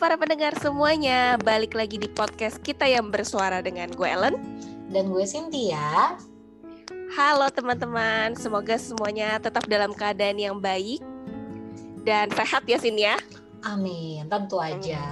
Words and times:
para 0.00 0.16
pendengar 0.16 0.56
semuanya, 0.56 1.36
balik 1.44 1.76
lagi 1.76 2.00
di 2.00 2.08
podcast 2.08 2.56
kita 2.64 2.88
yang 2.88 3.12
bersuara 3.12 3.60
dengan 3.60 3.92
gue 3.92 4.08
Ellen 4.08 4.32
dan 4.88 5.12
gue 5.12 5.24
Cynthia. 5.28 6.16
Halo 7.12 7.52
teman-teman, 7.52 8.32
semoga 8.32 8.80
semuanya 8.80 9.36
tetap 9.36 9.68
dalam 9.68 9.92
keadaan 9.92 10.40
yang 10.40 10.56
baik 10.56 11.04
dan 12.00 12.32
sehat 12.32 12.64
ya 12.64 12.80
Sin 12.80 12.96
ya. 12.96 13.20
Amin, 13.60 14.24
tentu 14.24 14.56
aja. 14.56 15.04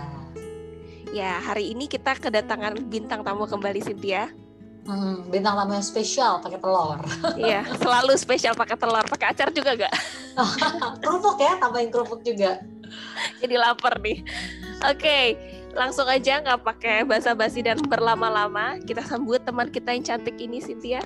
Ya, 1.13 1.37
hari 1.45 1.77
ini 1.77 1.85
kita 1.85 2.17
kedatangan 2.17 2.81
bintang 2.89 3.21
tamu 3.21 3.45
kembali 3.45 3.85
Cynthia. 3.85 4.33
Hmm, 4.89 5.29
bintang 5.29 5.53
tamu 5.53 5.77
yang 5.77 5.85
spesial 5.85 6.41
pakai 6.41 6.65
telur. 6.65 6.97
Iya, 7.37 7.61
selalu 7.77 8.17
spesial 8.17 8.57
pakai 8.57 8.81
telur, 8.81 9.05
pakai 9.05 9.37
acar 9.37 9.53
juga 9.53 9.77
gak? 9.85 9.93
kerupuk 11.05 11.37
ya, 11.37 11.61
tambahin 11.61 11.93
kerupuk 11.93 12.25
juga. 12.25 12.65
Jadi 13.41 13.55
lapar 13.55 13.99
nih. 14.01 14.23
Oke, 14.87 15.35
langsung 15.75 16.07
aja 16.07 16.41
nggak 16.43 16.63
pakai 16.63 17.03
basa-basi 17.05 17.63
dan 17.63 17.79
berlama-lama. 17.87 18.79
Kita 18.83 19.03
sambut 19.05 19.43
teman 19.43 19.69
kita 19.71 19.95
yang 19.95 20.05
cantik 20.05 20.37
ini, 20.39 20.63
Cynthia. 20.63 21.03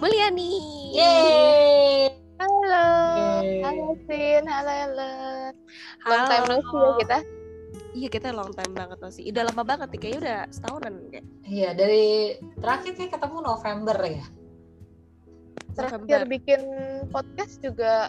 Mulyani. 0.00 0.52
Yeay. 0.96 2.08
Halo, 2.40 2.88
Yeay. 3.44 3.60
halo 3.60 3.88
Sin, 4.08 4.44
halo 4.48 4.72
Ellen. 4.72 5.52
Long 6.08 6.24
time 6.24 6.44
no 6.48 6.56
see 6.64 6.80
ya 6.80 6.90
kita. 6.96 7.18
Iya 7.90 8.08
kita 8.08 8.28
long 8.32 8.52
time 8.56 8.72
banget 8.72 8.98
sih. 9.12 9.28
Udah 9.28 9.52
lama 9.52 9.62
banget 9.66 9.92
nih, 9.92 10.00
kayaknya 10.00 10.20
udah 10.24 10.40
setahunan 10.48 10.94
kayak. 11.12 11.26
Iya, 11.44 11.70
dari 11.76 12.06
terakhir 12.56 12.92
kayak 12.96 13.12
ketemu 13.18 13.38
November 13.44 13.98
ya. 14.00 14.24
Terakhir 15.76 16.00
November. 16.00 16.32
bikin 16.32 16.60
podcast 17.12 17.60
juga 17.60 18.08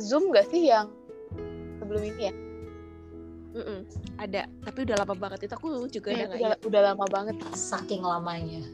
Zoom 0.00 0.32
gak 0.32 0.48
sih 0.48 0.72
yang 0.72 0.88
sebelum 1.92 2.08
ini 2.08 2.22
ya? 2.24 2.34
Mm-mm, 3.52 3.80
ada, 4.16 4.48
tapi 4.64 4.88
udah 4.88 4.96
lama 5.04 5.12
banget 5.12 5.44
itu 5.44 5.52
aku 5.52 5.84
juga 5.92 6.08
Iya, 6.08 6.24
udah 6.24 6.40
udah, 6.40 6.56
udah 6.64 6.80
lama 6.88 7.04
banget. 7.12 7.36
Saking 7.52 8.00
lamanya. 8.00 8.64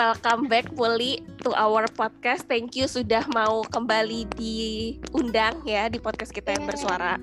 Welcome 0.00 0.48
back 0.48 0.72
Puli 0.72 1.20
to 1.44 1.52
our 1.52 1.84
podcast. 1.92 2.48
Thank 2.48 2.72
you 2.72 2.88
sudah 2.88 3.28
mau 3.36 3.68
kembali 3.68 4.32
diundang 4.32 5.60
ya 5.68 5.92
di 5.92 6.00
podcast 6.00 6.32
kita 6.32 6.56
yang 6.56 6.64
Yeay. 6.64 6.72
bersuara. 6.72 7.20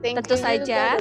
Thank 0.00 0.24
Tentu 0.24 0.40
you 0.40 0.40
saja. 0.40 0.96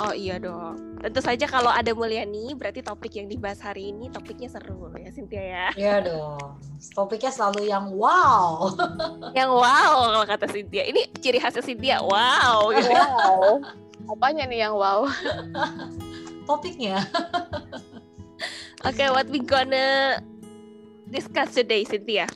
Oh 0.00 0.16
iya 0.16 0.40
dong. 0.40 0.87
Tentu 0.98 1.20
saja 1.22 1.46
kalau 1.46 1.70
ada 1.70 1.94
Mulyani, 1.94 2.58
berarti 2.58 2.82
topik 2.82 3.14
yang 3.14 3.30
dibahas 3.30 3.62
hari 3.62 3.94
ini 3.94 4.10
topiknya 4.10 4.50
seru 4.50 4.90
ya 4.98 5.10
Cynthia 5.14 5.44
ya. 5.44 5.66
Iya 5.78 5.94
dong. 6.02 6.58
Topiknya 6.90 7.30
selalu 7.30 7.70
yang 7.70 7.94
wow. 7.94 8.74
Yang 9.38 9.50
wow 9.54 9.94
kalau 10.10 10.26
kata 10.26 10.46
Cynthia. 10.50 10.82
Ini 10.90 11.06
ciri 11.22 11.38
khasnya 11.38 11.62
Cynthia. 11.62 12.02
Wow. 12.02 12.74
gitu. 12.74 12.90
Wow. 12.90 13.62
Apanya 14.10 14.50
nih 14.50 14.66
yang 14.66 14.74
wow? 14.74 15.06
Topiknya. 16.48 17.06
Oke, 18.82 19.04
what 19.10 19.30
we 19.30 19.38
gonna 19.42 20.18
discuss 21.10 21.54
today, 21.54 21.86
Cynthia? 21.86 22.26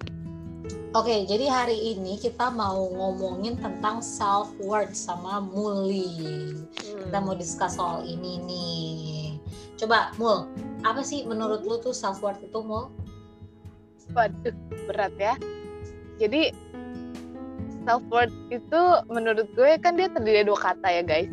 Oke, 0.93 1.25
jadi 1.25 1.48
hari 1.48 1.97
ini 1.97 2.21
kita 2.21 2.53
mau 2.53 2.85
ngomongin 2.93 3.57
tentang 3.57 4.05
self 4.05 4.53
worth 4.61 4.93
sama 4.93 5.41
Muli. 5.41 6.53
Kita 6.77 7.17
mau 7.17 7.33
discuss 7.33 7.81
soal 7.81 8.05
ini 8.05 8.37
nih. 8.45 9.41
Coba 9.81 10.13
Mul, 10.20 10.45
apa 10.85 11.01
sih 11.01 11.25
menurut 11.25 11.65
lu 11.65 11.81
tuh 11.81 11.97
self 11.97 12.20
worth 12.20 12.45
itu 12.45 12.61
Mul? 12.61 12.93
Waduh, 14.13 14.53
berat 14.85 15.17
ya. 15.17 15.33
Jadi 16.20 16.52
self 17.89 18.05
worth 18.13 18.36
itu 18.52 18.81
menurut 19.08 19.48
gue 19.57 19.81
kan 19.81 19.97
dia 19.97 20.13
terdiri 20.13 20.45
dari 20.45 20.52
dua 20.52 20.61
kata 20.61 20.89
ya 20.92 21.01
guys. 21.01 21.33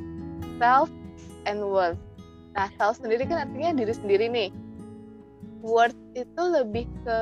Self 0.56 0.88
and 1.44 1.60
worth. 1.68 2.00
Nah, 2.56 2.72
self 2.80 2.96
sendiri 3.04 3.28
kan 3.28 3.44
artinya 3.44 3.76
diri 3.76 3.92
sendiri 3.92 4.32
nih. 4.32 4.56
Worth 5.68 6.00
itu 6.16 6.44
lebih 6.48 6.88
ke 7.04 7.20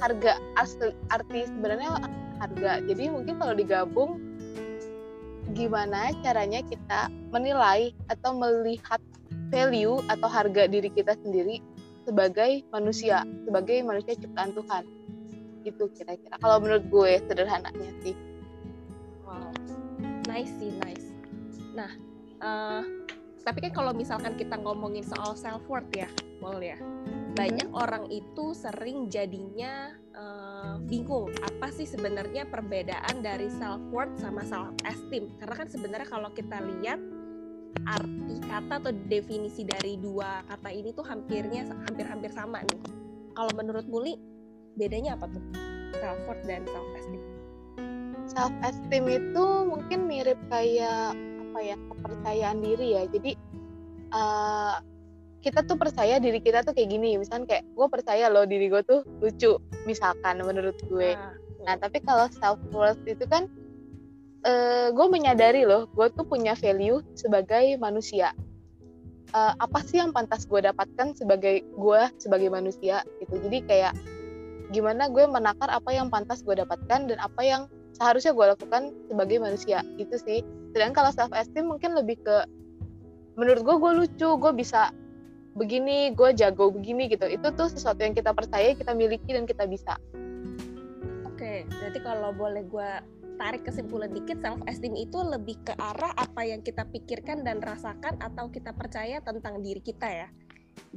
harga 0.00 0.40
asli 0.56 0.96
arti 1.12 1.46
sebenarnya 1.46 2.00
harga. 2.40 2.80
Jadi 2.88 3.12
mungkin 3.12 3.36
kalau 3.36 3.54
digabung 3.54 4.18
gimana 5.52 6.14
caranya 6.24 6.64
kita 6.64 7.12
menilai 7.30 7.92
atau 8.08 8.32
melihat 8.34 8.98
value 9.50 10.00
atau 10.08 10.28
harga 10.30 10.66
diri 10.70 10.88
kita 10.90 11.14
sendiri 11.20 11.60
sebagai 12.08 12.64
manusia, 12.72 13.22
sebagai 13.44 13.82
manusia 13.84 14.16
ciptaan 14.16 14.56
Tuhan. 14.56 14.84
Itu 15.66 15.92
kira-kira. 15.92 16.40
Kalau 16.40 16.56
menurut 16.62 16.84
gue 16.88 17.12
sederhananya 17.28 17.90
sih. 18.00 18.16
Wow, 19.26 19.52
nice 20.26 20.50
sih, 20.56 20.72
nice. 20.80 21.06
Nah, 21.76 21.92
eh, 22.40 22.82
tapi 23.44 23.58
kan 23.68 23.72
kalau 23.74 23.92
misalkan 23.92 24.34
kita 24.38 24.56
ngomongin 24.58 25.04
soal 25.04 25.36
self 25.36 25.62
worth 25.68 25.90
ya, 25.92 26.08
Mol 26.40 26.58
ya, 26.62 26.78
banyak 27.34 27.70
orang 27.70 28.10
itu 28.10 28.52
sering 28.52 29.06
jadinya 29.06 29.94
eh, 30.14 30.74
bingung 30.86 31.30
apa 31.40 31.70
sih 31.70 31.86
sebenarnya 31.86 32.46
perbedaan 32.50 33.22
dari 33.22 33.46
self 33.48 33.80
worth 33.94 34.18
sama 34.18 34.42
self 34.42 34.74
esteem. 34.86 35.30
Karena 35.38 35.54
kan 35.54 35.68
sebenarnya 35.70 36.08
kalau 36.10 36.30
kita 36.34 36.58
lihat 36.58 37.00
arti 37.86 38.36
kata 38.50 38.82
atau 38.82 38.92
definisi 39.06 39.62
dari 39.62 39.94
dua 39.94 40.42
kata 40.50 40.74
ini 40.74 40.90
tuh 40.90 41.06
hampirnya 41.06 41.64
hampir-hampir 41.86 42.34
sama 42.34 42.66
nih. 42.66 42.80
Kalau 43.38 43.52
menurut 43.54 43.86
Muli, 43.86 44.18
bedanya 44.74 45.14
apa 45.14 45.30
tuh 45.30 45.42
self 46.02 46.18
worth 46.26 46.44
dan 46.44 46.66
self 46.66 46.88
esteem? 46.98 47.22
Self 48.26 48.54
esteem 48.66 49.04
itu 49.06 49.44
mungkin 49.66 50.10
mirip 50.10 50.38
kayak 50.50 51.14
apa 51.50 51.58
ya 51.62 51.76
kepercayaan 51.78 52.58
diri 52.58 52.86
ya. 52.98 53.02
Jadi 53.06 53.32
eh, 54.10 54.74
kita 55.40 55.64
tuh 55.64 55.80
percaya 55.80 56.20
diri 56.20 56.40
kita 56.40 56.60
tuh 56.64 56.76
kayak 56.76 56.92
gini. 56.92 57.16
Misalkan 57.16 57.48
kayak 57.48 57.64
gue 57.72 57.86
percaya 57.88 58.28
loh 58.28 58.44
diri 58.44 58.68
gue 58.68 58.82
tuh 58.84 59.00
lucu. 59.24 59.56
Misalkan 59.88 60.40
menurut 60.44 60.76
gue. 60.88 61.16
Nah, 61.16 61.40
Nah, 61.64 61.76
tapi 61.76 62.00
kalau 62.00 62.26
self 62.32 62.60
worth 62.72 63.00
itu 63.04 63.24
kan 63.28 63.48
eh 64.40 64.88
gue 64.88 65.06
menyadari 65.12 65.68
loh, 65.68 65.84
gue 65.92 66.08
tuh 66.16 66.24
punya 66.24 66.56
value 66.56 67.04
sebagai 67.12 67.76
manusia. 67.76 68.32
Eh, 69.30 69.54
apa 69.54 69.78
sih 69.84 70.00
yang 70.00 70.16
pantas 70.16 70.48
gue 70.48 70.58
dapatkan 70.64 71.14
sebagai 71.14 71.62
gue 71.62 72.00
sebagai 72.16 72.48
manusia 72.48 73.04
gitu. 73.20 73.36
Jadi 73.36 73.58
kayak 73.68 73.92
gimana 74.72 75.12
gue 75.12 75.28
menakar 75.28 75.68
apa 75.68 75.90
yang 75.92 76.08
pantas 76.08 76.40
gue 76.40 76.56
dapatkan 76.56 77.10
dan 77.12 77.18
apa 77.20 77.42
yang 77.44 77.62
seharusnya 77.92 78.32
gue 78.32 78.46
lakukan 78.56 78.82
sebagai 79.12 79.36
manusia 79.36 79.84
gitu 80.00 80.16
sih. 80.16 80.40
Sedangkan 80.72 80.96
kalau 81.04 81.10
self 81.12 81.32
esteem 81.36 81.68
mungkin 81.68 81.92
lebih 81.92 82.16
ke 82.24 82.48
menurut 83.36 83.60
gue 83.60 83.76
gue 83.76 83.92
lucu, 84.04 84.28
gue 84.40 84.52
bisa 84.56 84.88
begini, 85.60 86.16
gue 86.16 86.32
jago 86.32 86.72
begini 86.72 87.12
gitu. 87.12 87.28
Itu 87.28 87.52
tuh 87.52 87.68
sesuatu 87.68 88.00
yang 88.00 88.16
kita 88.16 88.32
percaya, 88.32 88.72
kita 88.72 88.96
miliki 88.96 89.36
dan 89.36 89.44
kita 89.44 89.68
bisa. 89.68 90.00
Oke, 91.28 91.68
berarti 91.68 92.00
kalau 92.00 92.32
boleh 92.32 92.64
gue 92.64 92.90
tarik 93.36 93.68
kesimpulan 93.68 94.08
dikit, 94.12 94.40
self 94.40 94.60
esteem 94.64 94.96
itu 94.96 95.20
lebih 95.20 95.60
ke 95.64 95.76
arah 95.76 96.12
apa 96.16 96.44
yang 96.44 96.64
kita 96.64 96.88
pikirkan 96.88 97.44
dan 97.44 97.60
rasakan 97.60 98.16
atau 98.20 98.48
kita 98.48 98.72
percaya 98.72 99.20
tentang 99.20 99.60
diri 99.60 99.80
kita 99.84 100.08
ya. 100.08 100.28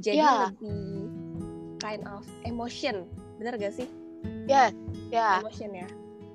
Jadi 0.00 0.20
Ya. 0.20 0.48
lebih 0.48 1.08
kind 1.80 2.04
of 2.08 2.24
emotion, 2.48 3.04
bener 3.36 3.60
gak 3.60 3.76
sih? 3.76 3.88
Ya, 4.48 4.72
ya. 5.12 5.44
Emotion 5.44 5.72
ya. 5.72 5.88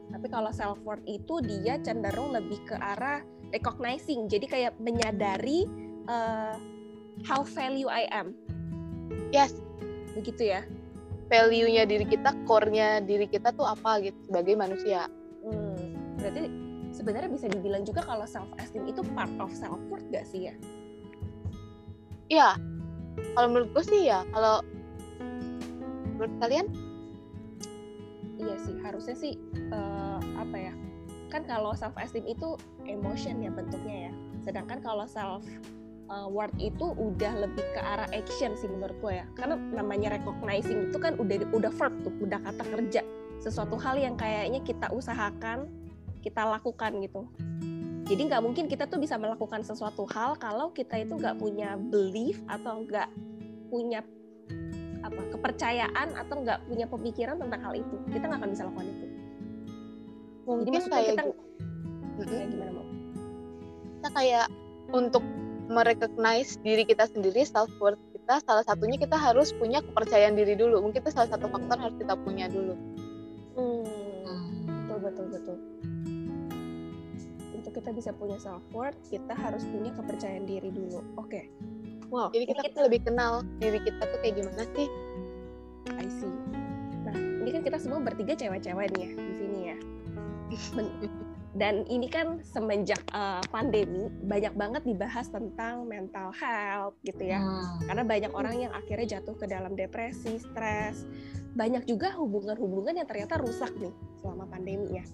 Tapi 0.09 0.25
kalau 0.29 0.49
self 0.49 0.81
worth 0.81 1.05
itu 1.05 1.41
dia 1.45 1.77
cenderung 1.81 2.33
lebih 2.33 2.57
ke 2.65 2.73
arah 2.77 3.21
recognizing, 3.53 4.25
jadi 4.25 4.45
kayak 4.45 4.73
menyadari 4.81 5.69
uh, 6.09 6.57
how 7.27 7.43
value 7.43 7.89
I 7.89 8.07
am, 8.11 8.35
Yes, 9.29 9.53
begitu 10.17 10.49
ya. 10.49 10.65
value-nya 11.29 11.85
diri 11.85 12.09
kita, 12.09 12.33
core-nya 12.49 13.05
diri 13.05 13.29
kita 13.29 13.53
tuh 13.53 13.61
apa 13.69 14.01
gitu 14.01 14.17
sebagai 14.25 14.57
manusia. 14.57 15.05
Hmm, 15.45 15.77
berarti 16.17 16.49
sebenarnya 16.89 17.29
bisa 17.29 17.45
dibilang 17.45 17.85
juga 17.85 18.01
kalau 18.01 18.25
self 18.25 18.49
esteem 18.57 18.89
itu 18.89 19.05
part 19.13 19.29
of 19.37 19.53
self 19.53 19.77
worth 19.93 20.05
gak 20.09 20.25
sih 20.25 20.49
ya? 20.49 20.55
Iya, 22.33 22.49
kalau 23.37 23.47
menurut 23.53 23.69
gue 23.77 23.83
sih 23.85 24.01
ya. 24.09 24.25
Kalau 24.33 24.65
menurut 26.17 26.33
kalian? 26.41 26.65
Iya 28.41 28.55
sih, 28.65 28.75
harusnya 28.81 29.15
sih 29.17 29.33
eh, 29.53 30.19
apa 30.33 30.57
ya? 30.57 30.73
Kan 31.29 31.45
kalau 31.45 31.77
self 31.77 31.93
esteem 32.01 32.25
itu 32.25 32.57
emotion 32.89 33.37
ya 33.45 33.53
bentuknya 33.53 34.09
ya. 34.09 34.13
Sedangkan 34.41 34.81
kalau 34.81 35.05
self 35.05 35.45
eh, 36.09 36.27
worth 36.29 36.57
itu 36.57 36.85
udah 36.89 37.33
lebih 37.45 37.65
ke 37.73 37.81
arah 37.81 38.09
action 38.09 38.57
sih 38.57 38.65
menurut 38.65 38.97
gue 38.99 39.13
ya. 39.21 39.25
Karena 39.37 39.55
namanya 39.55 40.17
recognizing 40.17 40.89
itu 40.89 40.97
kan 40.97 41.15
udah 41.21 41.45
udah 41.53 41.71
verb 41.71 41.93
tuh, 42.01 42.13
udah 42.19 42.39
kata 42.41 42.63
kerja. 42.65 43.01
Sesuatu 43.39 43.77
hal 43.79 43.95
yang 44.01 44.17
kayaknya 44.19 44.59
kita 44.65 44.91
usahakan, 44.91 45.69
kita 46.19 46.43
lakukan 46.43 46.97
gitu. 46.99 47.29
Jadi 48.09 48.21
nggak 48.25 48.41
mungkin 48.41 48.65
kita 48.65 48.89
tuh 48.89 48.97
bisa 48.97 49.21
melakukan 49.21 49.61
sesuatu 49.61 50.09
hal 50.09 50.33
kalau 50.41 50.73
kita 50.73 50.97
itu 50.97 51.13
nggak 51.13 51.37
punya 51.37 51.77
belief 51.77 52.41
atau 52.49 52.81
nggak 52.81 53.05
punya 53.69 54.01
apa 55.05 55.21
kepercayaan 55.31 56.17
atau 56.17 56.41
nggak 56.41 56.59
punya 56.67 56.85
pemikiran 56.89 57.37
tentang 57.39 57.61
hal 57.63 57.73
itu 57.77 57.95
kita 58.11 58.25
nggak 58.27 58.39
akan 58.43 58.51
bisa 58.51 58.63
lakukan 58.67 58.87
itu 58.89 59.05
Mungkin 60.49 60.71
maksudnya 60.73 60.97
kayak 60.97 61.13
kita- 61.13 61.25
gitu. 62.19 62.33
Kayak 62.33 62.47
gimana 62.51 62.71
mau 62.73 62.85
kita 63.99 64.09
kayak 64.15 64.47
untuk 64.89 65.23
merecognize 65.69 66.57
diri 66.65 66.83
kita 66.83 67.05
sendiri 67.05 67.45
self 67.45 67.69
worth 67.77 68.01
kita 68.11 68.41
salah 68.41 68.65
satunya 68.65 68.97
kita 68.97 69.15
harus 69.15 69.53
punya 69.53 69.85
kepercayaan 69.85 70.33
diri 70.33 70.57
dulu. 70.57 70.81
Mungkin 70.81 71.05
itu 71.05 71.13
salah 71.13 71.29
satu 71.29 71.45
faktor 71.49 71.77
harus 71.77 71.95
kita 72.01 72.17
punya 72.17 72.49
dulu. 72.49 72.73
Hmm, 73.53 74.65
betul 74.65 74.97
betul 75.01 75.25
betul. 75.29 75.57
Untuk 77.53 77.71
kita 77.77 77.89
bisa 77.93 78.09
punya 78.17 78.41
self 78.41 78.65
worth 78.73 78.97
kita 79.13 79.37
harus 79.37 79.61
punya 79.69 79.93
kepercayaan 79.93 80.49
diri 80.49 80.73
dulu. 80.73 81.05
Oke. 81.21 81.29
Okay. 81.29 81.45
wow 82.09 82.33
jadi 82.33 82.49
kita, 82.49 82.61
kita 82.73 82.79
lebih 82.89 83.01
kenal 83.05 83.45
diri 83.61 83.77
kita 83.85 84.01
tuh 84.01 84.19
kayak 84.25 84.41
gimana 84.41 84.65
sih? 84.73 84.89
I 85.93 86.05
see. 86.09 86.33
Nah 87.05 87.17
ini 87.45 87.49
kan 87.53 87.61
kita 87.61 87.77
semua 87.77 88.01
bertiga 88.01 88.33
cewek-cewek 88.33 88.89
nih 88.97 89.01
ya 89.05 89.09
di 89.13 89.33
sini 89.37 89.59
ya 89.69 89.77
dan 91.57 91.81
ini 91.89 92.05
kan 92.05 92.45
semenjak 92.45 93.01
uh, 93.09 93.41
pandemi 93.49 94.05
banyak 94.21 94.53
banget 94.53 94.85
dibahas 94.85 95.25
tentang 95.33 95.89
mental 95.89 96.29
health 96.37 96.93
gitu 97.01 97.25
ya. 97.25 97.41
Hmm. 97.41 97.89
karena 97.89 98.03
banyak 98.05 98.31
orang 98.37 98.55
yang 98.69 98.73
akhirnya 98.73 99.17
jatuh 99.17 99.33
ke 99.33 99.49
dalam 99.49 99.73
depresi 99.73 100.37
stres. 100.37 101.09
Banyak 101.57 101.89
juga 101.89 102.13
hubungan-hubungan 102.13 103.01
yang 103.01 103.09
ternyata 103.09 103.41
rusak 103.41 103.73
nih 103.81 103.89
selama 104.21 104.45
pandemi 104.45 105.01
ya. 105.01 105.05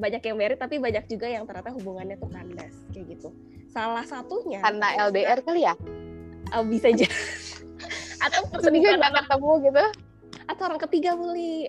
Banyak 0.00 0.24
yang 0.24 0.36
merit 0.40 0.56
tapi 0.56 0.80
banyak 0.80 1.04
juga 1.12 1.28
yang 1.28 1.44
ternyata 1.44 1.76
hubungannya 1.76 2.16
tuh 2.16 2.32
kandas 2.32 2.72
kayak 2.96 3.12
gitu. 3.12 3.28
Salah 3.68 4.08
satunya 4.08 4.64
karena 4.64 5.12
LDR 5.12 5.44
kali 5.44 5.68
ya? 5.68 5.76
Uh, 6.56 6.64
bisa 6.64 6.88
aja. 6.88 7.04
Atau 8.24 8.48
perselingkuhan 8.48 8.96
nggak 8.96 9.28
ketemu 9.28 9.52
gitu? 9.68 9.84
Atau 10.48 10.62
orang 10.72 10.80
ketiga 10.88 11.10
muli 11.20 11.68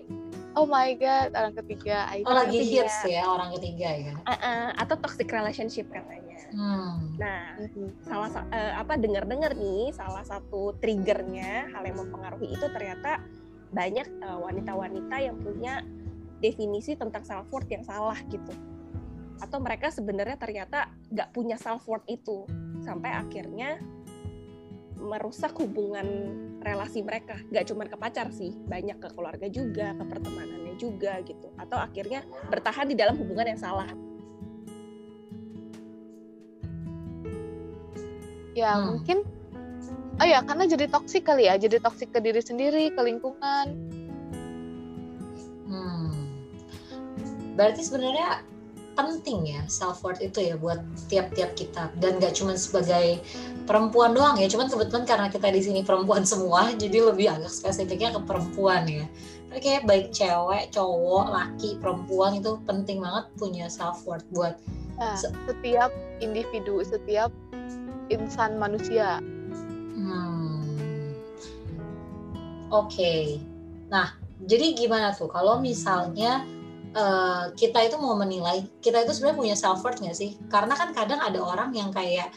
oh 0.54 0.66
my 0.66 0.94
god 0.98 1.30
orang 1.34 1.54
ketiga. 1.62 2.10
Oh 2.26 2.34
lagi 2.34 2.58
ketiga. 2.62 2.86
hits 2.86 2.98
ya 3.06 3.22
orang 3.26 3.50
ketiga 3.58 3.88
ya? 3.90 4.14
Uh 4.24 4.32
-uh, 4.32 4.64
atau 4.78 4.94
toxic 4.98 5.28
relationship 5.30 5.86
katanya. 5.90 6.24
Hmm. 6.54 7.18
nah 7.18 7.58
salah 8.06 8.30
uh, 8.30 8.78
apa 8.78 8.94
dengar 8.94 9.26
dengar 9.26 9.58
nih 9.58 9.90
salah 9.90 10.22
satu 10.22 10.78
triggernya 10.78 11.66
hal 11.74 11.82
yang 11.82 11.98
mempengaruhi 11.98 12.54
itu 12.54 12.66
ternyata 12.70 13.18
banyak 13.74 14.06
uh, 14.22 14.38
wanita-wanita 14.38 15.18
yang 15.18 15.34
punya 15.42 15.82
definisi 16.38 16.94
tentang 16.94 17.26
self 17.26 17.50
worth 17.50 17.66
yang 17.66 17.82
salah 17.82 18.14
gitu. 18.30 18.54
Atau 19.42 19.58
mereka 19.58 19.90
sebenarnya 19.90 20.38
ternyata 20.38 20.94
nggak 21.10 21.34
punya 21.34 21.58
self 21.58 21.82
worth 21.90 22.06
itu 22.06 22.46
sampai 22.86 23.10
akhirnya 23.10 23.82
merusak 24.94 25.52
hubungan 25.58 26.06
relasi 26.62 27.02
mereka 27.02 27.36
gak 27.50 27.68
cuma 27.68 27.84
ke 27.84 27.96
pacar 27.98 28.30
sih 28.30 28.54
banyak 28.66 28.96
ke 28.98 29.08
keluarga 29.12 29.46
juga 29.50 29.92
ke 29.94 30.04
pertemanannya 30.06 30.74
juga 30.80 31.20
gitu 31.26 31.50
atau 31.58 31.78
akhirnya 31.78 32.22
bertahan 32.48 32.88
di 32.88 32.96
dalam 32.96 33.18
hubungan 33.18 33.54
yang 33.54 33.60
salah 33.60 33.88
ya 38.54 38.78
hmm. 38.78 38.84
mungkin 38.94 39.18
oh 40.22 40.26
ya 40.26 40.40
karena 40.46 40.64
jadi 40.70 40.86
toksik 40.86 41.26
kali 41.26 41.50
ya 41.50 41.58
jadi 41.58 41.82
toksik 41.82 42.14
ke 42.14 42.22
diri 42.22 42.40
sendiri 42.40 42.94
ke 42.94 43.00
lingkungan 43.02 43.66
hmm. 45.68 46.10
berarti 47.58 47.82
sebenarnya 47.82 48.53
penting 48.94 49.50
ya 49.50 49.60
self 49.66 50.00
worth 50.06 50.22
itu 50.22 50.54
ya 50.54 50.54
buat 50.54 50.80
tiap-tiap 51.10 51.58
kita 51.58 51.90
dan 51.98 52.22
gak 52.22 52.38
cuma 52.38 52.54
sebagai 52.54 53.20
perempuan 53.66 54.14
doang 54.14 54.38
ya 54.38 54.46
cuman 54.46 54.70
kebetulan 54.70 55.04
karena 55.04 55.26
kita 55.28 55.50
di 55.50 55.60
sini 55.60 55.80
perempuan 55.82 56.22
semua 56.30 56.70
jadi 56.78 57.10
lebih 57.10 57.28
agak 57.30 57.50
spesifiknya 57.50 58.14
ke 58.14 58.20
perempuan 58.22 58.86
ya 58.86 59.04
tapi 59.50 59.60
kayak 59.62 59.82
baik 59.86 60.06
cewek 60.10 60.70
cowok 60.74 61.26
laki 61.30 61.78
perempuan 61.78 62.38
itu 62.38 62.58
penting 62.66 62.98
banget 62.98 63.24
punya 63.38 63.66
self 63.70 64.02
worth 64.02 64.26
buat 64.34 64.58
nah, 64.98 65.14
setiap 65.46 65.90
individu 66.18 66.82
setiap 66.82 67.30
insan 68.10 68.58
manusia 68.58 69.22
hmm. 69.94 71.14
oke 72.70 72.90
okay. 72.90 73.38
nah 73.90 74.14
jadi 74.44 74.76
gimana 74.76 75.14
tuh 75.14 75.30
kalau 75.30 75.62
misalnya 75.62 76.44
uh, 76.94 77.44
kita 77.58 77.84
itu 77.84 77.96
mau 77.98 78.14
menilai 78.16 78.64
kita 78.80 79.02
itu 79.04 79.12
sebenarnya 79.12 79.38
punya 79.38 79.56
self 79.58 79.82
worth 79.82 80.00
nggak 80.00 80.16
sih? 80.16 80.38
Karena 80.48 80.74
kan 80.78 80.94
kadang 80.94 81.20
ada 81.20 81.38
orang 81.42 81.74
yang 81.74 81.90
kayak 81.90 82.30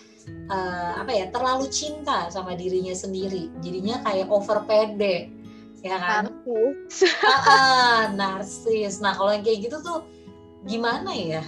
uh, 0.52 1.00
apa 1.00 1.12
ya 1.14 1.26
terlalu 1.32 1.70
cinta 1.72 2.28
sama 2.34 2.58
dirinya 2.58 2.94
sendiri, 2.94 3.54
jadinya 3.62 4.02
kayak 4.04 4.28
over 4.28 4.66
pede, 4.66 5.32
ya 5.86 5.98
kan? 5.98 6.34
Narsis. 6.34 7.06
Ah, 7.24 7.42
ah, 7.48 8.02
narsis. 8.12 9.00
Nah 9.00 9.14
kalau 9.16 9.32
yang 9.32 9.46
kayak 9.46 9.70
gitu 9.70 9.78
tuh 9.80 10.04
gimana 10.66 11.14
ya? 11.14 11.44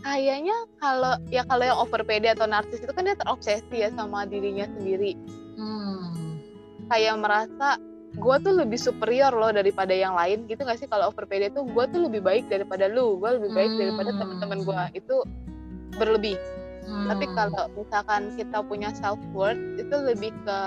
Kayaknya 0.00 0.56
kalau 0.80 1.14
ya 1.28 1.44
kalau 1.44 1.64
yang 1.66 1.78
over 1.78 2.00
pede 2.06 2.32
atau 2.32 2.48
narsis 2.48 2.80
itu 2.80 2.92
kan 2.96 3.04
dia 3.04 3.18
terobsesi 3.18 3.76
ya 3.76 3.92
sama 3.92 4.24
dirinya 4.24 4.64
sendiri. 4.64 5.12
Hmm. 5.60 6.40
Kayak 6.88 7.20
merasa 7.20 7.76
gue 8.10 8.36
tuh 8.42 8.54
lebih 8.58 8.78
superior 8.80 9.30
loh 9.30 9.54
daripada 9.54 9.94
yang 9.94 10.18
lain 10.18 10.42
gitu 10.50 10.66
gak 10.66 10.82
sih 10.82 10.90
kalau 10.90 11.14
over 11.14 11.22
PD 11.30 11.54
tuh 11.54 11.62
gue 11.62 11.84
tuh 11.94 12.00
lebih 12.10 12.18
baik 12.26 12.50
daripada 12.50 12.90
lu 12.90 13.14
gue 13.22 13.30
lebih 13.38 13.50
baik 13.54 13.70
daripada 13.78 14.10
hmm. 14.10 14.18
teman-teman 14.18 14.58
gue 14.66 14.82
itu 14.98 15.16
berlebih 15.94 16.36
hmm. 16.90 17.06
tapi 17.06 17.24
kalau 17.38 17.70
misalkan 17.78 18.34
kita 18.34 18.58
punya 18.66 18.90
self 18.98 19.20
worth 19.30 19.62
itu 19.78 19.94
lebih 19.94 20.34
ke 20.42 20.58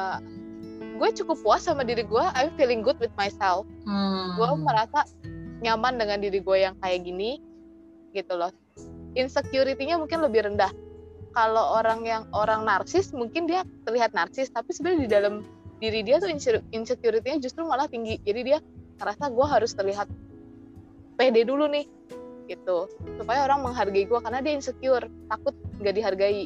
gue 0.95 1.10
cukup 1.19 1.38
puas 1.44 1.68
sama 1.68 1.84
diri 1.84 2.07
gue 2.07 2.24
I'm 2.31 2.56
feeling 2.56 2.80
good 2.80 2.95
with 3.04 3.12
myself 3.19 3.68
hmm. 3.84 4.40
gue 4.40 4.50
merasa 4.63 5.04
nyaman 5.60 6.00
dengan 6.00 6.24
diri 6.24 6.40
gue 6.40 6.57
yang 6.63 6.80
kayak 6.80 7.04
gini 7.04 7.44
gitu 8.16 8.40
loh 8.40 8.56
insecurity-nya 9.19 10.00
mungkin 10.00 10.24
lebih 10.24 10.48
rendah 10.48 10.72
kalau 11.34 11.75
orang 11.75 12.06
yang 12.07 12.24
orang 12.31 12.63
narsis 12.63 13.12
mungkin 13.12 13.50
dia 13.50 13.68
terlihat 13.84 14.16
narsis 14.16 14.48
tapi 14.54 14.72
sebenarnya 14.72 15.01
di 15.01 15.12
dalam 15.12 15.36
diri 15.81 16.01
dia 16.05 16.21
tuh 16.21 16.29
insecurity-nya 16.71 17.39
justru 17.41 17.65
malah 17.65 17.89
tinggi. 17.89 18.19
Jadi 18.21 18.41
dia 18.43 18.57
ngerasa 18.99 19.29
gue 19.31 19.45
harus 19.47 19.71
terlihat 19.73 20.07
pede 21.17 21.45
dulu 21.45 21.69
nih 21.69 21.85
gitu. 22.49 22.89
Supaya 23.17 23.47
orang 23.47 23.63
menghargai 23.63 24.05
gue 24.05 24.19
karena 24.19 24.39
dia 24.43 24.53
insecure 24.57 25.07
takut 25.31 25.55
nggak 25.79 25.95
dihargai. 25.95 26.45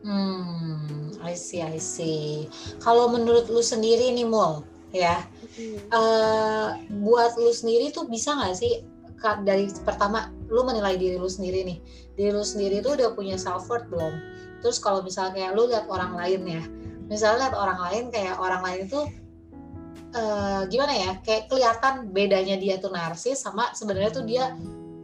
Hmm 0.00 1.12
I 1.20 1.36
see 1.36 1.60
I 1.60 1.76
see. 1.76 2.48
Kalau 2.80 3.12
menurut 3.12 3.48
lu 3.52 3.60
sendiri 3.60 4.12
nih 4.16 4.24
Mul 4.24 4.64
ya 4.90 5.22
hmm. 5.54 5.86
uh, 5.94 6.74
buat 7.06 7.38
lu 7.38 7.54
sendiri 7.54 7.94
tuh 7.94 8.10
bisa 8.10 8.34
nggak 8.34 8.58
sih 8.58 8.82
dari 9.46 9.70
pertama 9.86 10.34
lu 10.50 10.66
menilai 10.66 10.96
diri 10.96 11.20
lu 11.20 11.28
sendiri 11.28 11.62
nih? 11.62 11.78
Diri 12.16 12.30
lu 12.32 12.42
sendiri 12.42 12.80
tuh 12.80 12.96
udah 12.96 13.12
punya 13.12 13.36
self 13.36 13.68
worth 13.68 13.86
belum? 13.92 14.16
Terus 14.64 14.80
kalau 14.80 15.04
misalnya 15.04 15.52
lu 15.52 15.68
lihat 15.68 15.88
orang 15.88 16.16
lain 16.16 16.42
ya 16.48 16.62
misalnya 17.10 17.50
lihat 17.50 17.54
orang 17.58 17.78
lain 17.90 18.04
kayak 18.14 18.38
orang 18.38 18.62
lain 18.62 18.80
itu 18.86 19.00
uh, 20.14 20.62
gimana 20.70 20.94
ya 20.94 21.12
kayak 21.26 21.50
kelihatan 21.50 22.08
bedanya 22.14 22.56
dia 22.56 22.78
tuh 22.78 22.94
narsis 22.94 23.42
sama 23.42 23.74
sebenarnya 23.74 24.14
tuh 24.14 24.24
dia 24.24 24.54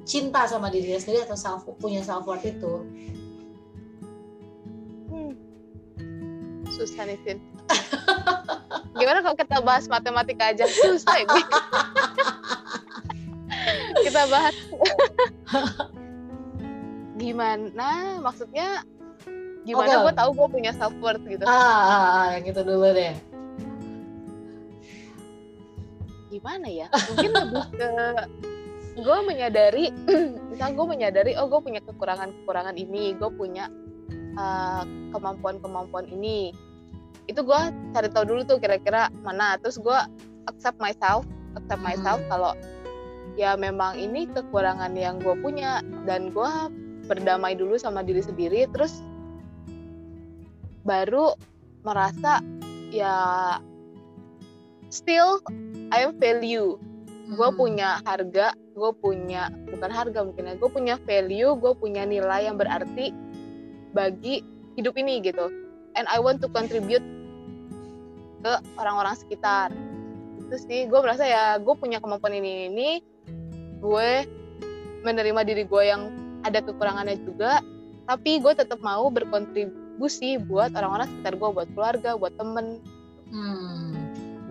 cinta 0.06 0.46
sama 0.46 0.70
dirinya 0.70 1.02
sendiri 1.02 1.26
atau 1.26 1.34
self 1.34 1.66
punya 1.82 2.00
self 2.06 2.24
worth 2.24 2.46
itu. 2.46 2.74
Hmm. 5.10 5.34
susah 6.70 7.08
nih 7.08 7.18
Sin 7.24 7.38
gimana 9.00 9.24
kalau 9.24 9.36
kita 9.36 9.58
bahas 9.60 9.90
matematika 9.90 10.54
aja? 10.54 10.64
Susah 10.70 11.18
ini. 11.20 11.40
Kita 14.06 14.22
bahas. 14.30 14.56
Gimana? 17.22 18.20
Maksudnya 18.22 18.86
gimana 19.66 19.98
okay. 19.98 20.02
gue 20.06 20.14
tahu 20.14 20.30
gue 20.38 20.48
punya 20.48 20.70
self 20.78 20.94
worth 21.02 21.24
gitu. 21.26 21.42
Ah, 21.42 21.50
ah, 21.50 22.02
ah 22.06 22.26
yang 22.38 22.46
itu 22.46 22.62
dulu 22.62 22.86
deh. 22.94 23.14
Gimana 26.30 26.66
ya? 26.70 26.86
Mungkin 27.10 27.30
lebih 27.34 27.64
ke 27.74 27.90
gue 28.96 29.18
menyadari 29.26 29.92
misal 30.54 30.72
gue 30.72 30.86
menyadari 30.88 31.36
oh 31.36 31.50
gue 31.50 31.60
punya 31.60 31.84
kekurangan 31.84 32.32
kekurangan 32.32 32.80
ini 32.80 33.12
gue 33.12 33.28
punya 33.28 33.68
uh, 34.38 34.86
kemampuan 35.10 35.58
kemampuan 35.58 36.06
ini. 36.14 36.54
Itu 37.26 37.42
gue 37.42 37.60
cari 37.90 38.08
tahu 38.14 38.22
dulu 38.22 38.46
tuh 38.46 38.62
kira-kira 38.62 39.10
mana. 39.26 39.58
Terus 39.58 39.82
gue 39.82 39.98
accept 40.46 40.78
myself 40.78 41.26
accept 41.58 41.82
myself 41.82 42.22
hmm. 42.22 42.30
kalau 42.30 42.52
ya 43.34 43.58
memang 43.58 43.98
ini 43.98 44.30
kekurangan 44.30 44.94
yang 44.94 45.18
gue 45.18 45.34
punya. 45.42 45.82
Dan 46.06 46.30
gue 46.30 46.52
berdamai 47.10 47.58
dulu 47.58 47.74
sama 47.74 48.06
diri 48.06 48.22
sendiri. 48.22 48.70
Terus 48.70 49.02
baru 50.86 51.34
merasa 51.82 52.38
ya 52.94 53.58
still 54.88 55.42
I 55.90 56.06
am 56.06 56.16
value. 56.22 56.78
Gue 57.26 57.48
hmm. 57.50 57.58
punya 57.58 57.98
harga 58.06 58.54
gue 58.76 58.90
punya 59.02 59.50
bukan 59.72 59.90
harga 59.90 60.20
mungkin 60.22 60.52
ya 60.52 60.54
gue 60.54 60.70
punya 60.70 60.94
value 61.08 61.56
gue 61.56 61.72
punya 61.80 62.04
nilai 62.04 62.44
yang 62.46 62.60
berarti 62.60 63.10
bagi 63.90 64.46
hidup 64.78 64.94
ini 64.94 65.18
gitu. 65.26 65.50
And 65.98 66.06
I 66.06 66.22
want 66.22 66.38
to 66.46 66.48
contribute 66.52 67.02
ke 68.46 68.52
orang-orang 68.78 69.18
sekitar. 69.18 69.74
Itu 70.46 70.56
sih 70.62 70.86
gue 70.86 71.00
merasa 71.02 71.26
ya 71.26 71.58
gue 71.58 71.74
punya 71.74 71.98
kemampuan 71.98 72.38
ini 72.38 72.70
ini 72.70 72.90
gue 73.82 74.10
menerima 75.02 75.40
diri 75.42 75.66
gue 75.66 75.82
yang 75.82 76.14
ada 76.46 76.62
kekurangannya 76.62 77.18
juga. 77.26 77.58
Tapi 78.06 78.38
gue 78.38 78.54
tetap 78.54 78.78
mau 78.86 79.10
berkontribusi 79.10 79.85
buat 79.96 80.70
orang-orang 80.76 81.08
sekitar 81.08 81.34
gue 81.36 81.50
buat 81.52 81.68
keluarga 81.72 82.10
buat 82.16 82.34
temen. 82.36 82.80
Hmm. 83.26 83.90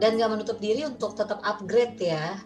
dan 0.03 0.19
gak 0.19 0.27
menutup 0.27 0.59
diri 0.59 0.83
untuk 0.83 1.15
tetap 1.15 1.39
upgrade 1.47 1.95
ya? 1.95 2.43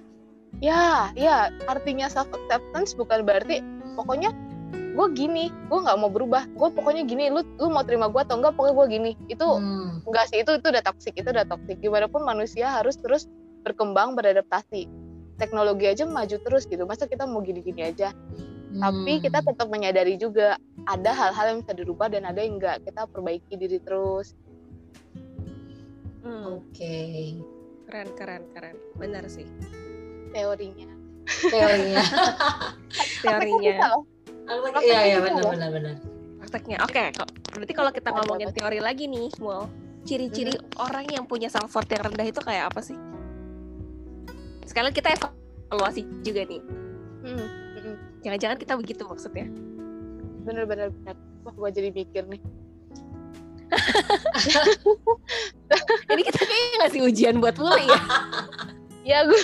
Ya 0.62 1.10
ya 1.18 1.50
artinya 1.66 2.06
self 2.06 2.30
acceptance 2.30 2.94
bukan 2.94 3.26
berarti 3.26 3.66
pokoknya 3.98 4.30
gue 4.70 5.08
gini 5.18 5.50
gue 5.50 5.80
nggak 5.82 5.98
mau 5.98 6.14
berubah. 6.14 6.46
Gue 6.54 6.70
pokoknya 6.70 7.10
gini 7.10 7.34
lu 7.34 7.42
lu 7.58 7.74
mau 7.74 7.82
terima 7.82 8.14
gue 8.14 8.22
atau 8.22 8.38
enggak 8.38 8.54
pokoknya 8.54 8.76
gue 8.78 8.88
gini. 8.94 9.12
Itu 9.26 9.58
hmm. 9.58 10.06
enggak 10.06 10.26
sih 10.30 10.46
itu 10.46 10.62
itu 10.62 10.68
udah 10.70 10.84
toksik 10.86 11.18
itu 11.18 11.30
udah 11.30 11.46
toksik 11.50 11.78
gimana 11.82 12.06
pun 12.06 12.22
manusia 12.22 12.70
harus 12.70 12.98
terus 13.02 13.26
berkembang 13.66 14.14
beradaptasi. 14.14 14.86
Teknologi 15.42 15.90
aja 15.90 16.04
maju 16.06 16.38
terus 16.46 16.70
gitu. 16.70 16.86
Masa 16.86 17.10
kita 17.10 17.26
mau 17.26 17.42
gini-gini 17.42 17.90
aja? 17.90 18.14
Hmm. 18.70 18.86
tapi 18.86 19.18
kita 19.18 19.42
tetap 19.42 19.66
menyadari 19.66 20.14
juga 20.14 20.62
ada 20.90 21.12
hal-hal 21.14 21.46
yang 21.54 21.60
bisa 21.62 21.74
dirubah 21.78 22.10
dan 22.10 22.26
ada 22.26 22.42
yang 22.42 22.58
enggak 22.58 22.82
kita 22.82 23.06
perbaiki 23.06 23.54
diri 23.54 23.78
terus. 23.78 24.34
Hmm. 26.26 26.58
oke. 26.58 26.74
Okay. 26.74 27.38
keren 27.86 28.10
keren 28.18 28.44
keren. 28.54 28.76
Benar 28.98 29.30
sih. 29.30 29.46
Teorinya. 30.34 30.90
Teorinya. 31.26 32.04
Teorinya. 33.24 33.78
Iya 34.82 35.00
iya 35.06 35.18
benar 35.22 35.46
benar 35.46 35.70
benar. 35.70 35.96
Prakteknya. 36.42 36.78
Oke 36.82 36.98
okay, 36.98 37.08
kok. 37.14 37.30
Berarti 37.54 37.74
kalau 37.78 37.92
kita 37.94 38.10
ngomongin 38.10 38.50
teori 38.50 38.82
lagi 38.82 39.06
nih 39.06 39.30
mau 39.38 39.70
ciri-ciri 40.10 40.58
hmm. 40.58 40.82
orang 40.82 41.06
yang 41.06 41.30
punya 41.30 41.54
self 41.54 41.70
worth 41.70 41.90
yang 41.94 42.02
rendah 42.02 42.26
itu 42.26 42.42
kayak 42.42 42.74
apa 42.74 42.82
sih? 42.82 42.98
Sekalian 44.66 44.94
kita 44.94 45.14
evaluasi 45.14 46.02
juga 46.26 46.50
nih. 46.50 46.62
Hmm. 47.20 47.48
jangan-jangan 48.20 48.58
kita 48.60 48.74
begitu 48.76 49.04
maksudnya 49.08 49.48
bener-bener 50.50 50.90
bener 50.90 51.16
wah 51.46 51.54
gue 51.54 51.70
jadi 51.78 51.90
mikir 51.94 52.26
nih. 52.26 52.42
Ini 56.10 56.22
kita 56.26 56.42
kayaknya 56.42 56.78
ngasih 56.82 57.02
ujian 57.06 57.36
buat 57.38 57.56
mulai 57.62 57.86
ya? 57.86 58.02
Ya 59.06 59.20
gue 59.30 59.38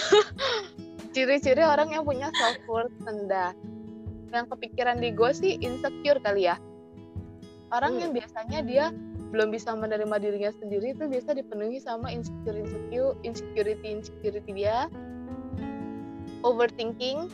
ciri-ciri 1.14 1.62
orang 1.62 1.94
yang 1.94 2.04
punya 2.04 2.34
self 2.34 2.58
worth 2.66 2.92
rendah. 3.06 3.54
Yang 4.34 4.46
kepikiran 4.58 4.98
di 4.98 5.14
gue 5.14 5.30
sih 5.30 5.62
insecure 5.62 6.18
kali 6.26 6.50
ya. 6.50 6.58
Orang 7.70 7.96
hmm. 7.96 8.02
yang 8.02 8.12
biasanya 8.18 8.60
dia 8.66 8.86
belum 9.30 9.54
bisa 9.54 9.78
menerima 9.78 10.16
dirinya 10.18 10.52
sendiri 10.58 10.98
itu 10.98 11.06
biasa 11.06 11.38
dipenuhi 11.38 11.78
sama 11.82 12.10
insecure 12.10 12.58
insecure 12.58 13.14
insecurity 13.22 14.02
insecurity 14.02 14.52
dia. 14.52 14.90
Overthinking. 16.42 17.30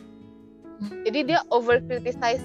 Hmm. 0.82 1.06
jadi 1.06 1.20
dia 1.30 1.40
over 1.54 1.78
criticize 1.86 2.42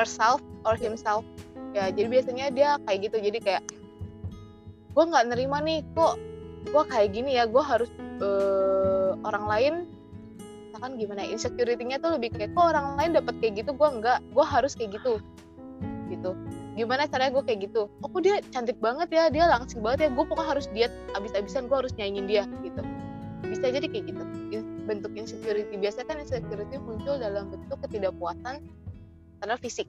herself 0.00 0.40
or 0.64 0.80
himself. 0.80 1.28
Ya 1.76 1.92
jadi 1.92 2.08
biasanya 2.08 2.46
dia 2.48 2.80
kayak 2.88 3.12
gitu. 3.12 3.16
Jadi 3.20 3.38
kayak 3.44 3.62
gue 4.96 5.04
nggak 5.04 5.28
nerima 5.28 5.60
nih 5.60 5.84
kok 5.92 6.16
gue 6.72 6.82
kayak 6.88 7.12
gini 7.12 7.36
ya? 7.36 7.44
Gue 7.44 7.60
harus 7.60 7.92
uh, 8.24 9.12
orang 9.28 9.44
lain. 9.44 9.74
Misalkan 10.70 10.96
gimana 10.96 11.22
insecurity-nya 11.28 12.00
tuh 12.00 12.16
lebih 12.16 12.32
kayak 12.32 12.56
kok 12.56 12.64
orang 12.72 12.96
lain 12.96 13.10
dapat 13.12 13.36
kayak 13.44 13.60
gitu 13.60 13.76
gue 13.76 13.88
enggak 13.92 14.18
gue 14.32 14.46
harus 14.46 14.72
kayak 14.72 14.96
gitu. 14.96 15.20
Gitu. 16.08 16.30
Gimana 16.74 17.04
caranya 17.06 17.36
gue 17.36 17.44
kayak 17.44 17.60
gitu? 17.70 17.92
Oh 18.00 18.08
kok 18.08 18.22
dia 18.24 18.40
cantik 18.50 18.80
banget 18.80 19.12
ya? 19.12 19.28
Dia 19.28 19.44
langsing 19.46 19.84
banget 19.84 20.08
ya? 20.08 20.08
Gue 20.16 20.24
pokoknya 20.24 20.48
harus 20.56 20.66
diet 20.72 20.92
abis-abisan 21.14 21.68
gue 21.68 21.76
harus 21.76 21.92
nyanyiin 22.00 22.26
dia. 22.26 22.44
Gitu. 22.64 22.82
Bisa 23.46 23.68
jadi 23.68 23.86
kayak 23.86 24.04
gitu. 24.10 24.22
Bentuk 24.90 25.14
insecurity. 25.14 25.78
Biasanya 25.78 26.06
kan 26.10 26.16
insecurity 26.18 26.82
muncul 26.82 27.14
dalam 27.18 27.46
bentuk 27.50 27.78
ketidakpuasan 27.86 28.58
karena 29.40 29.56
fisik 29.56 29.88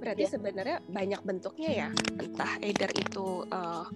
berarti 0.00 0.24
ya. 0.24 0.30
sebenarnya 0.30 0.78
banyak 0.86 1.20
bentuknya 1.26 1.70
ya 1.70 1.88
entah 2.18 2.52
either 2.62 2.90
itu 2.94 3.44
uh, 3.50 3.86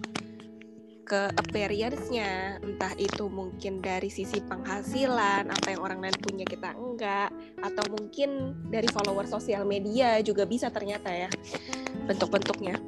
ke 1.11 1.27
appearance-nya, 1.35 2.63
entah 2.63 2.95
itu 2.95 3.27
mungkin 3.27 3.83
dari 3.83 4.07
sisi 4.07 4.39
penghasilan, 4.47 5.51
apa 5.51 5.67
yang 5.67 5.83
orang 5.83 5.99
lain 5.99 6.15
punya 6.23 6.47
kita 6.47 6.71
enggak, 6.71 7.27
atau 7.59 7.83
mungkin 7.91 8.55
dari 8.71 8.87
follower 8.87 9.27
sosial 9.27 9.67
media 9.67 10.23
juga 10.23 10.47
bisa 10.47 10.71
ternyata 10.71 11.11
ya 11.11 11.27
bentuk-bentuknya. 12.07 12.79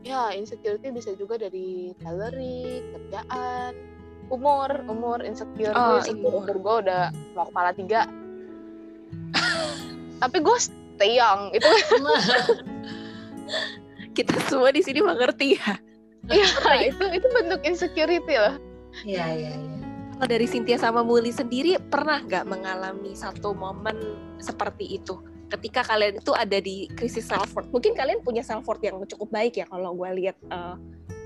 Ya, 0.00 0.32
insecurity 0.32 0.88
bisa 0.88 1.12
juga 1.20 1.36
dari 1.36 1.92
salary, 2.00 2.80
kerjaan, 2.96 3.76
umur, 4.32 4.80
umur 4.88 5.20
insecure 5.20 5.76
oh, 5.76 6.00
gue, 6.00 6.16
umur, 6.16 6.40
umur 6.40 6.56
gue 6.56 6.74
udah 6.88 7.02
mau 7.36 7.44
kepala 7.52 7.76
tiga. 7.76 8.08
Tapi 10.22 10.36
gue 10.40 10.56
stay 10.60 11.16
young, 11.16 11.52
itu 11.56 11.64
kita 14.16 14.36
semua 14.50 14.74
di 14.74 14.84
sini 14.84 15.00
mengerti 15.00 15.56
ya 15.56 15.80
Iya, 16.28 16.92
itu 16.92 17.04
itu 17.16 17.26
bentuk 17.32 17.60
insecurity 17.64 18.34
loh. 18.36 18.60
Iya, 19.02 19.26
iya, 19.32 19.52
iya. 19.56 19.76
Kalau 20.20 20.28
dari 20.28 20.44
Cynthia 20.44 20.76
sama 20.76 21.00
Muli 21.00 21.32
sendiri 21.32 21.80
pernah 21.80 22.20
nggak 22.20 22.44
mengalami 22.44 23.16
satu 23.16 23.56
momen 23.56 23.96
seperti 24.36 25.00
itu? 25.00 25.16
Ketika 25.48 25.82
kalian 25.82 26.20
itu 26.20 26.36
ada 26.36 26.60
di 26.60 26.86
krisis 26.92 27.26
self 27.26 27.56
worth, 27.56 27.72
mungkin 27.72 27.96
kalian 27.96 28.20
punya 28.20 28.44
self 28.44 28.68
worth 28.68 28.84
yang 28.84 29.00
cukup 29.08 29.32
baik 29.32 29.58
ya 29.58 29.66
kalau 29.66 29.96
gue 29.96 30.10
lihat 30.22 30.36
uh, 30.52 30.76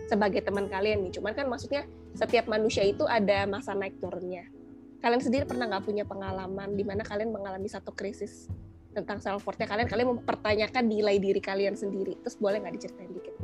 sebagai 0.07 0.47
teman 0.47 0.71
kalian 0.71 1.05
nih. 1.05 1.13
Cuman 1.19 1.35
kan 1.35 1.51
maksudnya 1.51 1.85
setiap 2.15 2.47
manusia 2.47 2.87
itu 2.87 3.03
ada 3.05 3.45
masa 3.51 3.75
naik 3.75 3.99
turunnya. 3.99 4.47
Kalian 5.05 5.21
sendiri 5.21 5.45
pernah 5.45 5.69
nggak 5.69 5.85
punya 5.85 6.09
pengalaman 6.09 6.73
di 6.73 6.81
mana 6.81 7.05
kalian 7.05 7.29
mengalami 7.29 7.69
satu 7.69 7.93
krisis 7.93 8.49
tentang 8.97 9.21
self 9.21 9.45
worthnya 9.45 9.69
kalian? 9.69 9.85
Kalian 9.85 10.17
mempertanyakan 10.17 10.89
nilai 10.89 11.21
diri 11.21 11.45
kalian 11.45 11.77
sendiri. 11.77 12.17
Terus 12.25 12.41
boleh 12.41 12.65
nggak 12.65 12.75
diceritain 12.81 13.13
dikit? 13.13 13.37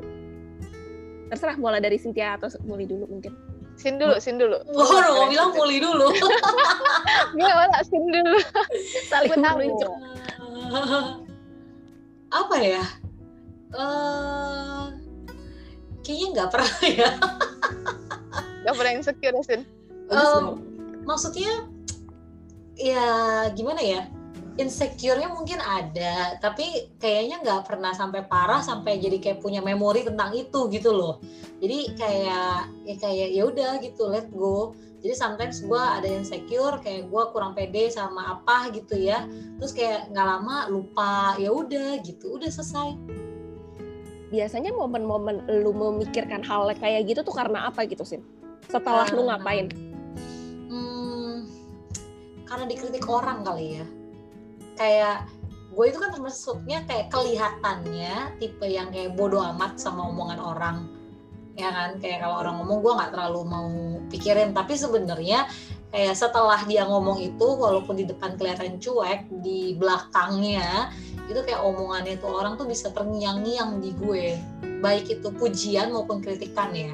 terserah 1.30 1.54
mulai 1.62 1.78
dari 1.78 1.94
Cynthia 1.94 2.34
atau 2.34 2.50
Muli 2.66 2.90
dulu 2.90 3.06
mungkin 3.06 3.32
Sin 3.78 3.96
dulu, 3.96 4.20
Sin 4.20 4.36
dulu. 4.36 4.60
Oh, 4.76 5.00
mau 5.14 5.24
bilang 5.32 5.56
Muli 5.56 5.80
dulu. 5.80 6.12
Enggak, 7.32 7.54
malah 7.56 7.80
Sin 7.86 8.04
dulu. 8.12 8.36
Saling 9.08 9.40
menunjuk. 9.40 9.92
apa 12.28 12.56
ya? 12.60 12.84
Uh, 13.72 14.92
kayaknya 16.04 16.26
nggak 16.36 16.48
pernah 16.52 16.76
ya. 16.84 17.10
Gak 18.68 18.74
pernah 18.76 18.92
insecure 18.92 19.40
Sin? 19.48 19.64
Um, 20.12 20.69
maksudnya, 21.04 21.68
ya 22.76 23.08
gimana 23.52 23.82
ya? 23.82 24.02
insecure-nya 24.60 25.32
mungkin 25.32 25.56
ada, 25.56 26.36
tapi 26.36 26.92
kayaknya 27.00 27.40
nggak 27.40 27.62
pernah 27.64 27.96
sampai 27.96 28.28
parah 28.28 28.60
sampai 28.60 29.00
jadi 29.00 29.16
kayak 29.16 29.38
punya 29.40 29.64
memori 29.64 30.04
tentang 30.04 30.36
itu 30.36 30.68
gitu 30.68 30.92
loh. 30.92 31.16
Jadi 31.64 31.96
kayak 31.96 32.68
ya 32.84 32.94
kayak 33.00 33.28
ya 33.32 33.42
udah 33.48 33.80
gitu, 33.80 34.10
let 34.12 34.28
go. 34.36 34.76
Jadi 35.00 35.16
sometimes 35.16 35.64
gue 35.64 35.80
ada 35.80 36.04
insecure, 36.04 36.76
kayak 36.84 37.08
gue 37.08 37.22
kurang 37.32 37.56
pede 37.56 37.88
sama 37.88 38.36
apa 38.36 38.68
gitu 38.76 39.00
ya. 39.00 39.24
Terus 39.56 39.72
kayak 39.72 40.12
nggak 40.12 40.26
lama 40.28 40.68
lupa, 40.68 41.40
ya 41.40 41.48
udah 41.48 42.04
gitu, 42.04 42.36
udah 42.36 42.52
selesai. 42.52 43.00
Biasanya 44.28 44.76
momen-momen 44.76 45.48
lu 45.48 45.72
memikirkan 45.72 46.44
hal 46.44 46.68
kayak 46.76 47.08
gitu 47.08 47.24
tuh 47.24 47.32
karena 47.32 47.72
apa 47.72 47.88
gitu 47.88 48.04
sih? 48.04 48.20
Setelah 48.68 49.08
uh, 49.08 49.16
lu 49.16 49.24
ngapain? 49.26 49.89
Karena 52.50 52.66
dikritik 52.66 53.06
orang 53.06 53.46
kali 53.46 53.78
ya. 53.78 53.86
Kayak 54.74 55.30
gue 55.70 55.84
itu 55.86 56.02
kan 56.02 56.10
termasuknya 56.10 56.82
kayak 56.82 57.14
kelihatannya 57.14 58.42
tipe 58.42 58.66
yang 58.66 58.90
kayak 58.90 59.14
bodoh 59.14 59.38
amat 59.54 59.78
sama 59.78 60.10
omongan 60.10 60.42
orang. 60.42 60.76
Ya 61.54 61.70
kan? 61.70 62.02
Kayak 62.02 62.26
kalau 62.26 62.42
orang 62.42 62.58
ngomong 62.58 62.78
gue 62.82 62.92
nggak 62.98 63.12
terlalu 63.14 63.40
mau 63.46 63.70
pikirin. 64.10 64.50
Tapi 64.50 64.74
sebenarnya 64.74 65.46
kayak 65.94 66.18
setelah 66.18 66.58
dia 66.66 66.82
ngomong 66.90 67.22
itu 67.22 67.46
walaupun 67.46 68.02
di 68.02 68.10
depan 68.10 68.34
kelihatan 68.34 68.82
cuek 68.82 69.30
di 69.46 69.78
belakangnya 69.78 70.90
itu 71.30 71.38
kayak 71.46 71.62
omongannya 71.62 72.18
itu 72.18 72.26
orang 72.26 72.58
tuh 72.58 72.66
bisa 72.66 72.90
terngiang-ngiang 72.90 73.78
di 73.78 73.94
gue. 73.94 74.34
Baik 74.82 75.06
itu 75.06 75.30
pujian 75.30 75.94
maupun 75.94 76.18
kritikan 76.18 76.74
ya 76.74 76.90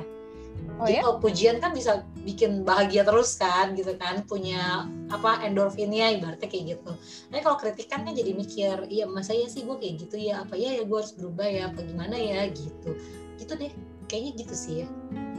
Oh, 0.76 0.84
Jadi 0.84 1.00
ya? 1.00 1.02
kalau 1.08 1.16
pujian 1.24 1.56
kan 1.56 1.72
bisa 1.72 2.04
bikin 2.20 2.60
bahagia 2.60 3.00
terus 3.00 3.40
kan 3.40 3.72
gitu 3.72 3.96
kan 3.96 4.20
punya 4.28 4.84
apa 5.08 5.40
endorfinnya 5.40 6.20
ibaratnya 6.20 6.44
kayak 6.44 6.76
gitu. 6.76 6.92
Tapi 7.32 7.40
kalau 7.40 7.56
kritikan 7.56 8.04
kan 8.04 8.12
jadi 8.12 8.36
mikir, 8.36 8.84
iya 8.92 9.08
masa 9.08 9.32
ya 9.32 9.48
sih 9.48 9.64
gue 9.64 9.72
kayak 9.72 10.04
gitu 10.04 10.20
ya 10.20 10.44
apa 10.44 10.52
ya 10.52 10.76
ya 10.76 10.82
gue 10.84 10.98
harus 11.00 11.16
berubah 11.16 11.48
ya 11.48 11.72
apa 11.72 11.80
gimana 11.80 12.16
ya 12.20 12.44
gitu. 12.52 12.92
Gitu 13.40 13.52
deh. 13.56 13.72
Kayaknya 14.06 14.32
gitu 14.44 14.54
sih 14.54 14.74
ya. 14.84 14.86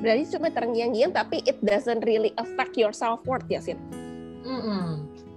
Berarti 0.02 0.24
cuma 0.34 0.50
terngiang-ngiang 0.50 1.14
tapi 1.14 1.46
it 1.46 1.62
doesn't 1.62 2.02
really 2.10 2.34
affect 2.42 2.74
your 2.74 2.92
self 2.92 3.22
worth 3.30 3.46
ya 3.46 3.62
sih. 3.62 3.78
Mm 4.42 4.62
-mm. 4.66 4.86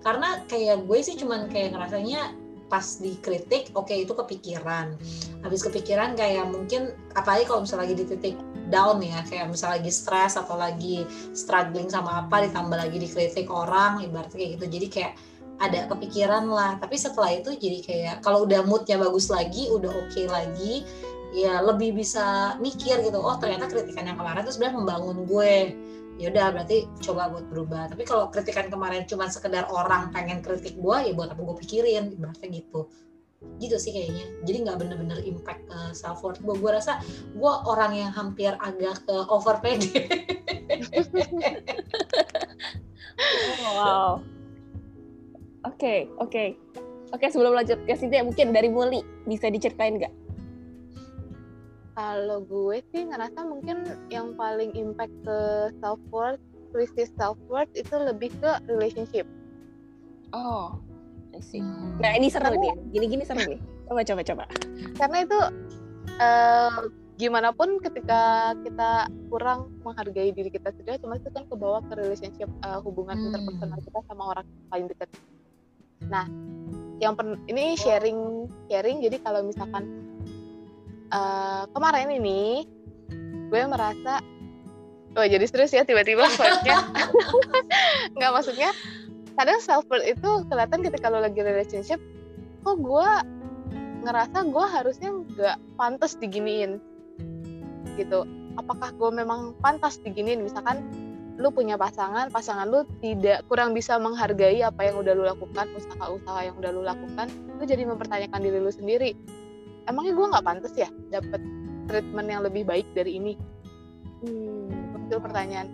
Karena 0.01 0.41
kayak 0.49 0.89
gue 0.89 0.99
sih 1.05 1.13
cuman 1.21 1.53
kayak 1.53 1.77
ngerasanya 1.77 2.33
pas 2.71 3.03
dikritik 3.03 3.75
oke 3.75 3.91
okay, 3.91 4.07
itu 4.07 4.15
kepikiran 4.15 4.95
habis 5.43 5.67
kepikiran 5.67 6.15
kayak 6.15 6.47
mungkin 6.47 6.95
apalagi 7.19 7.51
kalau 7.51 7.67
misalnya 7.67 7.91
lagi 7.91 7.95
di 7.99 8.07
titik 8.07 8.39
down 8.71 9.03
ya 9.03 9.21
kayak 9.27 9.51
misalnya 9.51 9.83
lagi 9.83 9.93
stres 9.93 10.39
atau 10.39 10.57
lagi 10.57 11.05
struggling 11.35 11.91
sama 11.91 12.25
apa 12.27 12.47
ditambah 12.47 12.79
lagi 12.79 12.97
dikritik 12.97 13.51
orang 13.51 14.01
ibaratnya 14.07 14.39
kayak 14.39 14.51
gitu. 14.57 14.67
Jadi 14.71 14.87
kayak 14.89 15.13
ada 15.61 15.91
kepikiran 15.91 16.49
lah. 16.49 16.81
Tapi 16.81 16.97
setelah 16.97 17.35
itu 17.37 17.53
jadi 17.59 17.79
kayak 17.85 18.17
kalau 18.25 18.49
udah 18.49 18.65
moodnya 18.65 18.97
bagus 18.97 19.29
lagi 19.29 19.69
udah 19.69 19.91
oke 19.91 20.09
okay 20.15 20.27
lagi 20.31 20.87
ya 21.31 21.63
lebih 21.63 21.95
bisa 21.95 22.59
mikir 22.59 23.07
gitu 23.07 23.23
oh 23.23 23.39
ternyata 23.39 23.71
kritikan 23.71 24.03
yang 24.03 24.19
kemarin 24.19 24.43
itu 24.43 24.55
sebenarnya 24.57 24.79
membangun 24.81 25.19
gue. 25.29 25.55
Ya 26.21 26.29
udah 26.29 26.47
berarti 26.53 26.85
coba 27.01 27.33
buat 27.33 27.49
berubah. 27.49 27.83
Tapi 27.93 28.03
kalau 28.05 28.29
kritikan 28.29 28.69
kemarin 28.69 29.05
cuma 29.05 29.29
sekedar 29.29 29.69
orang 29.73 30.13
pengen 30.13 30.41
kritik 30.41 30.77
gue 30.77 30.97
ya 31.05 31.13
buat 31.17 31.33
apa 31.33 31.41
gue 31.41 31.57
pikirin 31.65 32.17
berarti 32.17 32.47
gitu 32.55 32.89
gitu 33.61 33.77
sih 33.81 33.93
kayaknya. 33.93 34.27
Jadi 34.45 34.57
nggak 34.69 34.77
bener-bener 34.81 35.19
impact 35.25 35.65
ke 35.69 35.79
self 35.97 36.21
worth 36.21 36.41
gue 36.45 36.55
gue 36.57 36.71
rasa 36.71 37.01
gue 37.33 37.53
orang 37.65 37.97
yang 37.97 38.13
hampir 38.13 38.53
agak 38.61 39.01
ke 39.05 39.17
over 39.29 39.57
pede. 39.61 39.89
Wow. 43.77 44.25
Oke 45.69 45.77
okay, 45.77 45.99
oke. 46.17 46.33
Okay. 46.33 46.49
oke 47.13 47.21
okay, 47.21 47.29
sebelum 47.29 47.53
lanjut 47.53 47.77
ke 47.85 47.93
Cynthia 47.97 48.25
mungkin 48.25 48.53
dari 48.57 48.73
Muli 48.73 49.05
bisa 49.29 49.53
diceritain 49.53 50.01
nggak? 50.01 50.15
Kalau 52.01 52.41
gue 52.49 52.81
sih 52.97 53.05
ngerasa 53.05 53.45
mungkin 53.45 53.85
yang 54.09 54.33
paling 54.41 54.73
impact 54.73 55.13
ke 55.21 55.39
self 55.85 56.01
worth 56.09 56.41
krisis 56.73 57.13
self 57.21 57.37
worth 57.53 57.69
itu 57.77 57.93
lebih 57.93 58.33
ke 58.41 58.51
relationship. 58.71 59.29
Oh. 60.33 60.81
Nah 62.03 62.11
ini 62.19 62.27
seru 62.27 62.51
nih, 62.51 62.75
gini-gini 62.91 63.23
seru 63.23 63.43
nih. 63.43 63.61
Coba 63.87 64.03
coba 64.03 64.23
coba. 64.27 64.45
Karena 64.99 65.17
itu 65.23 65.39
uh, 66.19 66.91
gimana 67.21 67.53
pun 67.53 67.79
ketika 67.79 68.53
kita 68.65 69.13
kurang 69.29 69.71
menghargai 69.87 70.35
diri 70.35 70.51
kita 70.51 70.75
sendiri, 70.75 70.99
cuma 70.99 71.21
itu 71.21 71.31
kan 71.31 71.47
kebawa 71.47 71.85
ke 71.87 71.93
relationship 71.95 72.49
uh, 72.67 72.81
hubungan 72.83 73.15
hmm. 73.15 73.27
interpersonal 73.31 73.79
kita 73.79 74.01
sama 74.09 74.23
orang 74.35 74.47
paling 74.73 74.87
dekat. 74.89 75.09
Nah, 76.09 76.27
yang 76.99 77.15
pen 77.15 77.39
ini 77.47 77.79
sharing 77.79 78.49
sharing. 78.73 79.05
Jadi 79.05 79.21
kalau 79.23 79.47
misalkan 79.47 79.85
uh, 81.15 81.65
kemarin 81.71 82.11
ini 82.11 82.65
gue 83.51 83.63
merasa 83.67 84.23
Oh 85.19 85.27
jadi 85.27 85.43
serius 85.43 85.75
ya 85.75 85.83
tiba-tiba 85.83 86.23
poinnya 86.39 86.87
nggak 88.15 88.31
maksudnya 88.31 88.71
kadang 89.35 89.59
self 89.63 89.87
worth 89.91 90.07
itu 90.07 90.31
kelihatan 90.49 90.81
ketika 90.83 91.07
lo 91.13 91.23
lagi 91.23 91.41
relationship 91.43 92.01
kok 92.61 92.77
gue 92.77 93.11
ngerasa 94.05 94.49
gue 94.49 94.67
harusnya 94.67 95.11
nggak 95.13 95.57
pantas 95.77 96.17
diginiin. 96.17 96.81
Gitu. 97.97 98.25
Apakah 98.57 98.93
gue 98.97 99.11
memang 99.13 99.57
pantas 99.61 100.01
diginiin? 100.01 100.45
Misalkan 100.45 100.81
lu 101.41 101.49
punya 101.49 101.81
pasangan 101.81 102.29
pasangan 102.29 102.69
lu 102.69 102.85
tidak 103.01 103.49
kurang 103.49 103.73
bisa 103.73 103.97
menghargai 103.97 104.61
apa 104.61 104.85
yang 104.85 105.01
udah 105.01 105.17
lu 105.17 105.25
lakukan 105.25 105.73
usaha-usaha 105.73 106.41
yang 106.45 106.57
udah 106.61 106.69
lu 106.69 106.85
lakukan 106.85 107.33
lu 107.57 107.65
jadi 107.65 107.89
mempertanyakan 107.89 108.41
diri 108.45 108.59
lu 108.61 108.69
sendiri. 108.69 109.17
Emangnya 109.89 110.13
gue 110.13 110.27
nggak 110.37 110.45
pantas 110.45 110.77
ya 110.77 110.93
dapet 111.09 111.41
treatment 111.89 112.29
yang 112.29 112.45
lebih 112.45 112.69
baik 112.69 112.85
dari 112.93 113.17
ini? 113.17 113.33
Hmm, 114.21 114.69
itu 115.09 115.17
pertanyaan. 115.17 115.69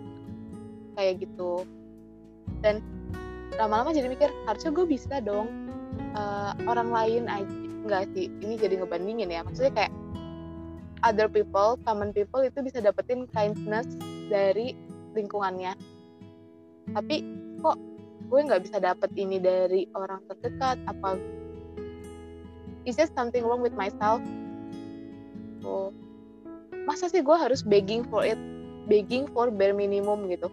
Kayak 0.95 1.27
gitu. 1.27 1.67
Dan 2.63 2.79
lama-lama 3.57 3.93
jadi 3.93 4.07
mikir 4.09 4.29
harusnya 4.45 4.71
gue 4.73 4.85
bisa 4.85 5.19
dong 5.21 5.49
uh, 6.13 6.53
orang 6.69 6.89
lain 6.93 7.23
aja. 7.25 7.57
Enggak 7.87 8.03
sih 8.13 8.29
ini 8.41 8.55
jadi 8.57 8.79
ngebandingin 8.81 9.29
ya. 9.33 9.41
Maksudnya 9.43 9.73
kayak 9.73 9.93
other 11.05 11.29
people 11.29 11.77
common 11.85 12.13
people 12.13 12.41
itu 12.41 12.61
bisa 12.61 12.81
dapetin 12.81 13.25
kindness 13.33 13.89
dari 14.29 14.77
lingkungannya. 15.17 15.73
Tapi 16.93 17.15
kok 17.59 17.77
gue 18.27 18.39
nggak 18.43 18.63
bisa 18.63 18.77
dapet 18.77 19.09
ini 19.17 19.41
dari 19.41 19.89
orang 19.97 20.21
terdekat? 20.29 20.77
Apa 20.85 21.17
is 22.87 22.95
there 22.95 23.09
something 23.11 23.43
wrong 23.43 23.59
with 23.59 23.75
myself. 23.75 24.21
Oh 25.65 25.91
masa 26.87 27.11
sih 27.11 27.19
gue 27.19 27.35
harus 27.35 27.59
begging 27.59 28.07
for 28.07 28.23
it 28.23 28.39
begging 28.87 29.27
for 29.35 29.51
bare 29.51 29.75
minimum 29.75 30.31
gitu 30.31 30.47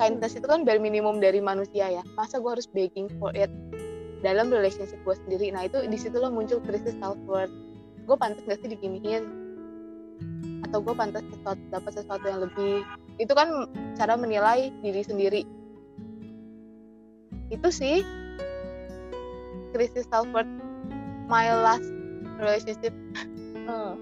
kindness 0.00 0.32
itu 0.32 0.48
kan 0.48 0.64
bare 0.64 0.80
minimum 0.80 1.20
dari 1.20 1.44
manusia 1.44 1.92
ya. 1.92 2.02
Masa 2.16 2.40
gue 2.40 2.48
harus 2.48 2.64
begging 2.72 3.12
for 3.20 3.36
it 3.36 3.52
dalam 4.24 4.48
relationship 4.48 4.96
gue 5.04 5.16
sendiri? 5.28 5.52
Nah 5.52 5.68
itu 5.68 5.84
di 5.84 6.00
situlah 6.00 6.32
muncul 6.32 6.64
krisis 6.64 6.96
self 6.96 7.20
worth 7.28 7.52
gue 8.08 8.16
pantas 8.16 8.40
gak 8.48 8.64
sih 8.64 8.72
diginiin? 8.72 9.28
Atau 10.64 10.80
gue 10.80 10.96
pantas 10.96 11.20
sesuatu, 11.28 11.60
dapat 11.68 11.92
sesuatu 11.92 12.24
yang 12.24 12.40
lebih? 12.48 12.80
Itu 13.20 13.36
kan 13.36 13.68
cara 14.00 14.16
menilai 14.16 14.72
diri 14.80 15.04
sendiri. 15.04 15.42
Itu 17.52 17.68
sih 17.68 18.00
krisis 19.76 20.08
self 20.08 20.24
worth 20.32 20.48
my 21.28 21.52
last 21.52 21.84
relationship. 22.40 22.96
Uh, 23.68 23.92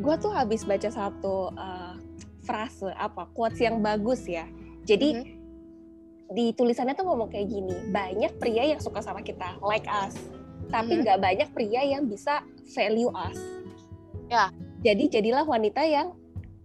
gue 0.00 0.14
tuh 0.16 0.32
habis 0.32 0.64
baca 0.64 0.88
satu 0.88 1.52
uh, 1.52 2.00
frase 2.40 2.88
apa 2.96 3.28
quotes 3.36 3.60
yang 3.60 3.84
bagus 3.84 4.24
ya. 4.24 4.48
Jadi 4.88 5.08
mm 5.12 5.20
-hmm 5.20 5.41
di 6.32 6.52
tulisannya 6.56 6.96
tuh 6.96 7.06
ngomong 7.06 7.28
kayak 7.28 7.48
gini, 7.48 7.76
banyak 7.92 8.32
pria 8.40 8.64
yang 8.74 8.80
suka 8.80 9.04
sama 9.04 9.20
kita, 9.20 9.56
like 9.60 9.86
us, 9.88 10.16
tapi 10.72 10.96
mm-hmm. 10.96 11.04
nggak 11.04 11.18
hmm. 11.20 11.26
banyak 11.28 11.48
pria 11.52 11.80
yang 11.84 12.08
bisa 12.08 12.40
value 12.72 13.12
us. 13.12 13.38
Ya. 14.32 14.48
Jadi 14.82 15.12
jadilah 15.12 15.46
wanita 15.46 15.84
yang 15.86 16.16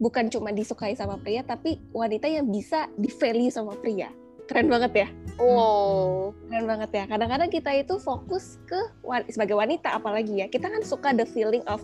bukan 0.01 0.32
cuma 0.32 0.49
disukai 0.56 0.95
sama 0.95 1.19
pria, 1.21 1.43
tapi 1.43 1.77
wanita 1.91 2.25
yang 2.25 2.47
bisa 2.49 2.89
di 2.95 3.12
value 3.12 3.51
sama 3.53 3.75
pria. 3.77 4.10
Keren 4.47 4.71
banget 4.71 5.06
ya. 5.06 5.08
Oh. 5.38 6.32
Keren 6.47 6.65
banget 6.65 6.89
ya. 6.95 7.03
Kadang-kadang 7.06 7.51
kita 7.51 7.75
itu 7.75 7.99
fokus 7.99 8.58
ke 8.63 8.80
sebagai 9.27 9.60
wanita 9.60 9.99
apalagi 9.99 10.39
ya, 10.39 10.47
kita 10.47 10.71
kan 10.71 10.82
suka 10.88 11.12
the 11.12 11.27
feeling 11.27 11.62
of 11.67 11.84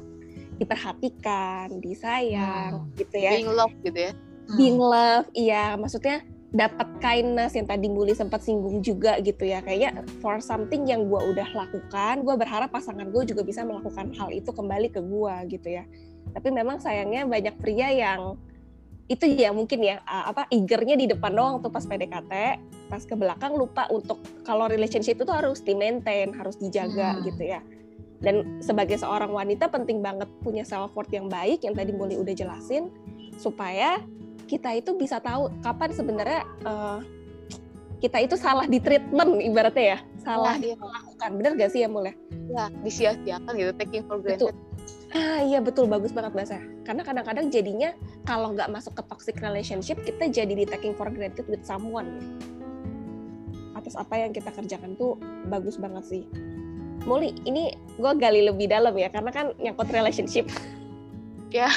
diperhatikan, 0.58 1.84
disayang, 1.84 2.88
hmm. 2.88 2.96
gitu 2.96 3.15
ya. 3.19 3.32
Being 3.36 3.52
love 3.52 3.76
gitu 3.84 4.00
ya. 4.00 4.12
Being 4.56 4.80
love, 4.80 5.28
iya. 5.36 5.76
Maksudnya 5.76 6.24
dapat 6.54 6.86
kindness 7.02 7.58
yang 7.58 7.66
tadi 7.66 7.89
Muli 7.89 8.13
sempat 8.13 8.46
singgung 8.46 8.86
juga 8.86 9.18
gitu 9.26 9.42
ya. 9.42 9.66
Kayaknya 9.66 10.06
for 10.22 10.38
something 10.38 10.86
yang 10.86 11.10
gue 11.10 11.18
udah 11.34 11.50
lakukan 11.50 12.22
gue 12.22 12.36
berharap 12.38 12.70
pasangan 12.70 13.10
gue 13.10 13.26
juga 13.26 13.42
bisa 13.42 13.66
melakukan 13.66 14.13
hal 14.13 14.30
itu 14.30 14.54
kembali 14.54 14.94
ke 14.94 15.02
gue 15.02 15.36
gitu 15.50 15.68
ya. 15.74 15.84
Tapi 16.30 16.54
memang 16.54 16.78
sayangnya 16.78 17.26
banyak 17.26 17.58
pria 17.58 17.89
yang 17.89 18.38
itu 19.10 19.28
ya 19.28 19.52
mungkin 19.52 19.84
ya 19.84 20.00
apa 20.06 20.48
eagernya 20.48 20.96
di 20.96 21.12
depan 21.12 21.36
doang 21.36 21.60
tuh 21.60 21.68
pas 21.68 21.84
PDKT 21.84 22.32
pas 22.88 23.04
ke 23.04 23.20
belakang 23.20 23.52
lupa 23.52 23.84
untuk 23.92 24.24
kalau 24.48 24.72
relationship 24.72 25.20
itu 25.20 25.28
harus 25.28 25.60
di 25.60 25.76
maintain 25.76 26.32
harus 26.38 26.56
dijaga 26.62 27.18
hmm. 27.18 27.22
gitu 27.34 27.44
ya. 27.50 27.60
Dan 28.24 28.63
sebagai 28.63 28.96
seorang 29.02 29.34
wanita 29.34 29.68
penting 29.68 30.00
banget 30.00 30.30
punya 30.46 30.63
self 30.63 30.96
worth 30.96 31.12
yang 31.12 31.28
baik 31.28 31.66
yang 31.66 31.76
tadi 31.76 31.92
Muli 31.92 32.16
udah 32.16 32.32
jelasin 32.32 32.94
supaya 33.42 34.00
kita 34.46 34.70
itu 34.76 34.96
bisa 34.98 35.18
tahu 35.24 35.50
kapan 35.64 35.90
sebenarnya 35.92 36.42
uh, 36.68 37.00
kita 38.04 38.20
itu 38.20 38.36
salah 38.36 38.68
di 38.68 38.84
treatment 38.84 39.40
ibaratnya 39.40 39.86
ya 39.96 40.00
salah 40.20 40.60
nah, 40.60 40.64
iya. 40.64 40.76
melakukan 40.76 41.30
bener 41.40 41.52
gak 41.56 41.72
sih 41.72 41.80
ya 41.84 41.90
mulai 41.90 42.14
ya 42.52 42.68
disia-siakan 42.84 43.54
gitu 43.56 43.72
taking 43.80 44.04
for 44.04 44.20
granted 44.20 44.52
betul. 44.52 45.16
ah 45.16 45.40
iya 45.40 45.64
betul 45.64 45.88
bagus 45.88 46.12
banget 46.12 46.36
bahasa 46.36 46.60
karena 46.84 47.02
kadang-kadang 47.08 47.48
jadinya 47.48 47.96
kalau 48.28 48.52
nggak 48.52 48.68
masuk 48.68 49.00
ke 49.00 49.04
toxic 49.08 49.36
relationship 49.40 49.96
kita 50.04 50.28
jadi 50.28 50.52
di 50.52 50.68
taking 50.68 50.92
for 51.00 51.08
granted 51.08 51.48
with 51.48 51.64
someone 51.64 52.20
ya. 52.20 52.24
atas 53.80 53.96
apa 53.96 54.20
yang 54.20 54.36
kita 54.36 54.52
kerjakan 54.52 55.00
tuh 55.00 55.16
bagus 55.48 55.80
banget 55.80 56.04
sih 56.04 56.24
Muli, 57.04 57.36
ini 57.44 57.68
gue 58.00 58.12
gali 58.16 58.48
lebih 58.48 58.72
dalam 58.72 58.96
ya, 58.96 59.12
karena 59.12 59.28
kan 59.28 59.52
nyangkut 59.60 59.92
relationship. 59.92 60.48
Ya. 61.54 61.70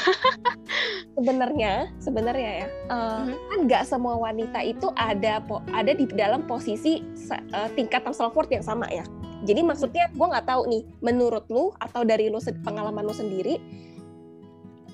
sebenarnya 1.16 1.92
sebenarnya 2.00 2.50
ya 2.64 2.68
uh, 2.92 3.24
mm-hmm. 3.24 3.36
kan 3.48 3.58
nggak 3.68 3.84
semua 3.88 4.20
wanita 4.20 4.60
itu 4.60 4.92
ada 4.96 5.40
po 5.40 5.64
ada 5.72 5.96
di 5.96 6.04
dalam 6.12 6.44
posisi 6.44 7.00
uh, 7.32 7.68
tingkatan 7.72 8.12
self 8.12 8.36
worth 8.36 8.52
yang 8.52 8.64
sama 8.64 8.84
ya 8.92 9.04
jadi 9.48 9.64
maksudnya 9.64 10.12
gue 10.12 10.26
nggak 10.28 10.48
tahu 10.48 10.68
nih 10.68 10.82
menurut 11.00 11.48
lu 11.48 11.72
atau 11.80 12.04
dari 12.04 12.28
lu 12.28 12.40
pengalaman 12.64 13.04
lu 13.04 13.16
sendiri 13.16 13.56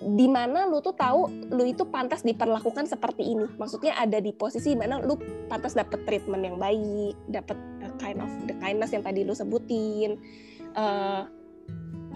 di 0.02 0.26
mana 0.26 0.66
lu 0.66 0.82
tuh 0.82 0.94
tahu 0.98 1.30
lu 1.54 1.62
itu 1.62 1.86
pantas 1.86 2.26
diperlakukan 2.26 2.90
seperti 2.90 3.22
ini 3.22 3.46
maksudnya 3.58 3.94
ada 3.94 4.18
di 4.18 4.34
posisi 4.34 4.74
mana 4.74 4.98
lu 4.98 5.14
pantas 5.46 5.78
dapet 5.78 6.02
treatment 6.06 6.42
yang 6.42 6.58
baik 6.58 7.14
dapet 7.30 7.58
uh, 7.82 7.94
kind 8.02 8.18
of 8.18 8.30
the 8.50 8.54
kindness 8.58 8.90
yang 8.90 9.06
tadi 9.06 9.22
lu 9.22 9.34
sebutin 9.34 10.18
uh, 10.74 11.26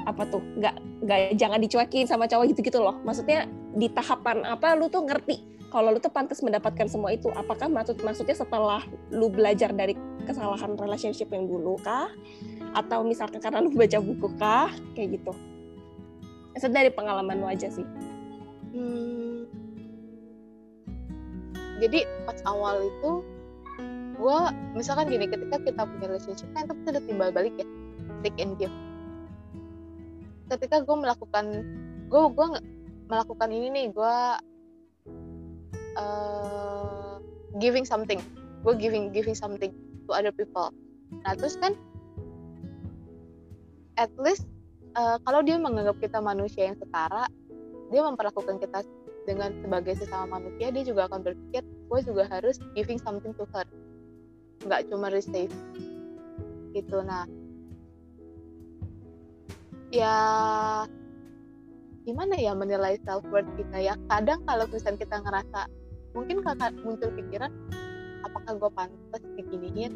apa 0.06 0.22
tuh 0.30 0.38
nggak 0.38 0.74
nggak 1.02 1.20
jangan 1.34 1.58
dicuekin 1.58 2.06
sama 2.06 2.30
cowok 2.30 2.54
gitu 2.54 2.60
gitu 2.62 2.78
loh. 2.78 2.96
Maksudnya 3.02 3.50
di 3.74 3.90
tahapan 3.90 4.46
apa 4.46 4.78
lu 4.78 4.86
tuh 4.86 5.02
ngerti 5.02 5.42
kalau 5.68 5.90
lu 5.90 5.98
tuh 5.98 6.14
pantas 6.14 6.40
mendapatkan 6.40 6.86
semua 6.86 7.12
itu. 7.12 7.26
Apakah 7.34 7.66
maksud 7.66 7.98
maksudnya 8.06 8.38
setelah 8.38 8.86
lu 9.10 9.26
belajar 9.26 9.74
dari 9.74 9.98
kesalahan 10.24 10.78
relationship 10.78 11.28
yang 11.34 11.50
dulu 11.50 11.76
kah? 11.82 12.06
Atau 12.72 13.02
misalkan 13.02 13.42
karena 13.42 13.58
lu 13.58 13.74
baca 13.74 13.98
buku 13.98 14.28
kah? 14.38 14.70
Kayak 14.94 15.20
gitu. 15.20 15.32
Itu 16.54 16.70
dari 16.70 16.88
pengalaman 16.88 17.42
lu 17.42 17.50
aja 17.50 17.68
sih. 17.68 17.84
Hmm. 18.76 19.48
jadi 21.76 22.08
pas 22.28 22.36
awal 22.48 22.88
itu 22.88 23.24
gue 24.16 24.38
misalkan 24.76 25.12
gini 25.12 25.28
ketika 25.28 25.60
kita 25.60 25.84
punya 25.84 26.08
relationship 26.08 26.48
kan 26.56 26.68
itu 26.68 26.88
ada 26.88 27.00
timbal 27.04 27.28
balik 27.32 27.52
ya. 27.56 27.68
Take 28.24 28.40
and 28.40 28.56
give 28.56 28.72
ketika 30.50 30.82
gue 30.82 30.96
melakukan 30.96 31.46
gue 32.06 32.22
gue 32.30 32.46
melakukan 33.10 33.48
ini 33.50 33.68
nih 33.70 33.86
gue 33.90 34.16
uh, 35.98 37.18
giving 37.58 37.86
something. 37.86 38.22
Gue 38.62 38.74
giving 38.78 39.10
giving 39.10 39.34
something 39.34 39.74
to 40.06 40.10
other 40.14 40.34
people. 40.34 40.70
Nah 41.22 41.34
terus 41.34 41.58
kan 41.58 41.74
at 43.98 44.10
least 44.20 44.46
uh, 44.94 45.18
kalau 45.26 45.42
dia 45.42 45.58
menganggap 45.58 45.98
kita 45.98 46.18
manusia 46.20 46.70
yang 46.70 46.76
setara 46.78 47.26
dia 47.94 48.02
memperlakukan 48.02 48.58
kita 48.58 48.82
dengan 49.26 49.54
sebagai 49.62 49.94
sesama 49.98 50.38
manusia 50.38 50.70
dia 50.74 50.82
juga 50.86 51.06
akan 51.10 51.22
berpikir 51.22 51.62
gue 51.62 52.00
juga 52.02 52.26
harus 52.30 52.58
giving 52.74 52.98
something 52.98 53.34
to 53.34 53.46
her. 53.54 53.66
Nggak 54.62 54.90
cuma 54.90 55.10
receive. 55.10 55.50
Gitu 56.74 56.98
nah 57.02 57.26
ya 59.94 60.14
gimana 62.06 62.38
ya 62.38 62.54
menilai 62.54 62.98
self 63.02 63.26
worth 63.30 63.50
kita 63.58 63.78
ya? 63.82 63.94
Kadang 64.06 64.46
kalau 64.46 64.66
misalnya 64.70 65.02
kita 65.02 65.16
ngerasa 65.22 65.60
mungkin 66.14 66.40
kakak 66.40 66.72
muncul 66.86 67.10
pikiran 67.12 67.50
apakah 68.22 68.52
gue 68.58 68.70
pantas 68.74 69.22
diginiin? 69.34 69.92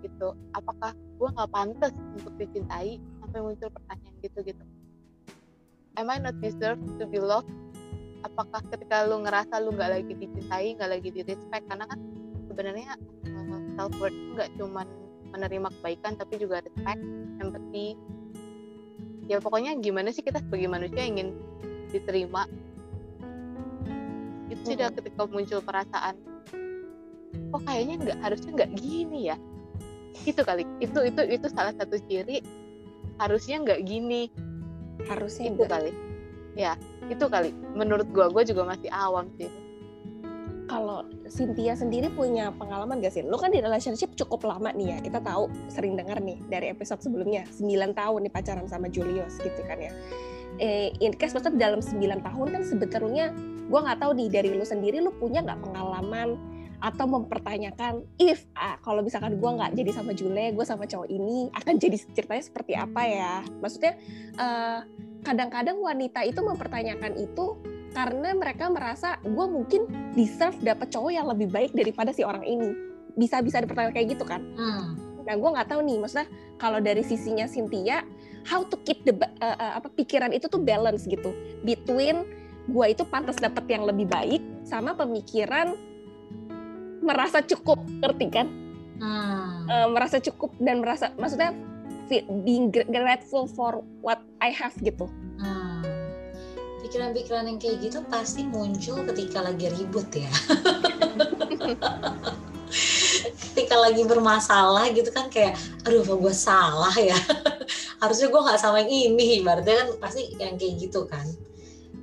Gitu. 0.00 0.28
Apakah 0.56 0.92
gue 0.96 1.28
nggak 1.28 1.50
pantas 1.52 1.92
untuk 2.16 2.32
dicintai? 2.40 3.00
Sampai 3.20 3.40
muncul 3.44 3.68
pertanyaan 3.68 4.14
gitu 4.24 4.38
gitu. 4.44 4.64
Am 5.96 6.12
I 6.12 6.20
not 6.20 6.36
deserve 6.40 6.80
to 7.00 7.04
be 7.08 7.20
loved? 7.20 7.48
Apakah 8.24 8.60
ketika 8.72 9.04
lu 9.08 9.24
ngerasa 9.24 9.60
lu 9.60 9.76
nggak 9.76 9.90
lagi 9.92 10.12
dicintai 10.12 10.76
nggak 10.76 10.90
lagi 10.98 11.08
di 11.12 11.20
respect 11.24 11.64
karena 11.68 11.84
kan 11.88 12.00
sebenarnya 12.48 12.96
uh, 13.28 13.60
self 13.76 13.92
worth 14.00 14.16
nggak 14.36 14.50
cuma 14.56 14.88
menerima 15.36 15.68
kebaikan 15.78 16.16
tapi 16.16 16.34
juga 16.40 16.64
respect 16.64 17.00
empathy 17.44 17.96
ya 19.26 19.42
pokoknya 19.42 19.78
gimana 19.82 20.14
sih 20.14 20.22
kita 20.22 20.42
sebagai 20.42 20.70
manusia 20.70 21.02
ingin 21.02 21.34
diterima? 21.90 22.46
Itu 24.50 24.74
sudah 24.74 24.88
hmm. 24.90 24.96
ketika 25.02 25.22
muncul 25.26 25.60
perasaan 25.62 26.16
kok 27.46 27.62
kayaknya 27.62 27.94
nggak 28.02 28.18
harusnya 28.22 28.50
nggak 28.56 28.70
gini 28.78 29.20
ya? 29.30 29.36
Itu 30.24 30.42
kali. 30.42 30.64
Itu 30.82 31.02
itu 31.04 31.22
itu 31.26 31.46
salah 31.52 31.74
satu 31.76 31.98
ciri 32.06 32.42
harusnya 33.20 33.62
nggak 33.62 33.80
gini. 33.84 34.30
Harusnya 35.06 35.52
itu 35.52 35.64
kali. 35.66 35.92
Ya 36.56 36.74
itu 37.06 37.26
kali. 37.28 37.52
Menurut 37.76 38.08
gua 38.10 38.32
gua 38.32 38.42
juga 38.42 38.64
masih 38.64 38.88
awam 38.90 39.28
sih 39.36 39.65
kalau 40.66 41.06
Cynthia 41.30 41.78
sendiri 41.78 42.10
punya 42.10 42.50
pengalaman 42.54 42.98
gak 42.98 43.14
sih? 43.14 43.22
Lu 43.22 43.38
kan 43.38 43.54
di 43.54 43.62
relationship 43.62 44.12
cukup 44.18 44.46
lama 44.46 44.74
nih 44.74 44.94
ya. 44.94 44.98
Kita 45.00 45.18
tahu 45.22 45.46
sering 45.70 45.94
dengar 45.94 46.18
nih 46.18 46.42
dari 46.50 46.70
episode 46.70 47.00
sebelumnya 47.00 47.46
9 47.54 47.94
tahun 47.94 48.18
nih 48.26 48.32
pacaran 48.34 48.66
sama 48.66 48.90
Julius 48.90 49.38
gitu 49.40 49.62
kan 49.64 49.78
ya. 49.78 49.94
Eh, 50.56 50.92
in 51.04 51.14
case 51.14 51.36
maksudnya 51.36 51.70
dalam 51.70 51.80
9 51.80 52.00
tahun 52.22 52.46
kan 52.52 52.62
sebetulnya 52.66 53.30
gue 53.66 53.80
nggak 53.82 53.98
tahu 53.98 54.12
nih 54.14 54.28
dari 54.30 54.48
lu 54.54 54.64
sendiri 54.64 55.02
lu 55.02 55.12
punya 55.14 55.42
nggak 55.42 55.58
pengalaman 55.58 56.38
atau 56.80 57.08
mempertanyakan 57.08 58.04
if 58.20 58.44
ah, 58.52 58.76
kalau 58.84 59.00
misalkan 59.00 59.40
gue 59.40 59.50
nggak 59.50 59.72
jadi 59.76 59.90
sama 59.96 60.12
Jule, 60.12 60.52
gue 60.52 60.64
sama 60.64 60.84
cowok 60.84 61.08
ini 61.08 61.48
akan 61.56 61.74
jadi 61.80 61.96
ceritanya 62.12 62.44
seperti 62.44 62.72
apa 62.76 63.02
ya? 63.04 63.34
Maksudnya 63.60 63.96
kadang 64.36 64.44
eh, 64.44 64.80
kadang-kadang 65.24 65.76
wanita 65.82 66.20
itu 66.22 66.38
mempertanyakan 66.38 67.12
itu 67.18 67.58
karena 67.96 68.36
mereka 68.36 68.68
merasa 68.68 69.16
gue 69.24 69.46
mungkin 69.48 69.88
deserve 70.12 70.60
dapet 70.60 70.92
cowok 70.92 71.12
yang 71.16 71.24
lebih 71.32 71.48
baik 71.48 71.72
daripada 71.72 72.12
si 72.12 72.20
orang 72.20 72.44
ini. 72.44 72.76
Bisa-bisa 73.16 73.64
dipertanyakan 73.64 73.96
kayak 73.96 74.08
gitu 74.12 74.24
kan? 74.28 74.44
Hmm. 74.52 75.00
Nah 75.24 75.34
gue 75.34 75.50
nggak 75.56 75.72
tahu 75.72 75.80
nih, 75.80 75.96
maksudnya 75.96 76.28
kalau 76.60 76.76
dari 76.84 77.00
sisinya 77.00 77.48
Cynthia, 77.48 78.04
how 78.46 78.62
to 78.62 78.78
keep 78.86 79.02
the 79.02 79.16
uh, 79.42 79.56
uh, 79.58 79.72
apa 79.80 79.90
pikiran 79.90 80.30
itu 80.30 80.46
tuh 80.46 80.62
balance 80.62 81.04
gitu 81.04 81.34
between 81.66 82.22
gue 82.70 82.86
itu 82.86 83.02
pantas 83.06 83.38
dapet 83.42 83.66
yang 83.66 83.82
lebih 83.82 84.06
baik 84.06 84.42
sama 84.62 84.94
pemikiran 84.94 85.74
merasa 87.02 87.42
cukup 87.42 87.82
ngerti 88.02 88.26
kan 88.30 88.46
hmm. 89.02 89.66
uh, 89.66 89.88
merasa 89.90 90.22
cukup 90.22 90.54
dan 90.62 90.82
merasa 90.82 91.10
maksudnya 91.18 91.50
being 92.46 92.70
grateful 92.70 93.50
for 93.50 93.82
what 93.98 94.22
I 94.38 94.54
have 94.54 94.74
gitu 94.78 95.10
hmm. 95.42 95.65
Pikiran-pikiran 96.86 97.50
yang 97.50 97.58
kayak 97.58 97.82
gitu 97.82 97.98
pasti 98.06 98.46
muncul 98.46 99.02
ketika 99.10 99.42
lagi 99.42 99.66
ribut 99.74 100.06
ya. 100.14 100.30
Ketika 103.56 103.76
lagi 103.78 104.06
bermasalah 104.06 104.86
gitu 104.94 105.10
kan 105.10 105.26
kayak 105.26 105.58
aduh 105.82 106.06
apa 106.06 106.14
gue 106.14 106.34
salah 106.34 106.94
ya? 106.94 107.18
Harusnya 108.02 108.30
gue 108.30 108.40
nggak 108.46 108.60
sama 108.62 108.86
yang 108.86 108.90
ini 108.92 109.42
berarti 109.42 109.70
kan 109.74 109.88
pasti 109.98 110.22
yang 110.38 110.54
kayak 110.54 110.86
gitu 110.86 111.08
kan. 111.10 111.26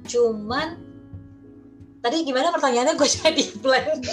Cuman 0.04 0.76
tadi 2.04 2.28
gimana 2.28 2.52
pertanyaannya? 2.52 3.00
Gue 3.00 3.08
jadi 3.08 3.44
blank. 3.64 4.04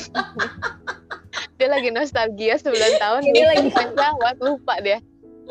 Dia 1.59 1.69
lagi 1.69 1.93
nostalgia 1.93 2.57
9 2.57 2.73
tahun 2.73 3.21
dia 3.37 3.53
lagi 3.53 3.69
banget 3.93 4.37
lupa 4.41 4.81
dia 4.81 4.97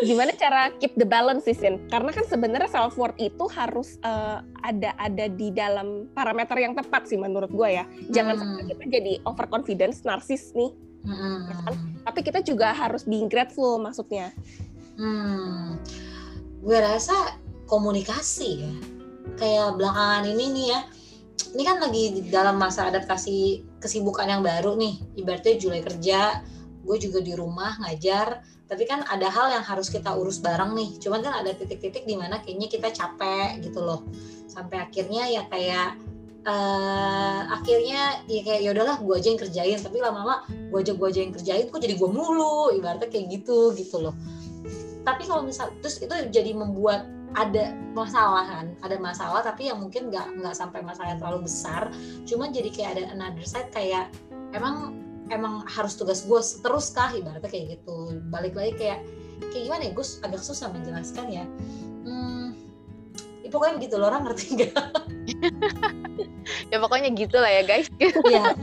gimana 0.02 0.32
cara 0.36 0.72
keep 0.80 0.96
the 0.96 1.08
balance 1.08 1.44
sih 1.48 1.56
Sin? 1.56 1.82
Karena 1.92 2.12
kan 2.16 2.26
sebenarnya 2.26 2.70
self 2.72 2.96
worth 2.96 3.18
itu 3.20 3.46
harus 3.52 4.00
uh, 4.04 4.44
ada 4.64 4.96
ada 4.96 5.26
di 5.28 5.52
dalam 5.52 6.08
parameter 6.16 6.56
yang 6.60 6.74
tepat 6.76 7.08
sih 7.08 7.20
menurut 7.20 7.52
gue 7.52 7.70
ya. 7.70 7.86
Jangan 8.12 8.34
hmm. 8.36 8.42
sampai 8.42 8.64
kita 8.72 8.84
jadi 8.88 9.14
overconfidence, 9.28 10.04
narsis 10.08 10.52
nih. 10.56 10.72
Hmm. 11.04 11.48
Ya 11.48 11.56
kan? 11.64 11.74
Tapi 12.08 12.20
kita 12.24 12.40
juga 12.44 12.72
harus 12.72 13.04
being 13.04 13.28
grateful 13.28 13.80
maksudnya. 13.80 14.32
Hmm. 15.00 15.80
Gue 16.60 16.78
rasa 16.80 17.40
komunikasi 17.68 18.50
ya. 18.64 18.74
Kayak 19.38 19.78
belakangan 19.78 20.26
ini 20.26 20.46
nih 20.56 20.68
ya 20.74 20.82
ini 21.56 21.64
kan 21.66 21.82
lagi 21.82 22.04
di 22.14 22.22
dalam 22.30 22.62
masa 22.62 22.90
adaptasi 22.92 23.66
kesibukan 23.82 24.30
yang 24.30 24.42
baru 24.46 24.78
nih 24.78 25.02
ibaratnya 25.18 25.58
Juli 25.58 25.82
kerja 25.82 26.46
gue 26.86 26.98
juga 27.02 27.20
di 27.22 27.34
rumah 27.34 27.80
ngajar 27.82 28.42
tapi 28.70 28.86
kan 28.86 29.02
ada 29.10 29.26
hal 29.34 29.50
yang 29.50 29.66
harus 29.66 29.90
kita 29.90 30.14
urus 30.14 30.38
bareng 30.46 30.78
nih. 30.78 31.02
Cuman 31.02 31.26
kan 31.26 31.42
ada 31.42 31.58
titik-titik 31.58 32.06
di 32.06 32.14
mana 32.14 32.38
kayaknya 32.38 32.70
kita 32.70 32.94
capek 32.94 33.66
gitu 33.66 33.82
loh. 33.82 34.06
Sampai 34.46 34.86
akhirnya 34.86 35.26
ya 35.26 35.42
kayak 35.50 35.98
uh, 36.46 37.50
akhirnya 37.50 38.22
ya 38.30 38.42
kayak 38.46 38.62
ya 38.62 38.70
udahlah 38.78 39.02
gue 39.02 39.16
aja 39.18 39.28
yang 39.34 39.42
kerjain. 39.42 39.80
Tapi 39.82 39.98
lama-lama 39.98 40.46
gue 40.46 40.80
aja 40.86 40.94
gue 40.94 41.08
aja 41.10 41.20
yang 41.26 41.34
kerjain 41.34 41.66
kok 41.66 41.82
jadi 41.82 41.98
gue 41.98 42.10
mulu? 42.14 42.70
Ibaratnya 42.78 43.10
kayak 43.10 43.42
gitu 43.42 43.74
gitu 43.74 44.06
loh. 44.06 44.14
Tapi 45.02 45.26
kalau 45.26 45.42
misal 45.42 45.74
terus 45.82 45.98
itu 45.98 46.14
jadi 46.30 46.54
membuat 46.54 47.10
ada 47.34 47.74
masalah 47.98 48.46
kan? 48.46 48.66
Ada 48.86 49.02
masalah 49.02 49.42
tapi 49.42 49.66
yang 49.66 49.82
mungkin 49.82 50.14
nggak 50.14 50.46
nggak 50.46 50.54
sampai 50.54 50.86
masalah 50.86 51.18
yang 51.18 51.20
terlalu 51.26 51.50
besar. 51.50 51.90
Cuman 52.30 52.54
jadi 52.54 52.70
kayak 52.70 52.90
ada 53.02 53.04
another 53.18 53.46
side 53.50 53.74
kayak 53.74 54.14
emang 54.54 55.09
emang 55.30 55.66
harus 55.66 55.96
tugas 55.96 56.26
gue 56.26 56.42
terus 56.62 56.92
kah? 56.94 57.14
Ibaratnya 57.14 57.50
kayak 57.50 57.80
gitu. 57.80 58.20
Balik 58.30 58.54
lagi 58.58 58.74
kayak 58.78 59.00
kayak 59.54 59.64
gimana 59.70 59.82
ya? 59.90 59.92
Gus 59.96 60.20
agak 60.22 60.42
susah 60.44 60.70
menjelaskan 60.74 61.26
ya. 61.32 61.46
Hmm, 62.06 62.58
ya 63.46 63.50
pokoknya 63.50 63.74
begitu 63.82 63.96
loh. 63.98 64.10
Orang 64.10 64.28
ngerti 64.28 64.46
nggak? 64.58 64.74
Ya 66.70 66.78
pokoknya 66.78 67.10
gitu 67.16 67.38
lah 67.40 67.52
ya 67.52 67.64
guys. 67.66 67.88
Iya. 68.00 68.44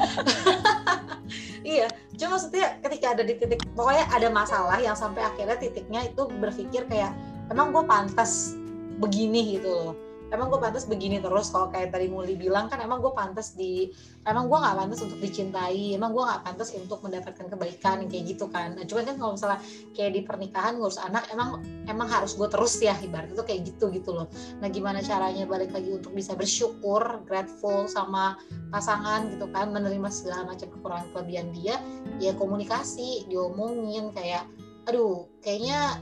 Iya. 1.66 1.90
Cuma 2.14 2.38
maksudnya 2.38 2.78
ketika 2.78 3.18
ada 3.18 3.26
di 3.26 3.34
titik 3.42 3.58
pokoknya 3.74 4.06
ada 4.14 4.30
masalah 4.30 4.78
yang 4.78 4.94
sampai 4.94 5.26
akhirnya 5.26 5.58
titiknya 5.58 6.06
itu 6.06 6.30
berpikir 6.38 6.86
kayak 6.86 7.10
emang 7.50 7.74
gue 7.74 7.82
pantas 7.82 8.54
begini 9.02 9.58
gitu 9.58 9.66
loh 9.66 10.05
emang 10.34 10.50
gue 10.50 10.58
pantas 10.58 10.90
begini 10.90 11.22
terus 11.22 11.54
kalau 11.54 11.70
kayak 11.70 11.94
tadi 11.94 12.10
Muli 12.10 12.34
bilang 12.34 12.66
kan 12.66 12.82
emang 12.82 12.98
gue 12.98 13.12
pantas 13.14 13.54
di 13.54 13.90
emang 14.26 14.50
gue 14.50 14.58
nggak 14.58 14.76
pantas 14.76 15.00
untuk 15.06 15.18
dicintai 15.22 15.94
emang 15.94 16.10
gue 16.10 16.22
nggak 16.22 16.42
pantas 16.42 16.74
untuk 16.74 16.98
mendapatkan 17.06 17.46
kebaikan 17.46 18.10
kayak 18.10 18.24
gitu 18.34 18.50
kan. 18.50 18.74
Nah 18.74 18.84
cuman 18.84 19.04
kan 19.06 19.16
kalau 19.22 19.32
misalnya 19.38 19.60
kayak 19.94 20.12
di 20.18 20.20
pernikahan 20.26 20.74
ngurus 20.78 20.98
anak 20.98 21.30
emang 21.30 21.62
emang 21.86 22.08
harus 22.10 22.34
gue 22.34 22.48
terus 22.50 22.74
ya 22.82 22.98
ibarat 22.98 23.30
itu 23.30 23.42
kayak 23.46 23.60
gitu 23.70 23.92
gitu 23.94 24.10
loh. 24.10 24.26
Nah 24.58 24.68
gimana 24.70 24.98
caranya 25.04 25.46
balik 25.46 25.70
lagi 25.70 25.94
untuk 25.94 26.10
bisa 26.10 26.34
bersyukur 26.34 27.22
grateful 27.22 27.86
sama 27.86 28.34
pasangan 28.74 29.30
gitu 29.30 29.46
kan 29.54 29.70
menerima 29.70 30.10
segala 30.10 30.50
macam 30.50 30.66
kekurangan 30.74 31.06
kelebihan 31.14 31.48
dia 31.54 31.78
ya 32.18 32.34
komunikasi 32.34 33.30
diomongin 33.30 34.10
kayak 34.10 34.42
aduh 34.86 35.26
kayaknya 35.42 35.98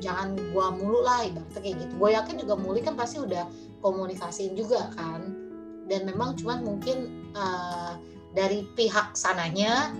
jangan 0.00 0.36
gua 0.52 0.72
mulu 0.74 1.02
lah 1.04 1.26
ibaratnya 1.26 1.60
kayak 1.60 1.76
gitu. 1.82 1.92
Gue 1.96 2.10
yakin 2.12 2.36
juga 2.40 2.54
Muli 2.56 2.80
kan 2.84 2.94
pasti 2.94 3.20
udah 3.20 3.44
komunikasiin 3.80 4.54
juga 4.54 4.92
kan. 4.94 5.34
Dan 5.86 6.06
memang 6.08 6.34
cuman 6.38 6.66
mungkin 6.66 7.30
uh, 7.38 7.94
dari 8.34 8.66
pihak 8.74 9.14
sananya 9.14 9.94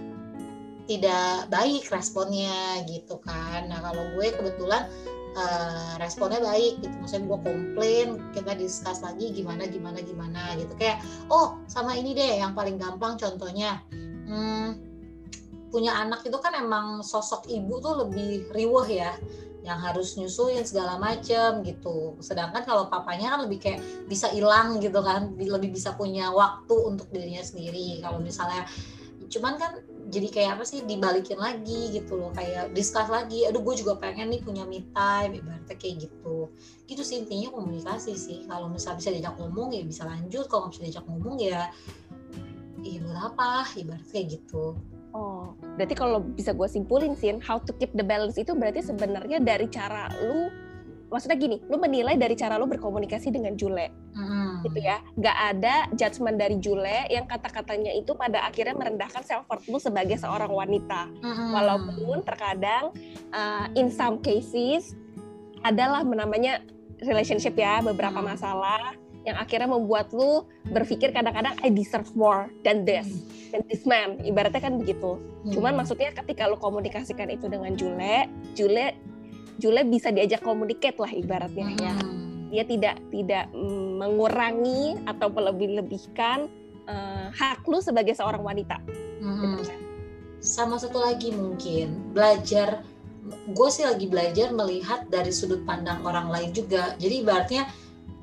tidak 0.87 1.51
baik 1.51 1.87
responnya 1.91 2.83
gitu 2.87 3.19
kan. 3.27 3.71
Nah 3.71 3.83
kalau 3.83 4.05
gue 4.19 4.27
kebetulan 4.35 4.87
uh, 5.35 5.95
responnya 5.99 6.39
baik 6.43 6.83
gitu. 6.83 6.95
Maksudnya 7.03 7.27
gue 7.27 7.39
komplain 7.43 8.09
kita 8.35 8.53
discuss 8.59 9.03
lagi 9.03 9.31
gimana 9.35 9.67
gimana 9.67 9.99
gimana 10.03 10.55
gitu. 10.59 10.73
Kayak 10.79 11.03
oh 11.31 11.59
sama 11.67 11.95
ini 11.99 12.15
deh 12.15 12.43
yang 12.43 12.55
paling 12.55 12.79
gampang 12.79 13.19
contohnya. 13.19 13.83
Hmm, 14.27 14.79
punya 15.71 15.93
anak 15.93 16.25
itu 16.25 16.39
kan 16.39 16.55
emang 16.57 17.03
sosok 17.03 17.47
ibu 17.51 17.79
tuh 17.83 18.07
lebih 18.07 18.49
riweh 18.55 18.89
ya 19.03 19.13
yang 19.67 19.83
harus 19.83 20.15
nyusuin 20.15 20.63
segala 20.63 20.95
macem 20.97 21.67
gitu. 21.67 22.15
Sedangkan 22.23 22.63
kalau 22.63 22.87
papanya 22.87 23.35
kan 23.35 23.51
lebih 23.51 23.59
kayak 23.59 23.83
bisa 24.07 24.31
hilang 24.31 24.79
gitu 24.79 25.03
kan, 25.03 25.35
lebih 25.35 25.75
bisa 25.75 25.99
punya 25.99 26.31
waktu 26.31 26.75
untuk 26.87 27.11
dirinya 27.11 27.43
sendiri. 27.43 27.99
Kalau 27.99 28.23
misalnya 28.23 28.63
cuman 29.27 29.59
kan 29.59 29.73
jadi 30.07 30.29
kayak 30.31 30.51
apa 30.59 30.65
sih 30.65 30.87
dibalikin 30.87 31.39
lagi 31.41 31.91
gitu 31.91 32.15
loh 32.15 32.31
kayak 32.31 32.71
discuss 32.71 33.11
lagi 33.11 33.43
aduh 33.43 33.59
gue 33.59 33.75
juga 33.83 33.99
pengen 33.99 34.31
nih 34.31 34.39
punya 34.39 34.63
me 34.63 34.87
time 34.95 35.43
ibaratnya 35.43 35.75
kayak 35.75 36.07
gitu 36.07 36.47
gitu 36.87 37.03
sih 37.03 37.27
intinya 37.27 37.51
komunikasi 37.51 38.15
sih 38.15 38.47
kalau 38.47 38.71
misalnya 38.71 39.03
bisa 39.03 39.11
diajak 39.11 39.35
ngomong 39.35 39.75
ya 39.75 39.83
bisa 39.83 40.07
lanjut 40.07 40.47
kalau 40.47 40.71
nggak 40.71 40.79
bisa 40.79 40.83
diajak 40.87 41.05
ngomong 41.11 41.37
ya 41.43 41.63
iya 42.87 42.99
buat 43.03 43.19
apa 43.35 43.67
ibaratnya 43.75 44.11
kayak 44.15 44.27
gitu 44.39 44.79
Oh, 45.15 45.55
berarti 45.79 45.95
kalau 45.95 46.21
bisa 46.21 46.53
gue 46.53 46.69
simpulin 46.69 47.15
sih, 47.15 47.35
how 47.45 47.61
to 47.61 47.73
keep 47.77 47.93
the 47.95 48.05
balance 48.05 48.37
itu 48.37 48.53
berarti 48.53 48.83
sebenarnya 48.85 49.41
dari 49.41 49.65
cara 49.71 50.11
lu, 50.21 50.51
maksudnya 51.09 51.39
gini, 51.39 51.57
lu 51.71 51.79
menilai 51.79 52.19
dari 52.19 52.35
cara 52.35 52.59
lu 52.59 52.67
berkomunikasi 52.67 53.31
dengan 53.31 53.55
Jule, 53.57 53.89
Hmm. 54.13 54.61
gitu 54.67 54.81
ya. 54.83 55.01
Gak 55.17 55.39
ada 55.57 55.89
judgement 55.97 56.37
dari 56.37 56.57
Jule 56.61 57.09
yang 57.09 57.25
kata-katanya 57.25 57.95
itu 57.95 58.13
pada 58.13 58.45
akhirnya 58.45 58.75
merendahkan 58.77 59.23
self 59.25 59.47
worth 59.49 59.69
lu 59.71 59.79
sebagai 59.81 60.19
seorang 60.19 60.51
wanita. 60.51 61.09
Hmm. 61.23 61.53
Walaupun 61.55 62.21
terkadang 62.27 62.93
uh, 63.33 63.67
in 63.77 63.89
some 63.89 64.21
cases 64.21 64.93
adalah 65.65 66.05
namanya 66.05 66.61
relationship 67.01 67.57
ya, 67.57 67.81
beberapa 67.81 68.21
Hmm. 68.21 68.37
masalah 68.37 68.93
yang 69.27 69.37
akhirnya 69.37 69.67
membuat 69.67 70.15
lu 70.15 70.47
berpikir 70.71 71.11
kadang-kadang 71.11 71.59
I 71.67 71.69
deserve 71.75 72.07
more 72.15 72.47
than 72.63 72.87
this, 72.87 73.27
than 73.51 73.67
this 73.67 73.83
man. 73.83 74.23
Ibaratnya 74.23 74.63
kan 74.63 74.79
begitu. 74.79 75.19
Hmm. 75.19 75.51
Cuman 75.51 75.73
maksudnya 75.75 76.15
ketika 76.15 76.47
lu 76.47 76.55
komunikasikan 76.57 77.27
itu 77.35 77.51
dengan 77.51 77.75
Jule, 77.75 78.31
Jule 78.55 78.95
Jule 79.59 79.83
bisa 79.89 80.15
diajak 80.15 80.47
communicate 80.47 80.97
lah 81.03 81.11
ibaratnya 81.11 81.67
ya. 81.75 81.95
Hmm. 81.99 82.49
Dia 82.55 82.63
tidak 82.63 83.03
tidak 83.11 83.51
mm, 83.51 83.99
mengurangi 83.99 85.03
atau 85.11 85.27
melebih-lebihkan 85.35 86.47
eh, 86.87 87.27
hak 87.35 87.67
lu 87.67 87.83
sebagai 87.83 88.15
seorang 88.15 88.47
wanita. 88.47 88.79
Hmm. 89.19 89.59
Gitu 89.59 89.87
sama 90.47 90.79
satu 90.79 91.03
lagi 91.03 91.35
mungkin 91.35 92.15
belajar 92.15 92.87
gue 93.27 93.69
sih 93.73 93.83
lagi 93.83 94.07
belajar 94.07 94.55
melihat 94.55 95.11
dari 95.11 95.35
sudut 95.35 95.67
pandang 95.67 95.99
orang 96.07 96.31
lain 96.31 96.55
juga 96.55 96.95
jadi 97.03 97.27
ibaratnya 97.27 97.67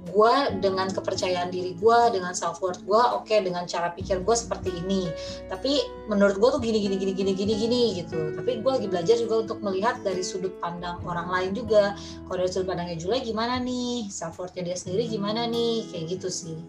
gue 0.03 0.33
dengan 0.59 0.91
kepercayaan 0.91 1.47
diri 1.47 1.79
gue 1.79 1.99
dengan 2.11 2.35
self 2.35 2.59
worth 2.59 2.83
gue 2.83 2.99
oke 2.99 3.31
dengan 3.31 3.63
cara 3.63 3.95
pikir 3.95 4.19
gue 4.21 4.35
seperti 4.35 4.75
ini. 4.83 5.07
Tapi 5.47 5.79
menurut 6.11 6.35
gue 6.35 6.49
tuh 6.59 6.61
gini 6.61 6.83
gini 6.83 6.95
gini 6.99 7.13
gini 7.15 7.31
gini 7.31 7.53
gini 7.55 7.81
gitu. 8.03 8.35
Tapi 8.35 8.59
gue 8.59 8.71
lagi 8.71 8.87
belajar 8.91 9.15
juga 9.15 9.47
untuk 9.47 9.59
melihat 9.63 10.03
dari 10.03 10.19
sudut 10.19 10.51
pandang 10.59 10.99
orang 11.07 11.31
lain 11.31 11.51
juga. 11.55 11.95
Kalau 12.27 12.37
dari 12.37 12.51
sudut 12.51 12.67
pandangnya 12.67 12.99
Julia 12.99 13.23
gimana 13.23 13.63
nih? 13.63 14.11
Self 14.11 14.37
worthnya 14.37 14.67
dia 14.67 14.75
sendiri 14.75 15.07
gimana 15.07 15.47
nih? 15.47 15.87
Kayak 15.87 16.19
gitu 16.19 16.27
sih. 16.27 16.59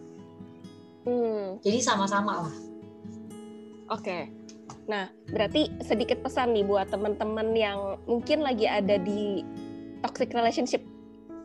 Hmm, 1.05 1.61
jadi 1.61 1.85
sama-sama 1.85 2.49
lah. 2.49 2.57
Oke. 3.93 4.33
Nah, 4.85 5.09
berarti 5.29 5.69
sedikit 5.85 6.21
pesan 6.25 6.57
nih 6.57 6.65
buat 6.65 6.89
teman-teman 6.89 7.53
yang 7.57 8.01
mungkin 8.09 8.41
lagi 8.45 8.69
ada 8.69 8.97
di 9.01 9.45
toxic 10.01 10.33
relationship. 10.33 10.81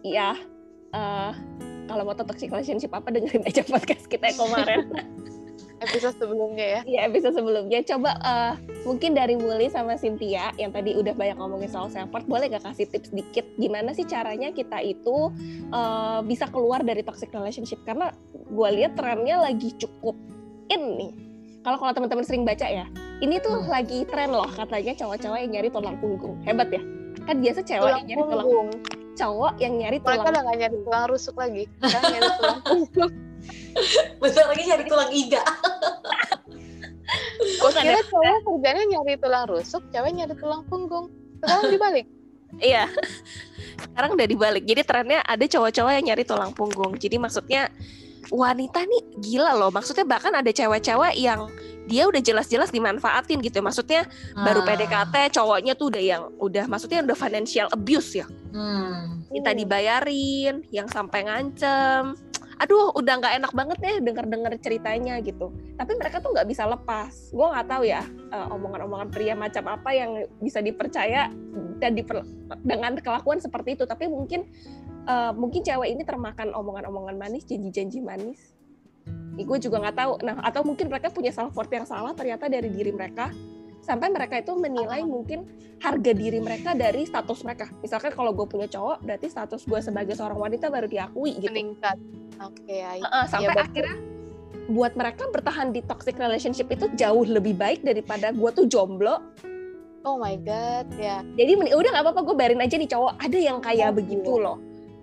Ya, 0.04 0.36
eh, 0.92 1.32
kalau 1.90 2.06
mau 2.06 2.14
toxic 2.14 2.54
relationship 2.54 2.94
apa 2.94 3.10
dengerin 3.10 3.42
aja 3.50 3.66
podcast 3.66 4.06
kita 4.06 4.30
yang 4.30 4.40
kemarin. 4.40 4.80
episode 5.80 6.12
sebelumnya 6.20 6.66
ya 6.68 6.82
Iya, 6.84 7.00
episode 7.08 7.40
sebelumnya. 7.40 7.80
Coba 7.88 8.12
eh, 8.20 8.54
mungkin 8.84 9.16
dari 9.16 9.40
Muli 9.40 9.72
sama 9.72 9.96
Cynthia 9.96 10.52
yang 10.60 10.76
tadi 10.76 10.92
udah 10.92 11.16
banyak 11.16 11.40
ngomongin 11.40 11.72
soal 11.72 11.88
self 11.88 12.12
worth, 12.12 12.28
boleh 12.28 12.52
gak 12.52 12.68
kasih 12.68 12.86
tips 12.92 13.10
dikit 13.10 13.48
gimana 13.56 13.96
sih 13.96 14.04
caranya 14.04 14.52
kita 14.52 14.84
itu 14.84 15.32
eh, 15.72 16.20
bisa 16.28 16.52
keluar 16.52 16.84
dari 16.84 17.00
toxic 17.02 17.32
relationship? 17.32 17.80
Karena 17.88 18.12
gue 18.34 18.70
lihat 18.76 19.00
trennya 19.00 19.40
lagi 19.40 19.72
cukup 19.80 20.20
in 20.70 20.84
nih. 21.00 21.12
Kalau 21.64 21.76
kalau 21.76 21.92
teman-teman 21.92 22.24
sering 22.24 22.44
baca 22.44 22.68
ya, 22.68 22.86
ini 23.20 23.40
tuh 23.40 23.64
Hmm. 23.64 23.72
lagi 23.72 24.04
tren 24.08 24.32
loh 24.32 24.48
katanya 24.48 24.96
cowok-cowok 24.96 25.38
yang 25.44 25.52
nyari 25.60 25.70
tulang 25.72 25.96
punggung. 26.00 26.40
Hebat 26.44 26.72
ya? 26.72 26.82
Kan 27.24 27.40
biasa 27.40 27.64
cewek 27.64 27.84
tulang 27.84 28.04
yang 28.04 28.08
nyari 28.08 28.22
tulang 28.28 28.48
punggung 28.48 28.99
cowok 29.20 29.54
yang 29.60 29.74
nyari 29.76 30.00
mereka 30.00 30.24
tulang 30.24 30.32
udah 30.32 30.42
gak 30.48 30.58
nyari 30.64 30.78
tulang 30.88 31.06
rusuk 31.12 31.36
lagi. 31.36 31.64
Sekarang 31.84 32.12
nyari 32.16 32.30
tulang 32.40 32.60
punggung. 32.68 33.14
Bentar 34.20 34.46
lagi 34.48 34.64
nyari 34.64 34.84
tulang 34.88 35.12
iga. 35.12 35.44
Gue 37.60 37.72
kira 37.74 38.02
cowok 38.06 38.38
kerjanya 38.46 38.84
nyari 38.86 39.14
tulang 39.18 39.46
rusuk 39.50 39.84
cewek 39.92 40.12
nyari 40.16 40.34
tulang 40.40 40.62
punggung. 40.72 41.12
Sekarang 41.44 41.68
dibalik. 41.68 42.08
Iya. 42.58 42.90
Sekarang 43.78 44.18
udah 44.18 44.26
dibalik. 44.26 44.66
Jadi 44.66 44.82
trennya 44.82 45.22
ada 45.22 45.46
cowok-cowok 45.46 45.92
yang 45.94 46.06
nyari 46.10 46.26
tulang 46.26 46.50
punggung. 46.50 46.98
Jadi 46.98 47.22
maksudnya 47.22 47.70
wanita 48.30 48.86
nih 48.86 49.02
gila 49.22 49.58
loh. 49.58 49.74
Maksudnya 49.74 50.06
bahkan 50.06 50.34
ada 50.34 50.50
cewek-cewek 50.50 51.18
yang 51.18 51.50
dia 51.90 52.06
udah 52.06 52.22
jelas-jelas 52.22 52.70
dimanfaatin 52.70 53.42
gitu. 53.42 53.60
Maksudnya 53.66 54.06
baru 54.38 54.62
Ah. 54.62 54.66
PDKT 54.70 55.16
cowoknya 55.34 55.74
tuh 55.74 55.90
udah 55.90 56.04
yang 56.04 56.24
udah 56.38 56.70
maksudnya 56.70 57.02
udah 57.02 57.18
financial 57.18 57.68
abuse 57.74 58.22
ya. 58.22 58.26
Hmm. 58.54 59.26
Minta 59.34 59.54
dibayarin, 59.54 60.62
yang 60.70 60.86
sampai 60.86 61.26
ngancem. 61.26 62.14
Aduh, 62.60 62.92
udah 62.92 63.24
nggak 63.24 63.34
enak 63.40 63.52
banget 63.56 63.78
deh 63.80 63.96
denger-denger 64.04 64.54
ceritanya 64.60 65.16
gitu. 65.24 65.48
Tapi 65.80 65.96
mereka 65.96 66.20
tuh 66.20 66.36
nggak 66.36 66.44
bisa 66.44 66.68
lepas. 66.68 67.32
Gue 67.32 67.48
nggak 67.48 67.68
tahu 67.72 67.84
ya 67.88 68.04
eh, 68.06 68.48
omongan-omongan 68.54 69.10
pria 69.10 69.34
macam 69.34 69.64
apa 69.72 69.90
yang 69.96 70.28
bisa 70.44 70.60
dipercaya 70.60 71.32
dan 71.80 71.96
diper, 71.96 72.28
dengan 72.62 73.00
kelakuan 73.00 73.40
seperti 73.40 73.80
itu. 73.80 73.88
Tapi 73.88 74.12
mungkin 74.12 74.44
eh, 75.10 75.32
mungkin 75.34 75.62
cewek 75.62 75.90
ini 75.90 76.04
termakan 76.06 76.54
omongan-omongan 76.54 77.18
manis, 77.18 77.44
janji-janji 77.44 78.00
manis. 78.00 78.54
Ini 79.34 79.42
gue 79.42 79.58
juga 79.58 79.82
nggak 79.82 79.98
tahu. 79.98 80.12
Nah, 80.22 80.36
atau 80.44 80.62
mungkin 80.62 80.86
mereka 80.86 81.10
punya 81.10 81.32
self 81.32 81.56
worth 81.56 81.72
yang 81.72 81.84
salah 81.84 82.14
ternyata 82.14 82.46
dari 82.46 82.70
diri 82.70 82.92
mereka 82.92 83.32
sampai 83.80 84.12
mereka 84.12 84.38
itu 84.38 84.54
menilai 84.54 85.02
mungkin 85.02 85.48
harga 85.80 86.12
diri 86.12 86.38
mereka 86.38 86.76
dari 86.76 87.08
status 87.08 87.42
mereka. 87.42 87.72
Misalkan 87.80 88.12
kalau 88.12 88.36
gue 88.36 88.46
punya 88.46 88.68
cowok, 88.68 89.02
berarti 89.02 89.32
status 89.32 89.64
gue 89.64 89.80
sebagai 89.80 90.14
seorang 90.14 90.38
wanita 90.38 90.68
baru 90.70 90.86
diakui 90.86 91.40
gitu. 91.40 91.50
meningkat 91.50 91.98
oke 92.38 92.68
ya 92.68 93.00
Heeh, 93.00 93.24
sampai 93.26 93.50
betul. 93.50 93.66
akhirnya 93.66 93.96
buat 94.70 94.94
mereka 94.94 95.24
bertahan 95.28 95.74
di 95.74 95.82
toxic 95.82 96.16
relationship 96.16 96.70
itu 96.70 96.86
jauh 96.94 97.26
lebih 97.26 97.58
baik 97.58 97.82
daripada 97.82 98.30
gue 98.30 98.50
tuh 98.54 98.70
jomblo. 98.70 99.24
oh 100.00 100.16
my 100.16 100.38
god 100.40 100.86
ya 100.96 101.20
Jadi 101.36 101.58
mending- 101.58 101.74
udah 101.74 101.90
nggak 101.90 102.06
apa-apa 102.06 102.22
gue 102.24 102.36
bayarin 102.38 102.62
aja 102.62 102.76
nih 102.78 102.88
cowok. 102.88 103.14
Ada 103.18 103.38
yang 103.40 103.58
kayak 103.60 103.90
Oh, 103.90 103.96
begitu 103.96 104.32
loh. 104.38 104.58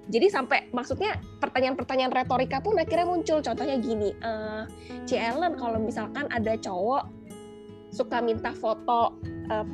Jadi 0.06 0.26
sampai 0.30 0.70
maksudnya 0.70 1.18
pertanyaan-pertanyaan 1.42 2.14
retorika 2.14 2.62
pun 2.62 2.78
akhirnya 2.78 3.06
muncul. 3.10 3.42
Contohnya 3.42 3.76
gini, 3.82 4.14
eh 4.22 4.62
Ci 5.02 5.18
Ellen 5.18 5.58
kalau 5.58 5.82
misalkan 5.82 6.30
ada 6.30 6.54
cowok 6.54 7.10
suka 7.90 8.22
minta 8.22 8.54
foto 8.54 9.18
eh, 9.50 9.66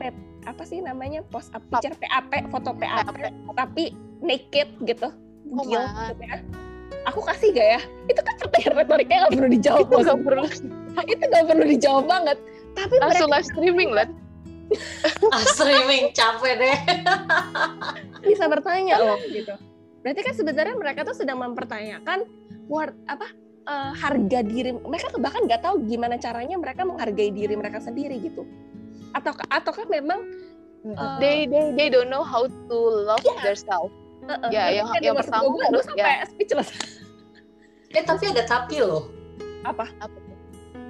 P- 0.00 0.28
apa 0.48 0.62
sih 0.66 0.82
namanya 0.82 1.22
post 1.30 1.54
up 1.54 1.62
picture 1.70 1.94
PAP, 2.02 2.50
foto 2.50 2.74
PAP, 2.74 3.14
tapi 3.54 3.94
naked 4.24 4.68
gitu. 4.82 5.08
Oh, 5.50 5.64
Gil, 5.66 5.82
gitu 5.82 6.22
ya. 6.26 6.38
Aku 7.10 7.24
kasih 7.24 7.50
gak 7.54 7.68
ya? 7.78 7.80
Itu 8.10 8.20
kan 8.22 8.34
pertanyaan 8.38 8.74
retorika 8.86 9.12
nggak 9.26 9.32
perlu 9.34 9.50
dijawab. 9.50 9.86
itu 9.86 9.96
gak 10.04 10.20
perlu 10.20 10.44
itu 11.06 11.24
nggak 11.30 11.44
perlu 11.46 11.64
dijawab 11.64 12.04
banget. 12.10 12.38
Tapi 12.74 12.94
langsung 13.02 13.30
live 13.30 13.46
streaming 13.46 13.90
lah 13.94 14.06
Ah, 15.30 15.42
streaming 15.46 16.10
capek 16.10 16.54
deh 16.56 16.76
bisa 18.22 18.46
bertanya 18.46 18.98
loh 18.98 19.18
gitu. 19.24 19.54
Berarti 20.00 20.20
kan 20.22 20.34
sebenarnya 20.34 20.74
mereka 20.74 21.00
tuh 21.02 21.12
sedang 21.12 21.38
mempertanyakan 21.38 22.24
worth 22.66 22.94
apa 23.06 23.26
eh, 23.64 23.90
harga 23.94 24.40
diri 24.40 24.74
mereka 24.76 25.10
tuh 25.10 25.18
bahkan 25.18 25.44
nggak 25.44 25.60
tahu 25.60 25.82
gimana 25.84 26.16
caranya 26.16 26.56
mereka 26.56 26.82
menghargai 26.82 27.30
diri 27.30 27.54
mereka 27.54 27.78
sendiri 27.78 28.18
gitu. 28.18 28.46
Atau 29.10 29.34
ataukah 29.48 29.86
memang 29.86 30.22
eh, 30.84 31.14
they 31.18 31.36
they 31.44 31.64
they 31.74 31.88
don't 31.88 32.08
know 32.08 32.22
how 32.22 32.46
to 32.46 32.78
love 33.04 33.20
Iya. 33.20 33.52
themselves 33.52 33.92
eh, 34.22 34.32
eh, 34.32 34.50
Ya, 34.50 34.62
ngerti 34.70 34.76
yang- 34.76 35.04
yang 35.04 35.16
pertama 35.16 35.44
gue? 35.48 35.64
Gue 35.68 35.84
sampai 35.84 36.12
speechless. 36.28 36.70
eh 37.90 38.02
tapi 38.02 38.30
ada 38.30 38.46
tapi 38.46 38.78
loh 38.78 39.10
Apa? 39.60 39.90
apa 39.98 40.14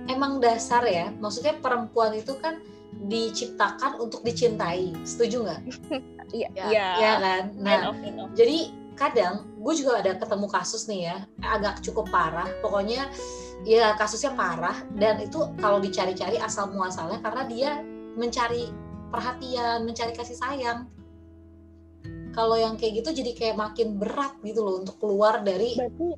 emang 0.07 0.37
dasar 0.37 0.85
ya 0.85 1.09
maksudnya 1.17 1.57
perempuan 1.57 2.13
itu 2.13 2.37
kan 2.37 2.61
diciptakan 3.07 3.99
untuk 4.03 4.21
dicintai. 4.23 4.93
Setuju 5.07 5.37
nggak? 5.47 5.61
Iya, 6.31 6.47
Ya. 6.55 6.67
iya. 6.71 6.87
ya 6.95 7.13
kan? 7.19 7.43
Nah 7.59 7.91
kind 7.91 8.23
of. 8.23 8.31
jadi 8.39 8.71
kadang 8.95 9.51
gue 9.59 9.75
juga 9.75 9.99
ada 9.99 10.15
ketemu 10.15 10.47
kasus 10.47 10.87
nih 10.87 11.11
ya 11.11 11.17
agak 11.43 11.83
cukup 11.83 12.07
parah. 12.07 12.47
Pokoknya 12.63 13.11
ya 13.67 13.99
kasusnya 13.99 14.39
parah. 14.39 14.79
Dan 14.95 15.19
itu 15.19 15.51
kalau 15.59 15.83
dicari-cari 15.83 16.39
asal 16.39 16.71
muasalnya 16.71 17.19
karena 17.19 17.43
dia 17.51 17.71
mencari 18.15 18.71
perhatian 19.11 19.83
mencari 19.91 20.15
kasih 20.15 20.39
sayang. 20.39 20.87
Kalau 22.31 22.55
yang 22.55 22.79
kayak 22.79 23.03
gitu 23.03 23.11
jadi 23.27 23.35
kayak 23.35 23.57
makin 23.59 23.99
berat 23.99 24.39
gitu 24.47 24.63
loh 24.63 24.79
untuk 24.87 25.03
keluar 25.03 25.43
dari 25.43 25.75
Berarti 25.75 26.15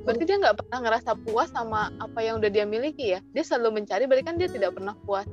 berarti 0.00 0.24
dia 0.24 0.40
nggak 0.40 0.64
pernah 0.64 0.78
ngerasa 0.80 1.12
puas 1.28 1.52
sama 1.52 1.92
apa 2.00 2.24
yang 2.24 2.40
udah 2.40 2.48
dia 2.48 2.64
miliki 2.64 3.12
ya? 3.12 3.20
Dia 3.36 3.44
selalu 3.44 3.84
mencari 3.84 4.08
berarti 4.08 4.24
kan 4.24 4.40
dia 4.40 4.48
tidak 4.48 4.80
pernah 4.80 4.96
puas 5.04 5.28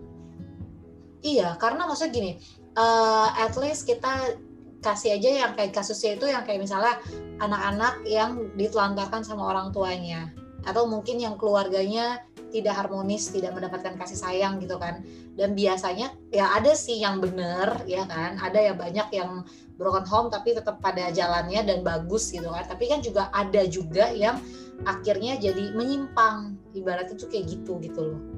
Iya, 1.25 1.57
karena 1.57 1.89
maksudnya 1.89 2.13
gini, 2.13 2.31
uh, 2.77 3.33
at 3.33 3.57
least 3.57 3.89
kita 3.89 4.37
kasih 4.85 5.17
aja 5.17 5.29
yang 5.41 5.51
kayak 5.57 5.73
kasusnya 5.73 6.21
itu 6.21 6.29
yang 6.29 6.45
kayak 6.45 6.61
misalnya 6.61 7.01
anak-anak 7.41 8.05
yang 8.05 8.53
ditelantarkan 8.53 9.25
sama 9.25 9.49
orang 9.49 9.73
tuanya 9.73 10.29
atau 10.69 10.85
mungkin 10.85 11.17
yang 11.17 11.33
keluarganya 11.41 12.21
tidak 12.53 12.77
harmonis, 12.77 13.33
tidak 13.33 13.57
mendapatkan 13.57 13.97
kasih 13.97 14.21
sayang 14.21 14.61
gitu 14.61 14.77
kan. 14.77 15.01
Dan 15.33 15.57
biasanya 15.57 16.13
ya 16.29 16.53
ada 16.53 16.77
sih 16.77 17.01
yang 17.01 17.17
bener 17.17 17.73
ya 17.89 18.05
kan, 18.05 18.37
ada 18.37 18.61
ya 18.61 18.77
banyak 18.77 19.09
yang 19.09 19.41
broken 19.81 20.05
home 20.05 20.29
tapi 20.29 20.53
tetap 20.53 20.77
pada 20.77 21.09
jalannya 21.09 21.65
dan 21.65 21.81
bagus 21.81 22.29
gitu 22.29 22.53
kan. 22.53 22.69
Tapi 22.69 22.85
kan 22.85 23.01
juga 23.01 23.33
ada 23.33 23.65
juga 23.65 24.13
yang 24.13 24.37
akhirnya 24.85 25.41
jadi 25.41 25.73
menyimpang, 25.73 26.53
ibaratnya 26.77 27.17
tuh 27.17 27.33
kayak 27.33 27.49
gitu 27.49 27.81
gitu 27.81 28.13
loh 28.13 28.34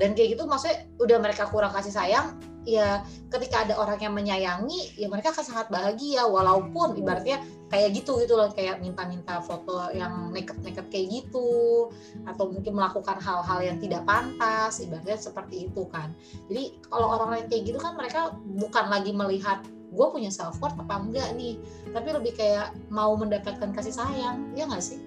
dan 0.00 0.16
kayak 0.16 0.38
gitu 0.38 0.48
maksudnya 0.48 0.88
udah 1.00 1.18
mereka 1.20 1.44
kurang 1.52 1.72
kasih 1.74 1.92
sayang 1.92 2.36
ya 2.62 3.02
ketika 3.26 3.66
ada 3.66 3.74
orang 3.74 3.98
yang 3.98 4.14
menyayangi 4.14 4.94
ya 4.94 5.10
mereka 5.10 5.34
akan 5.34 5.44
sangat 5.44 5.66
bahagia. 5.68 6.26
Walaupun 6.26 6.94
ibaratnya 6.98 7.42
kayak 7.68 7.98
gitu 7.98 8.22
gitu 8.22 8.38
loh. 8.38 8.50
Kayak 8.54 8.78
minta-minta 8.80 9.42
foto 9.42 9.90
yang 9.94 10.30
neket-neket 10.30 10.86
kayak 10.88 11.06
gitu. 11.10 11.90
Atau 12.26 12.50
mungkin 12.50 12.78
melakukan 12.78 13.18
hal-hal 13.18 13.58
yang 13.62 13.78
tidak 13.82 14.06
pantas 14.06 14.78
ibaratnya 14.78 15.18
seperti 15.18 15.70
itu 15.70 15.82
kan. 15.90 16.14
Jadi 16.50 16.78
kalau 16.86 17.18
orang 17.18 17.28
lain 17.38 17.46
kayak 17.50 17.62
gitu 17.74 17.78
kan 17.82 17.98
mereka 17.98 18.34
bukan 18.58 18.84
lagi 18.88 19.10
melihat 19.10 19.62
gue 19.92 20.06
punya 20.08 20.32
self 20.32 20.56
worth 20.62 20.78
apa 20.78 21.02
enggak 21.02 21.28
nih? 21.36 21.58
Tapi 21.92 22.08
lebih 22.14 22.32
kayak 22.38 22.72
mau 22.88 23.12
mendapatkan 23.18 23.74
kasih 23.74 23.92
sayang 23.92 24.54
ya 24.56 24.64
nggak 24.70 24.80
sih? 24.82 25.02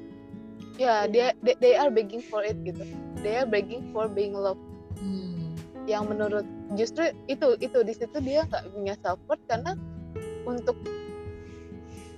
Ya 0.75 1.07
yeah, 1.07 1.31
they, 1.39 1.55
they 1.63 1.73
are 1.79 1.87
begging 1.87 2.19
for 2.19 2.43
it 2.43 2.59
gitu. 2.67 2.83
They 3.23 3.39
are 3.39 3.47
begging 3.47 3.95
for 3.95 4.11
being 4.11 4.35
loved 4.35 4.74
hmm. 4.99 5.55
yang 5.85 6.05
menurut 6.09 6.45
justru 6.73 7.11
itu 7.29 7.55
itu 7.61 7.79
di 7.85 7.93
situ 7.93 8.17
dia 8.21 8.45
nggak 8.47 8.73
punya 8.73 8.93
self 9.01 9.19
worth 9.29 9.43
karena 9.47 9.77
untuk 10.45 10.77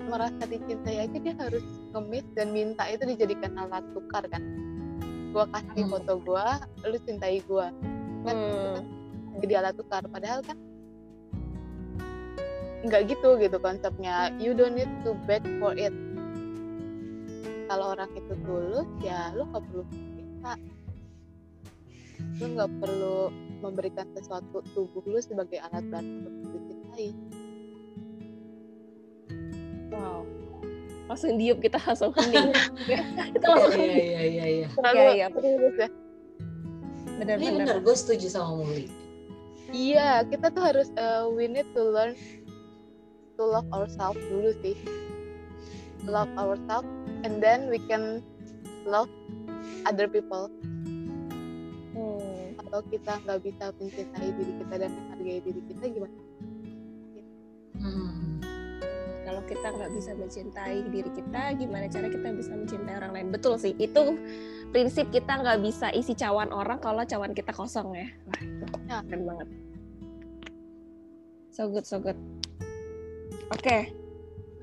merasa 0.07 0.47
dicintai 0.47 1.03
aja 1.03 1.17
dia 1.19 1.35
harus 1.35 1.63
ngemis 1.91 2.25
dan 2.33 2.55
minta 2.55 2.87
itu 2.87 3.03
dijadikan 3.03 3.53
alat 3.59 3.83
tukar 3.91 4.23
kan 4.31 4.39
gue 5.35 5.45
kasih 5.51 5.83
hmm. 5.83 5.91
foto 5.91 6.13
gue 6.23 6.45
lu 6.87 6.97
cintai 7.03 7.43
gue 7.43 7.67
kan, 8.23 8.35
hmm. 8.35 8.75
kan 8.79 8.83
jadi 9.43 9.53
alat 9.61 9.75
tukar 9.75 10.03
padahal 10.07 10.39
kan 10.41 10.57
nggak 12.87 13.11
gitu 13.11 13.35
gitu 13.41 13.57
konsepnya 13.59 14.31
you 14.39 14.55
don't 14.55 14.77
need 14.77 14.89
to 15.03 15.11
beg 15.27 15.43
for 15.59 15.75
it 15.75 15.91
kalau 17.67 17.93
orang 17.93 18.07
itu 18.15 18.33
tulus 18.47 18.87
ya 19.03 19.35
lu 19.35 19.43
nggak 19.51 19.63
perlu 19.67 19.83
minta 19.91 20.53
lu 22.37 22.45
nggak 22.53 22.71
perlu 22.81 23.29
memberikan 23.61 24.05
sesuatu 24.13 24.61
tubuh 24.73 25.01
lu 25.05 25.17
sebagai 25.17 25.57
alat 25.61 25.85
bantu 25.89 26.29
untuk 26.29 26.61
dicintai 26.65 27.09
wow. 29.97 30.21
Langsung 31.07 31.39
diup 31.39 31.63
kita 31.63 31.79
langsung 31.79 32.11
hening 32.19 32.51
kita 33.31 33.45
langsung 33.47 33.79
iya 33.79 33.95
iya 33.95 34.21
iya 34.27 34.45
iya. 34.45 34.67
Iya 34.67 35.07
iya. 35.15 35.27
ya. 35.31 35.89
Benar 37.17 37.35
ini 37.39 37.63
benar. 37.63 37.79
gue 37.79 37.95
setuju 37.95 38.27
sama 38.27 38.61
Muli. 38.61 38.91
Iya 39.71 40.27
kita 40.27 40.51
tuh 40.51 40.63
harus 40.63 40.91
uh, 40.99 41.31
we 41.31 41.47
need 41.47 41.65
to 41.73 41.81
learn 41.81 42.13
to 43.39 43.43
love 43.43 43.67
ourselves 43.71 44.19
dulu 44.27 44.51
sih. 44.59 44.75
Love 46.03 46.29
ourselves 46.35 46.87
and 47.23 47.39
then 47.39 47.71
we 47.71 47.79
can 47.87 48.19
love 48.83 49.09
other 49.87 50.11
people 50.11 50.51
atau 52.67 52.83
kita 52.91 53.15
nggak 53.23 53.39
bisa 53.47 53.71
mencintai 53.79 54.29
diri 54.35 54.53
kita 54.59 54.75
dan 54.75 54.89
menghargai 54.91 55.39
diri 55.39 55.61
kita 55.71 55.83
gimana? 55.87 56.17
Hmm. 57.79 58.43
Kalau 59.23 59.41
kita 59.47 59.67
nggak 59.71 59.91
bisa 59.95 60.11
mencintai 60.15 60.77
diri 60.91 61.11
kita, 61.15 61.41
gimana 61.55 61.85
cara 61.87 62.07
kita 62.11 62.27
bisa 62.35 62.51
mencintai 62.55 62.95
orang 62.99 63.11
lain? 63.15 63.27
Betul 63.31 63.55
sih, 63.55 63.71
itu 63.79 64.19
prinsip 64.75 65.07
kita 65.15 65.39
nggak 65.39 65.63
bisa 65.63 65.87
isi 65.95 66.11
cawan 66.11 66.51
orang 66.51 66.79
kalau 66.83 67.07
cawan 67.07 67.31
kita 67.31 67.55
kosong 67.55 67.95
ya. 67.95 68.07
Wah, 68.27 68.41
ya. 68.87 68.97
keren 69.07 69.23
banget. 69.23 69.47
So 71.55 71.71
good, 71.71 71.87
so 71.87 71.97
good. 72.03 72.19
Oke, 73.47 73.63
okay. 73.63 73.81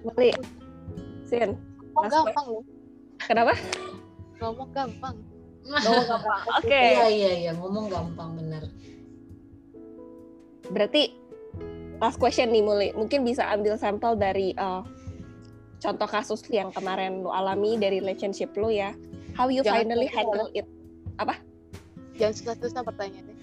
Meli, 0.04 0.30
Sin. 1.24 1.56
Ngomong 1.96 2.12
gampang 2.12 2.46
loh. 2.52 2.64
Kenapa? 3.24 3.52
Ngomong 4.38 4.70
gampang. 4.76 5.16
Ngomong 5.64 6.04
gampang. 6.06 6.40
Oke. 6.60 6.68
Okay. 6.68 6.88
Iya 6.92 7.06
iya 7.08 7.32
iya, 7.48 7.52
ngomong 7.56 7.88
gampang 7.88 8.36
bener. 8.36 8.62
Berarti 10.68 11.12
last 12.00 12.20
question 12.20 12.52
nih 12.52 12.64
Muli, 12.64 12.88
mungkin 12.92 13.24
bisa 13.24 13.48
ambil 13.48 13.80
sampel 13.80 14.16
dari 14.16 14.52
uh, 14.60 14.84
contoh 15.80 16.08
kasus 16.08 16.44
yang 16.52 16.72
kemarin 16.72 17.24
lu 17.24 17.32
alami 17.32 17.80
dari 17.80 18.00
relationship 18.00 18.52
lu 18.56 18.68
ya. 18.68 18.92
How 19.34 19.48
you 19.50 19.64
Jangan 19.64 19.88
finally 19.88 20.08
handle 20.08 20.48
it? 20.52 20.68
Apa? 21.18 21.40
Jangan 22.20 22.34
susah-susah 22.38 22.82
pertanyaannya. 22.86 23.36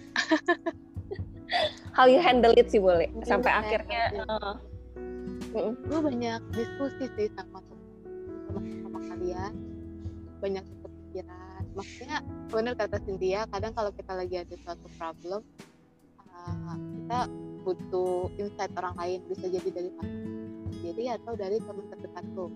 How 1.98 2.08
you 2.08 2.24
handle 2.24 2.56
it 2.56 2.72
sih 2.72 2.80
boleh 2.80 3.12
sampai 3.28 3.52
akhirnya. 3.52 4.16
Uh, 4.24 4.56
uh, 5.52 5.72
gue 5.76 6.00
banyak 6.00 6.40
diskusi 6.56 7.12
sih 7.20 7.28
sama 7.36 7.60
sama, 7.60 8.60
sama 8.64 9.00
kalian, 9.12 9.54
banyak 10.40 10.64
kepikiran 10.64 11.51
maksudnya 11.76 12.20
benar 12.52 12.74
kata 12.76 13.00
Cynthia 13.04 13.48
kadang 13.48 13.72
kalau 13.72 13.92
kita 13.96 14.12
lagi 14.16 14.36
ada 14.44 14.56
suatu 14.60 14.88
problem 15.00 15.42
uh, 16.20 16.76
kita 16.76 17.20
butuh 17.62 18.28
insight 18.42 18.74
orang 18.76 18.96
lain 18.98 19.20
bisa 19.30 19.46
jadi 19.48 19.70
dari 19.70 19.90
pasangan 19.96 20.72
sendiri 20.72 21.04
atau 21.16 21.32
dari 21.38 21.58
teman 21.62 21.86
terdekat 21.94 22.26
tuh 22.34 22.52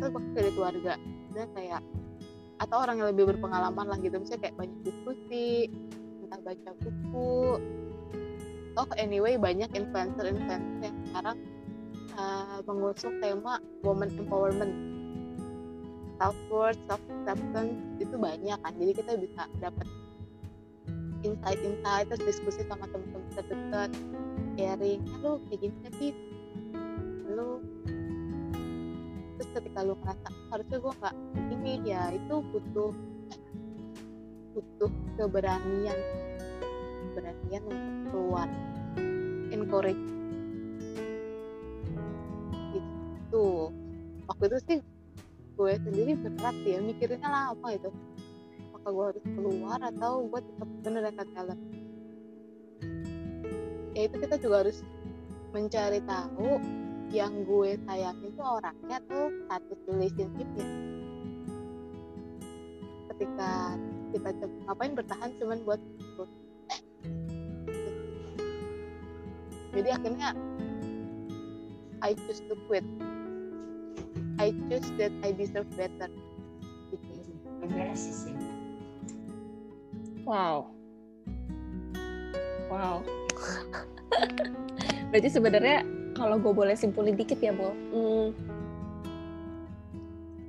atau 0.00 0.08
bahkan 0.12 0.32
dari 0.36 0.50
keluarga 0.52 0.94
dan 1.34 1.48
kayak 1.54 1.82
atau 2.60 2.76
orang 2.76 3.00
yang 3.00 3.08
lebih 3.16 3.24
berpengalaman 3.32 3.86
lah 3.88 3.98
gitu 4.04 4.20
misalnya 4.20 4.48
kayak 4.48 4.56
banyak 4.60 4.78
diskusi 4.84 5.72
entah 6.20 6.40
baca 6.44 6.70
buku. 6.78 7.40
Toh 8.76 8.88
anyway 9.00 9.34
banyak 9.40 9.72
influencer 9.74 10.30
influencer 10.30 10.78
yang 10.84 10.96
sekarang 11.10 11.36
uh, 12.14 12.60
mengusung 12.68 13.18
tema 13.18 13.58
woman 13.82 14.12
empowerment 14.14 14.99
self 16.20 16.36
worth 16.52 16.76
self 16.84 17.00
acceptance 17.08 17.80
itu 17.96 18.14
banyak 18.20 18.58
kan. 18.60 18.72
Jadi 18.76 18.92
kita 18.92 19.16
bisa 19.16 19.48
dapat 19.64 19.88
insight-insight 21.24 22.12
terus 22.12 22.22
diskusi 22.28 22.60
sama 22.68 22.84
teman-teman 22.92 23.32
terdekat 23.32 23.90
sharing. 24.60 25.00
Ya 25.00 25.16
lu 25.24 25.40
kayak 25.48 25.58
gini 25.64 25.76
tapi 25.88 26.06
lu 27.32 27.64
terus 29.40 29.48
ketika 29.56 29.80
lu 29.80 29.96
ngerasa 30.04 30.28
harusnya 30.52 30.76
gue 30.76 30.92
nggak 31.00 31.16
ini 31.56 31.72
ya 31.88 32.02
itu 32.12 32.34
butuh 32.52 32.92
butuh 34.52 34.92
keberanian. 35.16 35.98
Keberanian 37.16 37.62
untuk 37.64 37.92
keluar. 38.12 38.48
Encourage. 39.50 40.04
Gitu. 42.76 43.46
Waktu 44.28 44.44
itu 44.46 44.58
sih 44.68 44.78
gue 45.56 45.72
sendiri 45.82 46.12
berat 46.18 46.56
ya. 46.62 46.78
Mikirnya 46.82 47.28
lah 47.28 47.44
apa 47.54 47.78
itu 47.78 47.90
apakah 48.70 48.90
gue 48.90 49.04
harus 49.12 49.24
keluar 49.36 49.78
atau 49.82 50.24
gue 50.24 50.40
tetap 50.40 50.68
bener 50.80 51.02
dekat 51.04 51.28
kalian 51.36 51.60
ya 53.94 54.08
itu 54.08 54.16
kita 54.16 54.36
juga 54.40 54.56
harus 54.64 54.80
mencari 55.52 56.00
tahu 56.08 56.56
yang 57.10 57.42
gue 57.42 57.74
sayang 57.84 58.16
itu 58.22 58.38
orangnya 58.38 59.02
atau 59.02 59.34
status 59.44 59.80
relationshipnya. 59.90 60.66
Ketika 63.10 63.76
kita 64.14 64.30
ngapain 64.64 64.94
bertahan 64.94 65.30
cuman 65.42 65.58
buat 65.66 65.80
jadi 69.74 70.00
akhirnya 70.00 70.32
I 72.00 72.16
choose 72.16 72.40
to 72.48 72.56
quit 72.70 72.86
I 74.40 74.56
choose 74.72 74.88
that 74.96 75.12
I 75.20 75.36
deserve 75.36 75.68
better. 75.76 76.08
Wow. 80.24 80.72
Wow. 82.72 83.04
Berarti 85.12 85.28
sebenarnya 85.28 85.84
kalau 86.16 86.40
gue 86.40 86.52
boleh 86.56 86.72
simpulin 86.72 87.20
dikit 87.20 87.36
ya, 87.36 87.52
Bo. 87.52 87.68
Hmm, 87.92 88.32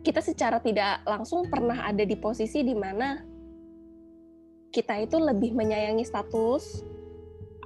kita 0.07 0.23
secara 0.23 0.63
tidak 0.63 1.03
langsung 1.03 1.51
pernah 1.51 1.83
ada 1.83 2.07
di 2.07 2.15
posisi 2.15 2.63
di 2.63 2.71
mana 2.71 3.19
kita 4.71 5.03
itu 5.03 5.19
lebih 5.19 5.51
menyayangi 5.51 6.07
status, 6.07 6.79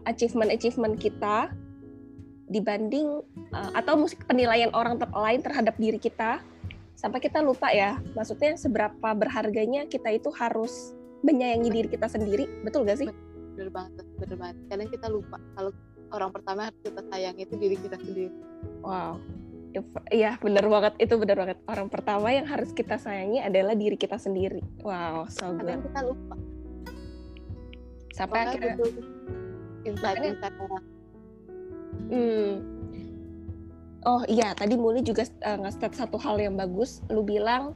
achievement-achievement 0.09 0.97
kita 0.97 1.53
dibanding 2.46 3.26
uh, 3.54 3.72
atau 3.74 3.98
musik 3.98 4.22
penilaian 4.30 4.70
orang 4.78 5.02
ter 5.02 5.10
lain 5.10 5.41
terhadap 5.41 5.76
diri 5.82 5.98
kita 5.98 6.41
sampai 6.96 7.20
kita 7.20 7.41
lupa 7.41 7.74
ya 7.74 8.00
maksudnya 8.14 8.56
seberapa 8.56 9.10
berharganya 9.18 9.89
kita 9.89 10.14
itu 10.14 10.30
harus 10.34 10.93
menyayangi 11.26 11.70
diri 11.74 11.88
kita 11.89 12.08
sendiri 12.08 12.46
betul 12.62 12.86
gak 12.86 13.02
sih 13.02 13.10
bener 13.56 13.70
banget 13.74 14.06
bener 14.22 14.38
banget 14.38 14.58
kadang 14.70 14.89
kita 14.93 15.08
lupa 15.10 15.38
kalau 15.58 15.72
orang 16.14 16.32
pertama 16.32 16.60
harus 16.70 16.80
kita 16.86 17.02
sayang 17.12 17.36
itu 17.41 17.54
diri 17.58 17.76
kita 17.82 17.98
sendiri 17.98 18.30
wow 18.86 19.18
Iya 20.08 20.39
bener 20.39 20.72
banget 20.72 20.96
itu 21.04 21.20
bener 21.20 21.36
banget 21.36 21.60
orang 21.68 21.91
pertama 21.91 22.32
yang 22.32 22.48
harus 22.48 22.72
kita 22.72 22.96
sayangi 22.96 23.43
adalah 23.43 23.76
diri 23.76 24.00
kita 24.00 24.16
sendiri. 24.16 24.64
Wow, 24.80 25.28
so 25.28 25.52
good. 25.52 25.68
Kadang 25.68 25.84
kita 25.84 26.00
lupa. 26.08 26.36
Sampai 28.16 28.39
akhirnya. 28.48 28.76
insight-insight 29.84 30.56
orang. 30.64 30.95
Hmm. 32.12 32.52
Oh 34.06 34.22
iya, 34.30 34.54
tadi 34.54 34.78
Muli 34.78 35.02
juga 35.02 35.26
uh, 35.26 35.58
nge-stat 35.66 35.98
satu 35.98 36.22
hal 36.22 36.38
yang 36.38 36.54
bagus. 36.54 37.02
Lu 37.10 37.26
bilang 37.26 37.74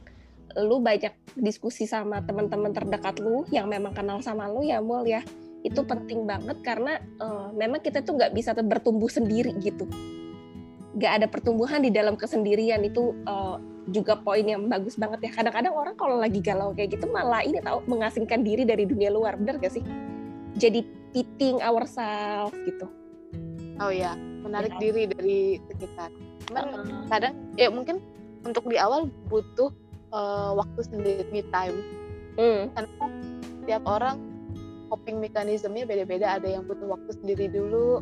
lu 0.58 0.82
banyak 0.82 1.14
diskusi 1.38 1.86
sama 1.86 2.22
teman-teman 2.26 2.74
terdekat 2.74 3.22
lu 3.22 3.46
yang 3.54 3.70
memang 3.70 3.94
kenal 3.94 4.18
sama 4.22 4.46
lu 4.46 4.62
ya 4.62 4.78
Mul 4.78 5.06
ya. 5.10 5.26
Itu 5.66 5.82
penting 5.82 6.30
banget 6.30 6.62
karena 6.62 7.02
uh, 7.18 7.50
memang 7.50 7.82
kita 7.82 8.06
tuh 8.06 8.14
nggak 8.14 8.32
bisa 8.32 8.54
bertumbuh 8.54 9.10
sendiri 9.10 9.52
gitu. 9.58 9.90
Gak 10.98 11.22
ada 11.22 11.26
pertumbuhan 11.30 11.82
di 11.82 11.90
dalam 11.94 12.18
kesendirian 12.18 12.82
itu 12.82 13.14
uh, 13.26 13.62
juga 13.90 14.18
poin 14.18 14.42
yang 14.42 14.66
bagus 14.70 14.98
banget 14.98 15.26
ya. 15.26 15.30
Kadang-kadang 15.34 15.74
orang 15.74 15.94
kalau 15.98 16.18
lagi 16.18 16.38
galau 16.42 16.74
kayak 16.74 16.98
gitu 16.98 17.06
malah 17.10 17.42
ini 17.42 17.62
tahu 17.62 17.82
mengasingkan 17.86 18.42
diri 18.42 18.66
dari 18.66 18.86
dunia 18.86 19.10
luar, 19.10 19.38
bener 19.38 19.58
gak 19.58 19.74
sih? 19.74 19.84
Jadi 20.58 20.82
piting 21.14 21.62
ourselves 21.62 22.54
gitu. 22.66 22.99
Oh 23.80 23.88
ya, 23.88 24.12
menarik 24.44 24.76
Ya. 24.76 24.80
diri 24.80 25.02
dari 25.08 25.38
sekitar. 25.72 26.12
Cuman 26.48 26.64
Uh, 26.84 27.08
kadang 27.08 27.34
ya 27.56 27.72
mungkin 27.72 27.96
untuk 28.44 28.68
di 28.68 28.76
awal 28.76 29.08
butuh 29.32 29.72
uh, 30.12 30.52
waktu 30.52 30.80
sendiri 30.84 31.24
me 31.32 31.42
time. 31.48 31.76
Hmm. 32.38 32.72
karena 32.72 33.04
setiap 33.60 33.82
orang 33.84 34.16
coping 34.88 35.20
mekanismenya 35.20 35.84
beda-beda. 35.84 36.40
Ada 36.40 36.56
yang 36.56 36.64
butuh 36.64 36.88
waktu 36.88 37.10
sendiri 37.20 37.50
dulu. 37.52 38.00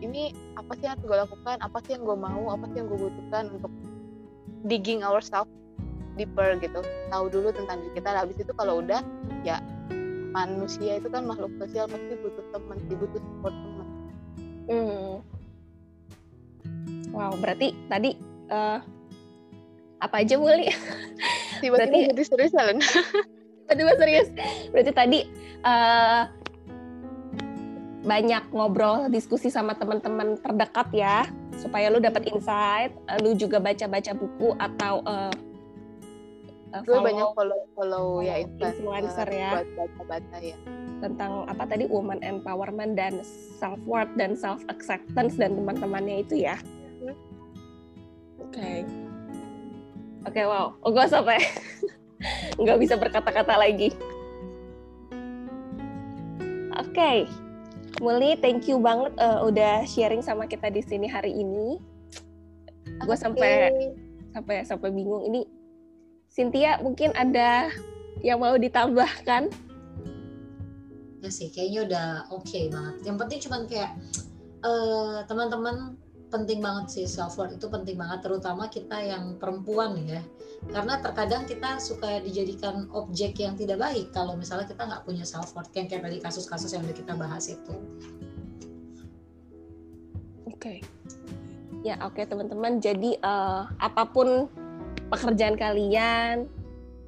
Ini 0.00 0.32
apa 0.56 0.72
sih 0.78 0.88
yang 0.88 0.96
harus 0.96 1.04
gue 1.04 1.18
lakukan? 1.18 1.56
Apa 1.60 1.78
sih 1.84 1.96
yang 1.98 2.04
gue 2.04 2.16
mau? 2.16 2.54
Apa 2.54 2.64
sih 2.72 2.80
yang 2.80 2.88
gue 2.88 3.00
butuhkan 3.00 3.50
untuk 3.52 3.72
digging 4.64 5.04
ourselves 5.04 5.50
deeper 6.16 6.56
gitu. 6.62 6.80
Tahu 7.10 7.24
dulu 7.28 7.52
tentang 7.52 7.82
diri 7.84 7.92
kita. 8.00 8.08
Habis 8.14 8.40
itu 8.40 8.52
kalau 8.56 8.80
udah 8.80 9.00
ya 9.42 9.60
manusia 10.34 10.98
itu 10.98 11.06
kan 11.06 11.22
makhluk 11.28 11.52
sosial 11.62 11.86
pasti 11.86 12.14
butuh 12.18 12.44
teman 12.50 12.76
butuh 12.90 13.20
support 13.22 13.54
teman 13.54 13.83
Hmm. 14.64 15.20
Wow, 17.10 17.36
berarti 17.38 17.76
tadi 17.86 18.16
eh, 18.48 18.78
apa 19.98 20.16
aja 20.18 20.34
Muli? 20.34 20.68
tiba-tiba 21.62 21.76
Berarti- 21.78 22.08
jadi 22.10 22.24
serius 22.24 22.52
Helen 22.52 22.78
Tiba-tiba 23.64 23.92
serius. 23.96 24.28
Berarti 24.70 24.92
tadi 24.92 25.18
eh, 25.62 26.22
banyak 28.04 28.52
ngobrol, 28.52 29.08
diskusi 29.08 29.48
sama 29.48 29.72
teman-teman 29.72 30.36
terdekat 30.36 30.92
ya, 30.92 31.24
supaya 31.56 31.88
lu 31.88 31.96
dapat 31.96 32.28
insight. 32.28 32.92
eh, 33.08 33.18
Lu 33.20 33.32
juga 33.32 33.56
baca-baca 33.56 34.12
buku 34.12 34.52
atau 34.58 35.00
gue 36.74 36.90
follow 36.90 37.06
banyak 37.06 37.26
follow 37.32 37.60
follow 37.72 38.06
ya 38.18 38.42
influencer 38.42 39.28
ya. 39.30 39.62
buat 39.62 39.68
baca-baca 39.78 40.36
ya 40.42 40.58
tentang 41.04 41.44
apa 41.44 41.68
tadi 41.68 41.84
woman 41.84 42.24
empowerment 42.24 42.96
dan 42.96 43.20
self 43.60 43.76
worth 43.84 44.08
dan 44.16 44.32
self 44.32 44.64
acceptance 44.72 45.36
dan 45.36 45.52
teman-temannya 45.52 46.24
itu 46.24 46.48
ya. 46.48 46.56
Oke. 48.40 48.88
Oke, 50.24 50.40
wow. 50.48 50.72
Oh, 50.80 50.88
gue 50.88 51.04
sampai 51.04 51.36
nggak 52.60 52.78
bisa 52.80 52.96
berkata-kata 52.96 53.60
lagi. 53.60 53.92
Oke. 56.80 57.28
Muli, 58.00 58.34
thank 58.40 58.66
you 58.66 58.80
banget 58.80 59.12
eh, 59.20 59.40
udah 59.44 59.84
sharing 59.84 60.24
sama 60.24 60.48
kita 60.48 60.72
di 60.72 60.80
sini 60.80 61.06
hari 61.06 61.36
ini. 61.36 61.76
Gue 63.04 63.16
sampai 63.20 63.70
sampai 64.32 64.64
sampai 64.64 64.88
bingung 64.90 65.28
ini. 65.28 65.44
Cynthia 66.32 66.82
mungkin 66.82 67.14
ada 67.14 67.70
yang 68.24 68.42
mau 68.42 68.56
ditambahkan? 68.58 69.52
Ya 71.24 71.32
sih 71.32 71.48
kayaknya 71.48 71.80
udah 71.88 72.08
oke 72.30 72.60
banget 72.68 72.94
yang 73.08 73.16
penting 73.16 73.38
cuman 73.48 73.60
kayak 73.64 73.90
eh, 74.60 75.18
teman-teman 75.24 75.96
penting 76.28 76.58
banget 76.58 76.86
sih 76.90 77.06
self 77.06 77.38
worth 77.38 77.54
itu 77.54 77.66
penting 77.70 77.94
banget 77.94 78.26
terutama 78.26 78.66
kita 78.66 78.98
yang 78.98 79.38
perempuan 79.38 79.94
ya 80.04 80.20
karena 80.72 80.98
terkadang 80.98 81.46
kita 81.46 81.78
suka 81.78 82.18
dijadikan 82.24 82.90
objek 82.90 83.38
yang 83.38 83.54
tidak 83.54 83.78
baik 83.78 84.10
kalau 84.10 84.34
misalnya 84.34 84.66
kita 84.66 84.82
nggak 84.82 85.04
punya 85.06 85.22
self 85.22 85.54
worth 85.54 85.70
yang 85.78 85.86
kayak 85.86 86.02
tadi 86.02 86.18
kasus-kasus 86.18 86.74
yang 86.74 86.82
udah 86.82 86.96
kita 86.96 87.12
bahas 87.14 87.46
itu 87.48 87.74
Oke. 90.64 90.80
Ya, 91.84 92.00
oke 92.00 92.24
teman-teman. 92.24 92.80
Jadi 92.80 93.20
eh, 93.20 93.62
apa 93.68 94.08
pun 94.08 94.48
pekerjaan 95.12 95.60
kalian, 95.60 96.48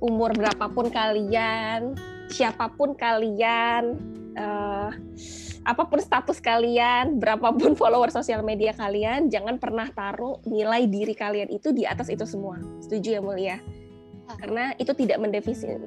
umur 0.05 0.37
berapapun 0.37 0.93
kalian, 0.93 1.97
siapa 2.31 2.71
pun 2.75 2.95
kalian, 2.95 3.97
eh, 4.35 4.91
apa 5.67 5.83
pun 5.91 5.99
status 5.99 6.39
kalian, 6.39 7.19
berapapun 7.19 7.75
follower 7.81 8.11
sosial 8.15 8.47
media 8.47 8.71
kalian, 8.75 9.27
jangan 9.27 9.59
pernah 9.59 9.91
taruh 9.91 10.39
nilai 10.47 10.87
diri 10.87 11.15
kalian 11.15 11.51
itu 11.51 11.75
di 11.75 11.83
atas 11.83 12.07
itu 12.07 12.23
semua. 12.23 12.59
Setuju 12.83 13.09
ya 13.19 13.21
Mulia? 13.23 13.59
Karena 14.27 14.75
itu 14.83 14.91
tidak 14.91 15.23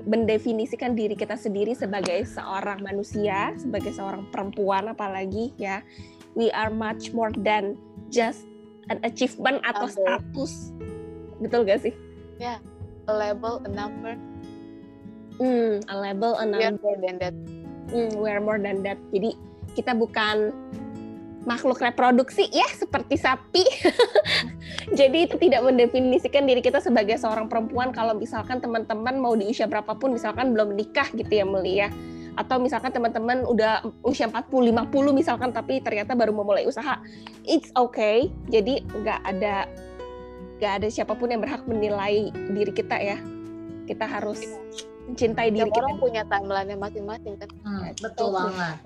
mendefinisikan 0.07 0.95
diri 0.95 1.11
kita 1.11 1.35
sendiri 1.35 1.75
sebagai 1.75 2.23
seorang 2.23 2.79
manusia, 2.79 3.51
sebagai 3.59 3.91
seorang 3.91 4.31
perempuan 4.31 4.87
apalagi 4.87 5.51
ya. 5.59 5.83
We 6.39 6.47
are 6.55 6.71
much 6.71 7.11
more 7.11 7.35
than 7.35 7.75
just 8.07 8.47
an 8.87 9.03
achievement 9.03 9.59
atau 9.67 9.91
status. 9.91 10.71
Betul 11.43 11.67
gak 11.67 11.83
sih? 11.83 11.91
a 13.09 13.13
label 13.13 13.57
a 13.65 13.71
number 13.73 14.13
Hmm, 15.39 15.79
a 15.87 15.95
label, 15.95 16.35
a 16.35 16.43
we 16.43 16.59
are 16.59 16.75
number. 16.75 16.83
more 16.83 16.99
than 16.99 17.15
that 17.23 17.35
Hmm, 17.89 18.21
we 18.21 18.29
are 18.29 18.41
more 18.41 18.61
than 18.61 18.85
that. 18.85 19.01
Jadi 19.09 19.33
kita 19.73 19.97
bukan 19.97 20.53
makhluk 21.49 21.81
reproduksi 21.81 22.45
ya 22.53 22.69
seperti 22.77 23.17
sapi. 23.17 23.65
Jadi 24.99 25.25
itu 25.25 25.35
tidak 25.41 25.65
mendefinisikan 25.65 26.45
diri 26.45 26.61
kita 26.61 26.77
sebagai 26.77 27.17
seorang 27.17 27.49
perempuan 27.49 27.89
kalau 27.89 28.13
misalkan 28.13 28.61
teman-teman 28.61 29.17
mau 29.17 29.33
di 29.33 29.49
usia 29.49 29.65
berapapun 29.65 30.13
misalkan 30.13 30.53
belum 30.53 30.77
menikah 30.77 31.09
gitu 31.17 31.31
ya 31.33 31.45
Mulia. 31.47 31.89
Atau 32.37 32.61
misalkan 32.61 32.93
teman-teman 32.93 33.43
udah 33.49 33.81
usia 34.05 34.29
40, 34.29 34.69
50 34.69 35.17
misalkan 35.17 35.49
tapi 35.49 35.81
ternyata 35.81 36.13
baru 36.13 36.29
memulai 36.29 36.69
usaha. 36.69 37.01
It's 37.49 37.73
okay. 37.73 38.29
Jadi 38.53 38.85
nggak 38.85 39.19
ada 39.25 39.65
nggak 40.61 40.73
ada 40.83 40.87
siapa 40.91 41.17
pun 41.17 41.33
yang 41.33 41.41
berhak 41.41 41.65
menilai 41.65 42.29
diri 42.53 42.69
kita 42.69 43.01
ya. 43.01 43.17
Kita 43.89 44.05
harus 44.05 44.45
mencintai 45.09 45.49
diri 45.49 45.69
kita. 45.69 45.81
orang 45.81 45.97
punya 45.97 46.21
timeline 46.29 46.77
masing-masing 46.77 47.33
kan 47.41 47.49
Hmm, 47.65 47.89
betul 47.97 48.29
banget 48.29 48.77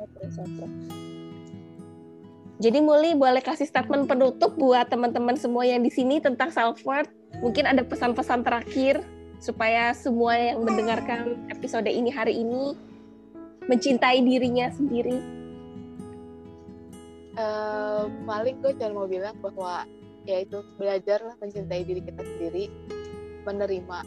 Jadi 2.64 2.80
Muli 2.80 3.12
boleh 3.12 3.44
kasih 3.44 3.68
statement 3.68 4.08
penutup 4.08 4.56
buat 4.56 4.88
teman-teman 4.88 5.36
semua 5.36 5.68
yang 5.68 5.84
di 5.84 5.92
sini 5.92 6.24
tentang 6.24 6.48
self 6.48 6.80
worth. 6.88 7.12
Mungkin 7.44 7.68
ada 7.68 7.84
pesan-pesan 7.84 8.40
terakhir 8.40 9.04
supaya 9.44 9.92
semua 9.92 10.40
yang 10.40 10.64
mendengarkan 10.64 11.44
episode 11.52 11.92
ini 11.92 12.08
hari 12.08 12.40
ini 12.40 12.72
mencintai 13.68 14.24
dirinya 14.24 14.72
sendiri. 14.72 15.20
Eh, 17.34 18.04
paling 18.24 18.62
gue 18.62 18.72
cuma 18.80 19.04
mau 19.04 19.08
bilang 19.10 19.36
bahwa 19.42 19.84
ya 20.24 20.46
itu 20.46 20.64
belajarlah 20.80 21.36
mencintai 21.42 21.84
diri 21.84 22.00
kita 22.06 22.22
sendiri 22.22 22.72
menerima 23.44 24.00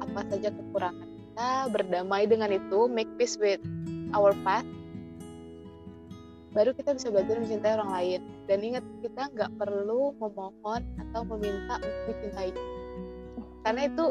apa 0.00 0.20
saja 0.30 0.48
kekurangan 0.48 1.09
kita 1.40 1.72
berdamai 1.72 2.28
dengan 2.28 2.52
itu 2.52 2.84
make 2.84 3.08
peace 3.16 3.40
with 3.40 3.64
our 4.12 4.36
past 4.44 4.68
baru 6.52 6.76
kita 6.76 6.92
bisa 6.92 7.08
belajar 7.08 7.40
mencintai 7.40 7.80
orang 7.80 7.90
lain. 7.96 8.20
Dan 8.44 8.60
ingat 8.60 8.84
kita 9.00 9.32
nggak 9.32 9.50
perlu 9.56 10.12
memohon 10.20 10.84
atau 11.00 11.24
meminta 11.24 11.80
untuk 11.80 12.04
dicintai. 12.12 12.52
Karena 13.64 13.88
itu 13.88 14.04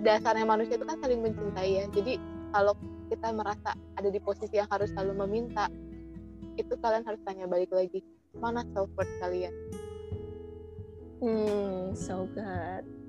dasarnya 0.00 0.48
manusia 0.48 0.80
itu 0.80 0.86
kan 0.88 0.96
saling 0.96 1.20
mencintai 1.20 1.70
ya. 1.76 1.84
Jadi 1.92 2.16
kalau 2.56 2.72
kita 3.12 3.36
merasa 3.36 3.76
ada 4.00 4.08
di 4.08 4.16
posisi 4.16 4.56
yang 4.56 4.70
harus 4.72 4.88
selalu 4.96 5.28
meminta 5.28 5.68
itu 6.56 6.72
kalian 6.80 7.04
harus 7.04 7.20
tanya 7.28 7.44
balik 7.44 7.68
lagi 7.68 8.00
mana 8.40 8.64
self 8.72 8.88
worth 8.96 9.12
kalian? 9.20 9.52
Hmm, 11.20 11.92
so 11.92 12.24
good. 12.32 12.99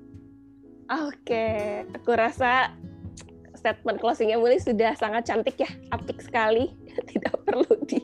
Oke, 0.92 1.48
aku 1.96 2.12
rasa 2.12 2.76
statement 3.56 3.96
closingnya 3.96 4.36
Muli 4.36 4.60
sudah 4.60 4.92
sangat 4.92 5.24
cantik 5.24 5.56
ya, 5.56 5.70
apik 5.88 6.20
sekali. 6.20 6.68
Tidak 7.10 7.48
perlu 7.48 7.64
di 7.88 8.00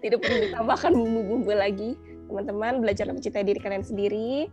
tidak 0.00 0.24
perlu 0.24 0.48
ditambahkan 0.48 0.96
bumbu-bumbu 0.96 1.52
lagi. 1.52 1.92
Teman-teman 2.24 2.80
belajar 2.80 3.04
mencintai 3.12 3.44
diri 3.44 3.60
kalian 3.60 3.84
sendiri 3.84 4.48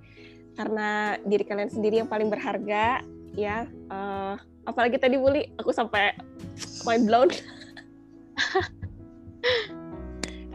karena 0.59 1.15
diri 1.23 1.47
kalian 1.47 1.71
sendiri 1.71 2.03
yang 2.03 2.11
paling 2.11 2.27
berharga 2.27 2.99
ya. 3.31 3.63
Eh, 3.65 4.35
apalagi 4.67 4.99
tadi 4.99 5.15
bully 5.15 5.47
aku 5.55 5.71
sampai 5.71 6.11
mind 6.83 7.07
blown 7.07 7.31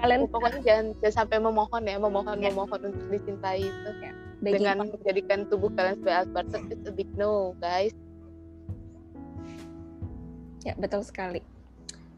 kalian 0.04 0.28
pokoknya 0.28 0.60
jangan, 0.60 0.86
jangan 1.00 1.24
sampai 1.24 1.40
memohon 1.40 1.82
ya 1.88 1.96
memohon 1.96 2.36
ya. 2.36 2.52
memohon 2.52 2.80
untuk 2.92 3.06
dicintai 3.08 3.64
itu 3.64 3.90
ya. 4.04 4.12
Dengan 4.42 4.90
menjadikan 4.90 5.46
tubuh 5.46 5.70
kalian 5.72 5.96
sebagai 6.02 6.34
alat 6.34 6.46
it's 6.68 6.86
a 6.90 6.92
big 6.92 7.08
no 7.14 7.54
guys 7.62 7.94
ya 10.66 10.74
betul 10.78 11.06
sekali 11.06 11.42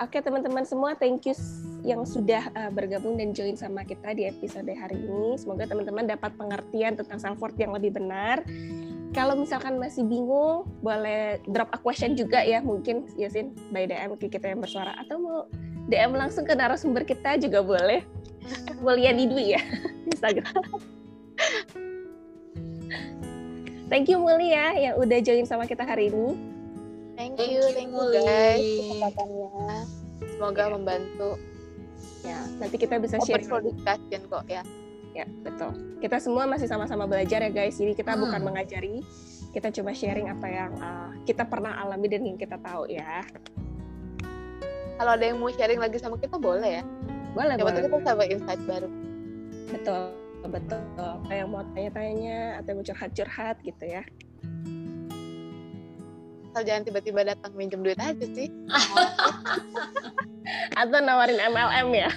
Oke 0.03 0.19
teman-teman 0.19 0.67
semua, 0.67 0.99
thank 0.99 1.23
you 1.23 1.39
yang 1.87 2.03
sudah 2.03 2.51
uh, 2.59 2.67
bergabung 2.67 3.15
dan 3.15 3.31
join 3.31 3.55
sama 3.55 3.87
kita 3.87 4.11
di 4.11 4.27
episode 4.27 4.67
hari 4.67 4.99
ini. 4.99 5.39
Semoga 5.39 5.71
teman-teman 5.71 6.11
dapat 6.11 6.35
pengertian 6.35 6.99
tentang 6.99 7.23
self 7.23 7.39
worth 7.39 7.55
yang 7.55 7.71
lebih 7.71 7.95
benar. 7.95 8.43
Kalau 9.15 9.39
misalkan 9.39 9.79
masih 9.79 10.03
bingung, 10.03 10.67
boleh 10.83 11.39
drop 11.47 11.71
a 11.71 11.79
question 11.79 12.19
juga 12.19 12.43
ya, 12.43 12.59
mungkin 12.59 13.07
Yasin 13.15 13.55
by 13.71 13.87
DM 13.87 14.19
ke 14.19 14.27
kita 14.35 14.51
yang 14.51 14.59
bersuara 14.59 14.99
atau 14.99 15.15
mau 15.23 15.39
DM 15.87 16.19
langsung 16.19 16.43
ke 16.43 16.59
narasumber 16.59 17.07
kita 17.07 17.39
juga 17.39 17.63
boleh. 17.63 18.03
Mulia 18.83 19.15
di 19.15 19.31
Dwi 19.31 19.55
ya 19.55 19.63
Instagram. 20.11 20.59
Thank 23.93 24.09
you 24.09 24.17
Mulia 24.17 24.73
yang 24.81 24.95
udah 24.97 25.19
join 25.21 25.45
sama 25.45 25.69
kita 25.69 25.85
hari 25.85 26.09
ini. 26.09 26.55
Thank 27.15 27.39
you, 27.39 27.63
thank 27.77 27.93
you 27.93 28.07
guys 28.11 28.59
kesempatannya. 28.59 29.51
Semoga 30.35 30.63
yeah. 30.65 30.69
membantu. 30.73 31.31
Ya, 32.25 32.41
nanti 32.57 32.77
kita 32.81 32.97
bisa 32.97 33.21
Open 33.21 33.29
share. 33.29 33.61
discussion 33.61 34.21
kok 34.33 34.45
ya. 34.49 34.63
Ya, 35.15 35.29
betul. 35.47 36.01
Kita 36.03 36.19
semua 36.19 36.49
masih 36.49 36.67
sama-sama 36.67 37.07
belajar 37.07 37.45
ya 37.45 37.51
guys. 37.53 37.79
Jadi 37.79 37.95
kita 37.95 38.17
hmm. 38.17 38.21
bukan 38.25 38.41
mengajari, 38.43 39.05
kita 39.55 39.71
coba 39.71 39.95
sharing 39.95 40.27
apa 40.27 40.47
yang 40.49 40.73
uh, 40.81 41.15
kita 41.23 41.47
pernah 41.47 41.79
alami 41.79 42.09
dan 42.11 42.27
yang 42.27 42.41
kita 42.41 42.59
tahu 42.59 42.91
ya. 42.91 43.23
Kalau 44.99 45.13
ada 45.15 45.25
yang 45.29 45.39
mau 45.39 45.53
sharing 45.53 45.79
lagi 45.79 46.01
sama 46.01 46.19
kita 46.19 46.41
boleh 46.41 46.83
ya. 46.83 46.85
Boleh, 47.37 47.55
ya, 47.55 47.63
boleh. 47.63 47.83
kita 47.85 47.99
sampai 48.03 48.27
insight 48.33 48.63
baru. 48.67 48.91
Betul, 49.71 50.24
betul. 50.49 50.81
Kayak 51.29 51.47
mau 51.49 51.65
tanya-tanya 51.73 52.61
atau 52.61 52.71
mau 52.77 52.85
curhat-curhat 52.85 53.57
gitu 53.65 53.85
ya 53.85 54.05
asal 56.55 56.71
jangan 56.71 56.87
tiba-tiba 56.87 57.27
datang 57.27 57.51
minjem 57.59 57.83
duit 57.83 57.99
aja 57.99 58.27
sih 58.31 58.47
atau 60.79 60.99
nawarin 61.03 61.43
MLM 61.51 61.91
ya 61.91 62.11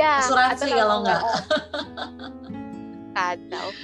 ya 0.00 0.24
asuransi 0.24 0.72
kalau 0.72 1.04
enggak 1.04 1.20
kacau 3.12 3.68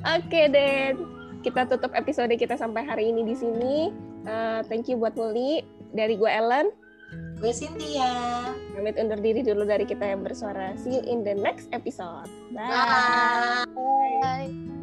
Oke 0.00 0.48
deh, 0.48 0.96
kita 1.44 1.68
tutup 1.68 1.92
episode 1.92 2.32
kita 2.32 2.56
sampai 2.56 2.88
hari 2.88 3.12
ini 3.12 3.20
di 3.20 3.36
sini. 3.36 3.92
Uh, 4.24 4.64
thank 4.64 4.88
you 4.88 4.96
buat 4.96 5.12
Muli. 5.12 5.60
Dari 5.92 6.16
gue 6.16 6.24
Ellen. 6.24 6.72
Gue 7.40 7.56
Cynthia. 7.56 8.12
Pamit 8.76 9.00
undur 9.00 9.16
diri 9.16 9.40
dulu 9.40 9.64
dari 9.64 9.88
kita 9.88 10.04
yang 10.04 10.20
bersuara. 10.20 10.76
See 10.76 11.00
you 11.00 11.02
in 11.08 11.24
the 11.24 11.32
next 11.32 11.72
episode. 11.72 12.28
Bye. 12.52 12.68
Bye. 12.68 13.64
Bye. 14.20 14.79